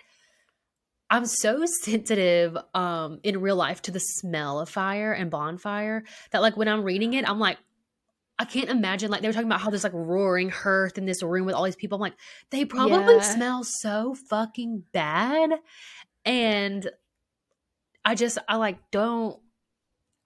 [1.09, 6.43] I'm so sensitive um in real life to the smell of fire and bonfire that
[6.43, 7.59] like when I'm reading it, I'm like
[8.39, 11.23] I can't imagine like they were talking about how there's like roaring hearth in this
[11.23, 11.97] room with all these people.
[11.97, 12.19] I'm like,
[12.51, 13.33] they probably Yeah.
[13.33, 15.53] smell so fucking bad.
[16.27, 16.91] And
[18.05, 19.41] I just I like don't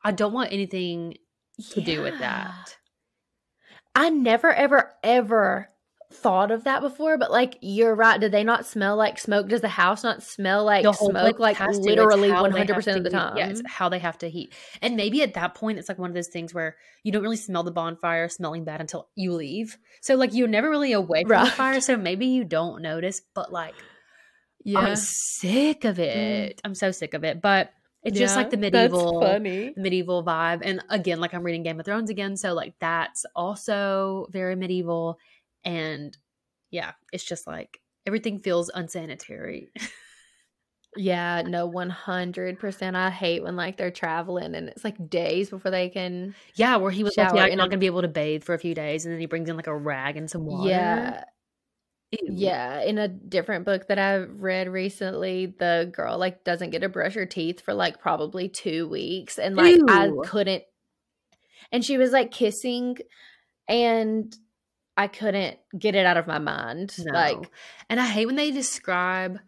[0.02, 1.16] I don't want anything
[1.72, 2.76] to do with that.
[3.94, 5.68] I never, ever, ever
[6.12, 8.20] thought of that before, but like you're right.
[8.20, 9.48] Do they not smell like smoke?
[9.48, 11.38] Does the house not smell like smoke?
[11.38, 13.36] Like has literally one hundred percent of the heat- time.
[13.36, 14.52] Yeah, it's how they have to heat.
[14.82, 17.36] And maybe at that point, it's like one of those things where you don't really
[17.36, 19.76] smell the bonfire smelling bad until you leave.
[20.02, 21.44] So like you're never really away from Right.
[21.44, 23.22] the fire, so maybe you don't notice.
[23.34, 23.74] But like
[24.64, 24.80] yeah.
[24.80, 26.56] I'm sick of it.
[26.56, 26.60] Mm.
[26.64, 27.40] I'm so sick of it.
[27.40, 27.70] But
[28.02, 29.74] it's just like the medieval funny.
[29.76, 30.60] medieval vibe.
[30.64, 35.18] And again, like I'm reading Game of Thrones again, so like that's also very medieval.
[35.64, 36.16] And
[36.70, 39.70] yeah, it's just like everything feels unsanitary.
[40.96, 42.96] Yeah, no, one hundred percent.
[42.96, 46.34] I hate when like they're traveling and it's like days before they can.
[46.56, 48.58] yeah, where he was like, yeah, you're not gonna be able to bathe for a
[48.58, 50.68] few days, and then he brings in like a rag and some water.
[50.68, 51.24] Yeah.
[52.12, 52.80] Yeah.
[52.82, 57.14] In a different book that I've read recently, the girl like doesn't get to brush
[57.14, 60.64] her teeth for like probably two weeks, and like I couldn't.
[61.72, 62.98] And she was like kissing,
[63.68, 64.34] and
[64.96, 66.94] I couldn't get it out of my mind.
[66.98, 67.12] No.
[67.12, 67.50] Like,
[67.88, 69.38] and I hate when they describe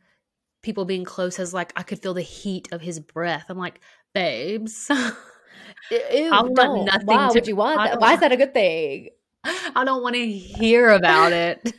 [0.62, 3.46] people being close as like I could feel the heat of his breath.
[3.48, 3.80] I'm like,
[4.14, 4.86] babes,
[5.90, 6.84] ew, I want don't.
[6.84, 8.00] nothing Why to- would you want that?
[8.00, 9.08] Why is that a good thing?
[9.44, 11.74] I don't want to hear about it.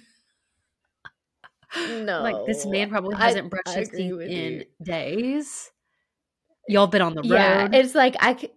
[1.76, 4.66] No, Like this man probably hasn't brushed I his teeth in you.
[4.82, 5.72] days.
[6.68, 7.30] Y'all been on the road.
[7.30, 8.36] Yeah, it's like I.
[8.36, 8.52] c-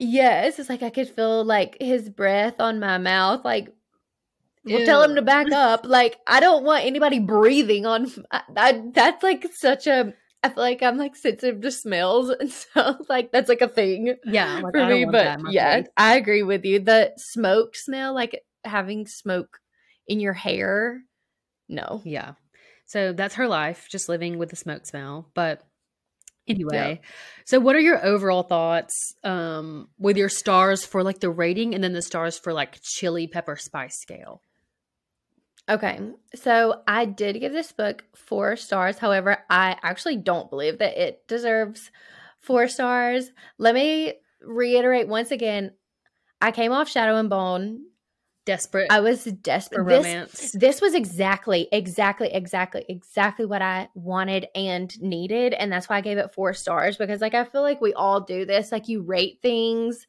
[0.00, 3.44] Yes, it's like I could feel like his breath on my mouth.
[3.44, 3.74] Like,
[4.64, 5.80] well, tell him to back up.
[5.84, 8.06] Like, I don't want anybody breathing on.
[8.30, 10.14] I, I, that's like such a.
[10.44, 14.14] I feel like I'm like sensitive to smells, and so like that's like a thing.
[14.24, 15.04] Yeah, like, for me.
[15.04, 15.82] But yeah.
[15.96, 16.78] I agree with you.
[16.78, 19.58] The smoke smell, like having smoke
[20.06, 21.02] in your hair.
[21.68, 22.02] No.
[22.04, 22.34] Yeah.
[22.86, 25.30] So that's her life, just living with the smoke smell.
[25.34, 25.62] But
[26.48, 27.08] Anyway, yeah.
[27.44, 31.84] so what are your overall thoughts um, with your stars for like the rating and
[31.84, 34.40] then the stars for like chili pepper spice scale?
[35.68, 36.00] Okay,
[36.34, 38.96] so I did give this book four stars.
[38.96, 41.90] However, I actually don't believe that it deserves
[42.40, 43.30] four stars.
[43.58, 45.72] Let me reiterate once again
[46.40, 47.87] I came off Shadow and Bone
[48.48, 48.90] desperate.
[48.90, 49.86] I was desperate.
[49.86, 50.52] This, romance.
[50.52, 56.00] This was exactly, exactly, exactly, exactly what I wanted and needed, and that's why I
[56.00, 58.72] gave it four stars because, like, I feel like we all do this.
[58.72, 60.06] Like, you rate things,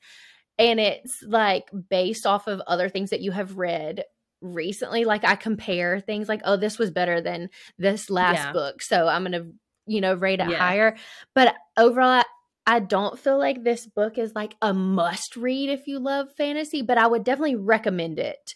[0.58, 4.06] and it's like based off of other things that you have read
[4.42, 5.04] recently.
[5.04, 6.30] Like, I compare things.
[6.30, 8.54] Like, oh, this was better than this last yeah.
[8.54, 9.48] book, so I'm gonna,
[9.86, 10.58] you know, rate it yeah.
[10.58, 10.96] higher.
[11.36, 12.24] But overall,
[12.70, 16.84] I don't feel like this book is like a must read if you love fantasy,
[16.84, 18.54] but I would definitely recommend it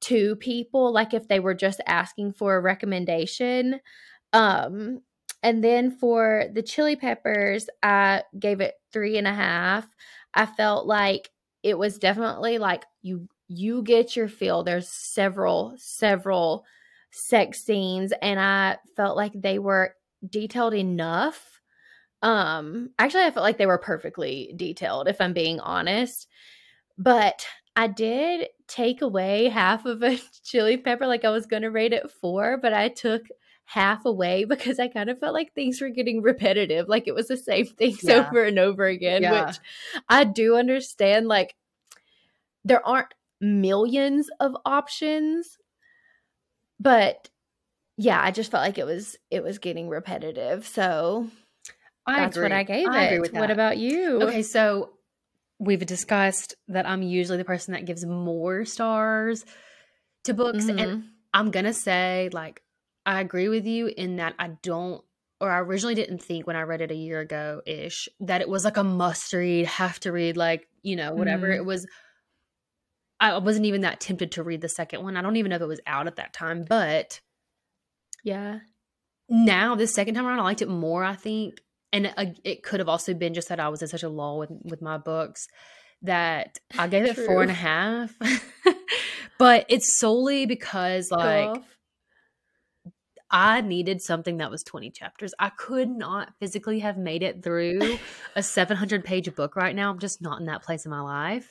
[0.00, 3.78] to people like if they were just asking for a recommendation.
[4.32, 5.02] Um
[5.44, 9.86] and then for the chili peppers, I gave it three and a half.
[10.34, 11.30] I felt like
[11.62, 14.64] it was definitely like you you get your feel.
[14.64, 16.64] There's several, several
[17.12, 19.94] sex scenes, and I felt like they were
[20.28, 21.51] detailed enough
[22.22, 26.28] um, actually, I felt like they were perfectly detailed, if I'm being honest.
[26.96, 27.44] But
[27.74, 31.92] I did take away half of a chili pepper, like I was going to rate
[31.92, 33.22] it four, but I took
[33.64, 36.88] half away because I kind of felt like things were getting repetitive.
[36.88, 38.26] Like it was the same things yeah.
[38.28, 39.46] over and over again, yeah.
[39.46, 39.58] which
[40.08, 41.26] I do understand.
[41.26, 41.56] Like
[42.64, 45.58] there aren't millions of options,
[46.78, 47.30] but
[47.96, 50.66] yeah, I just felt like it was it was getting repetitive.
[50.66, 51.28] So
[52.06, 52.44] I That's agree.
[52.46, 53.32] what I gave I it.
[53.32, 54.22] What about you?
[54.22, 54.90] Okay, so
[55.58, 59.44] we've discussed that I'm usually the person that gives more stars
[60.24, 60.64] to books.
[60.64, 60.78] Mm-hmm.
[60.78, 62.62] And I'm going to say, like,
[63.06, 65.02] I agree with you in that I don't,
[65.40, 68.48] or I originally didn't think when I read it a year ago ish, that it
[68.48, 71.46] was like a must read, have to read, like, you know, whatever.
[71.46, 71.60] Mm-hmm.
[71.60, 71.86] It was,
[73.20, 75.16] I wasn't even that tempted to read the second one.
[75.16, 77.20] I don't even know if it was out at that time, but
[78.24, 78.58] yeah.
[79.28, 81.60] Now, this second time around, I liked it more, I think
[81.92, 84.38] and uh, it could have also been just that I was in such a lull
[84.38, 85.48] with with my books
[86.02, 88.14] that I gave it four and a half.
[89.38, 91.62] but it's solely because like
[93.30, 95.32] I needed something that was 20 chapters.
[95.38, 97.98] I could not physically have made it through
[98.36, 99.90] a 700 page book right now.
[99.90, 101.50] I'm just not in that place in my life.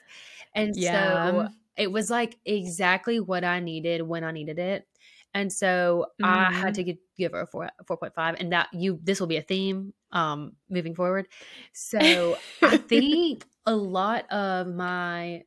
[0.54, 1.32] And yeah.
[1.32, 1.48] so
[1.78, 4.88] it was like exactly what I needed when I needed it.
[5.34, 6.26] And so mm-hmm.
[6.26, 6.74] I had mm-hmm.
[6.74, 9.94] to give, give her a four, 4.5 and that you, this will be a theme
[10.12, 11.28] um, moving forward.
[11.74, 15.44] So I think a lot of my,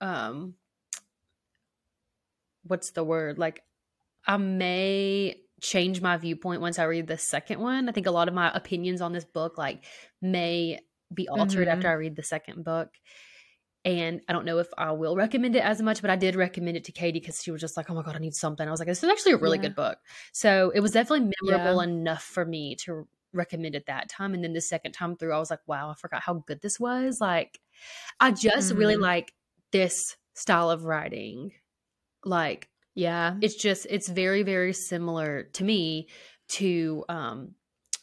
[0.00, 0.54] um,
[2.64, 3.38] what's the word?
[3.38, 3.62] Like
[4.26, 7.88] I may change my viewpoint once I read the second one.
[7.88, 9.84] I think a lot of my opinions on this book like
[10.20, 10.80] may
[11.12, 11.76] be altered mm-hmm.
[11.76, 12.90] after I read the second book.
[13.84, 16.76] And I don't know if I will recommend it as much, but I did recommend
[16.78, 18.66] it to Katie because she was just like, oh my God, I need something.
[18.66, 19.64] I was like, this is actually a really yeah.
[19.64, 19.98] good book.
[20.32, 21.90] So it was definitely memorable yeah.
[21.90, 24.32] enough for me to recommend it that time.
[24.32, 26.80] And then the second time through, I was like, wow, I forgot how good this
[26.80, 27.20] was.
[27.20, 27.60] Like,
[28.20, 28.78] I just mm-hmm.
[28.78, 29.34] really like
[29.70, 31.52] this style of writing.
[32.24, 36.08] Like, yeah, it's just, it's very, very similar to me
[36.46, 37.54] to um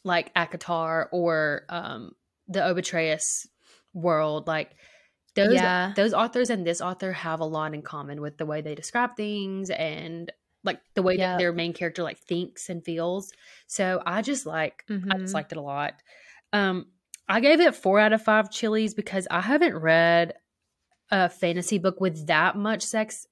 [0.03, 2.11] like ACOTAR or um
[2.47, 3.47] the Obatreus
[3.93, 4.47] world.
[4.47, 4.75] Like,
[5.35, 5.93] those yeah.
[5.95, 9.15] those authors and this author have a lot in common with the way they describe
[9.15, 10.31] things and
[10.63, 13.31] like the way that their main character like thinks and feels.
[13.67, 15.11] So I just like mm-hmm.
[15.11, 15.35] I just mm-hmm.
[15.35, 15.93] liked it a lot.
[16.53, 16.87] Um
[17.29, 20.33] I gave it 4 out of 5 chilies because I haven't read
[21.11, 23.25] a fantasy book with that much sex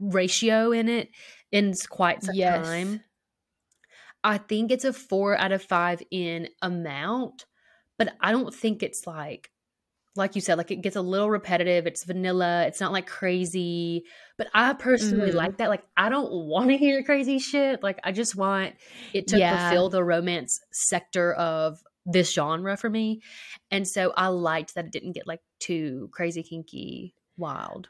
[0.00, 1.10] ratio in it
[1.52, 2.66] in quite some yes.
[2.66, 3.02] time.
[4.24, 7.44] I think it's a 4 out of 5 in amount,
[7.96, 9.50] but I don't think it's like
[10.16, 11.86] like you said, like it gets a little repetitive.
[11.86, 12.66] It's vanilla.
[12.66, 14.04] It's not like crazy.
[14.38, 15.36] But I personally mm-hmm.
[15.36, 15.68] like that.
[15.68, 17.82] Like I don't want to hear crazy shit.
[17.82, 18.74] Like I just want
[19.12, 19.68] it to yeah.
[19.68, 23.20] fulfill the romance sector of this genre for me.
[23.70, 27.88] And so I liked that it didn't get like too crazy, kinky, wild.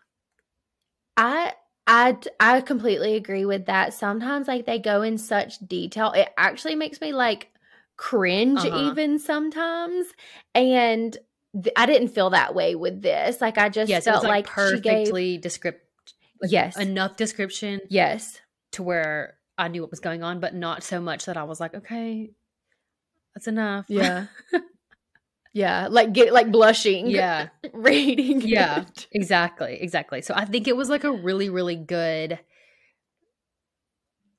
[1.16, 1.52] I
[1.86, 3.94] I I completely agree with that.
[3.94, 6.12] Sometimes like they go in such detail.
[6.12, 7.48] It actually makes me like
[7.96, 8.90] cringe uh-huh.
[8.90, 10.06] even sometimes.
[10.54, 11.16] And
[11.54, 13.40] th- I didn't feel that way with this.
[13.40, 16.76] Like I just yes, felt it was like, like, she gave perfectly descript like, yes,
[16.76, 18.40] enough description yes,
[18.72, 21.60] to where I knew what was going on, but not so much that I was
[21.60, 22.30] like, okay,
[23.34, 23.86] that's enough.
[23.88, 24.26] yeah,
[25.52, 25.88] yeah.
[25.90, 29.06] Like get like blushing, yeah, reading, yeah, it.
[29.12, 30.22] exactly, exactly.
[30.22, 32.38] So I think it was like a really, really good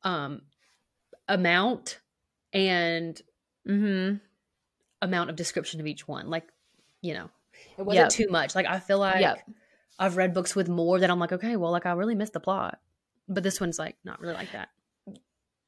[0.03, 0.41] um
[1.27, 1.99] amount
[2.53, 3.21] and
[3.67, 4.17] Mm-hmm.
[5.01, 6.29] amount of description of each one.
[6.29, 6.47] Like,
[7.02, 7.30] you know,
[7.78, 8.10] it wasn't Yep.
[8.10, 8.56] too much.
[8.56, 9.40] Like I feel like Yep.
[9.99, 12.40] I've read books with more that I'm like, okay, well, like I really missed the
[12.40, 12.80] plot.
[13.28, 14.69] But this one's like not really like that.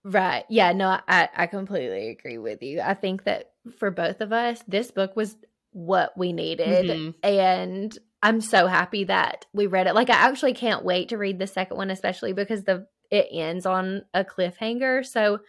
[0.04, 0.46] Right.
[0.50, 0.72] Yeah.
[0.72, 2.80] No, I, I completely agree with you.
[2.82, 5.36] I think that for both of us, this book was
[5.72, 6.86] what we needed.
[6.86, 7.16] Mhm.
[7.22, 9.96] And I'm so happy that we read it.
[9.96, 13.66] Like, I actually can't wait to read the second one, especially because the it ends
[13.66, 15.06] on a cliffhanger.
[15.06, 15.40] So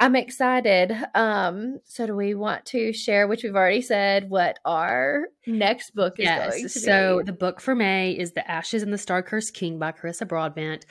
[0.00, 0.92] I'm excited.
[1.14, 6.20] Um, so do we want to share, which we've already said, what our next book
[6.20, 6.82] is going to Yes.
[6.84, 7.24] So be?
[7.24, 10.86] the book for May is The Ashes and the Star Cursed King by Carissa Broadbent.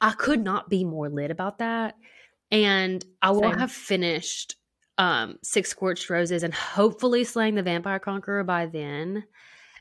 [0.00, 1.94] I could not be more lit about that.
[2.50, 3.58] And I will Same.
[3.58, 4.56] have finished
[4.98, 9.24] um Six Scorched Roses and hopefully slaying the vampire conqueror by then.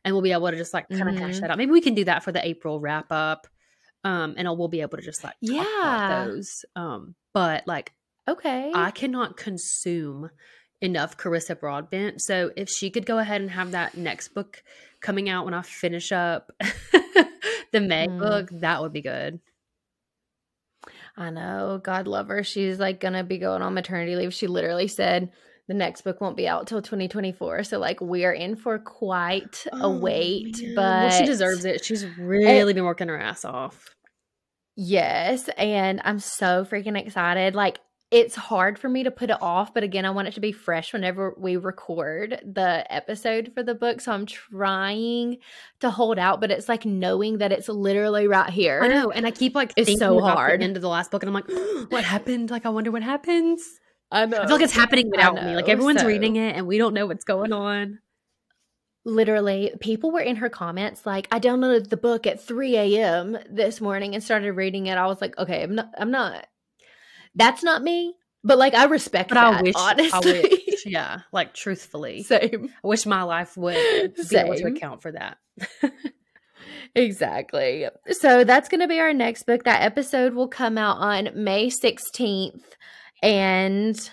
[0.06, 1.42] And we'll be able to just like kind of hash Mhm.
[1.42, 1.58] that out.
[1.58, 3.48] Maybe we can do that for the April wrap up.
[4.04, 5.62] Um, and we'll be able to just like talk Yeah.
[6.08, 6.66] about those.
[6.76, 7.94] Um, but like
[8.28, 8.72] okay.
[8.74, 10.30] I cannot consume
[10.82, 12.22] enough Carissa Broadbent.
[12.22, 14.62] So if she could go ahead and have that next book
[15.02, 16.52] coming out when I finish up
[17.72, 18.20] the May Mm.
[18.20, 19.40] book, that would be good.
[21.16, 21.80] I know.
[21.82, 22.44] God love her.
[22.44, 24.34] She's like going to be going on maternity leave.
[24.34, 25.32] She literally said
[25.68, 27.64] the next book won't be out till 2024.
[27.64, 30.58] So, like, we are in for quite a wait.
[30.60, 30.76] Oh, man.
[30.76, 31.86] But well, she deserves it.
[31.86, 33.96] She's really been working her ass off.
[34.76, 35.50] Yes.
[35.58, 37.56] And I'm so freaking excited.
[37.56, 37.80] Like,
[38.14, 40.52] it's hard for me to put it off, but again, I want it to be
[40.52, 44.00] fresh whenever we record the episode for the book.
[44.02, 45.38] So I'm trying
[45.80, 48.82] to hold out, but it's like knowing that it's literally right here.
[48.84, 50.62] I know, and I keep like It's so hard.
[50.62, 51.50] of the last book, and I'm like,
[51.92, 52.52] what happened?
[52.52, 53.62] Like, I wonder what happens.
[54.12, 54.38] I know.
[54.38, 55.56] I feel like it's happening without me.
[55.56, 57.98] Like everyone's so- reading it, and we don't know what's going on.
[59.06, 63.82] literally people were in her comments like i downloaded the book at 3 a.m this
[63.82, 66.48] morning and started reading it i was like okay i'm not i'm not
[67.36, 71.20] that's not me but like i respect But that I wish, honestly I wish, yeah,
[71.32, 73.76] like truthfully, same I wish my life would
[74.30, 75.38] be able to account for that.
[76.96, 81.30] exactly so that's going to be our next book that episode will come out on
[81.36, 82.62] may 16th
[83.24, 84.12] and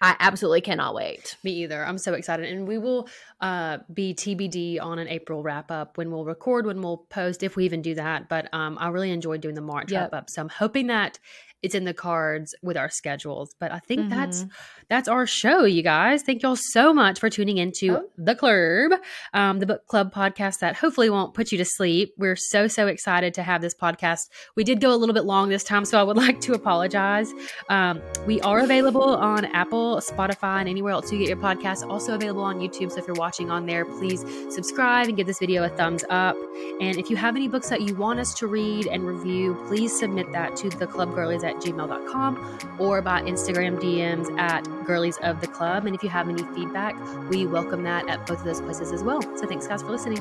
[0.00, 1.84] i absolutely cannot wait Me either.
[1.84, 2.50] I'm so excited.
[2.50, 3.08] And we will
[3.40, 7.56] uh, be TBD on an April wrap up when we'll record, when we'll post, if
[7.56, 8.28] we even do that.
[8.28, 10.00] But um, I really enjoyed doing the March Yep.
[10.12, 10.30] wrap up.
[10.30, 11.18] So I'm hoping that
[11.64, 13.54] it's in the cards with our schedules.
[13.58, 14.50] But I think that's Mhm.
[14.88, 16.22] that's our show, you guys.
[16.22, 18.04] Thank y'all so much for tuning into Oh.
[18.18, 18.92] The Club,
[19.32, 22.12] um, the book club podcast that hopefully won't put you to sleep.
[22.18, 24.28] We're so, so excited to have this podcast.
[24.56, 27.32] We did go a little bit long this time, so I would like to apologize.
[27.70, 31.88] Um, we are available on Apple, Spotify, and anywhere else you get your podcasts.
[31.88, 32.92] Also available on YouTube.
[32.92, 36.36] So if you're watching on there, please subscribe and give this video a thumbs up.
[36.80, 39.98] And if you have any books that you want us to read and review, please
[39.98, 45.86] submit that to theclubgirlies at gmail.com or by Instagram DMs at girlies of the club.
[45.86, 46.94] And if you have any feedback,
[47.28, 49.22] we welcome that at both of those places as well.
[49.36, 50.20] So thanks guys for listening.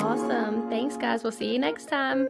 [0.00, 2.28] awesome thanks guys we'll see you next time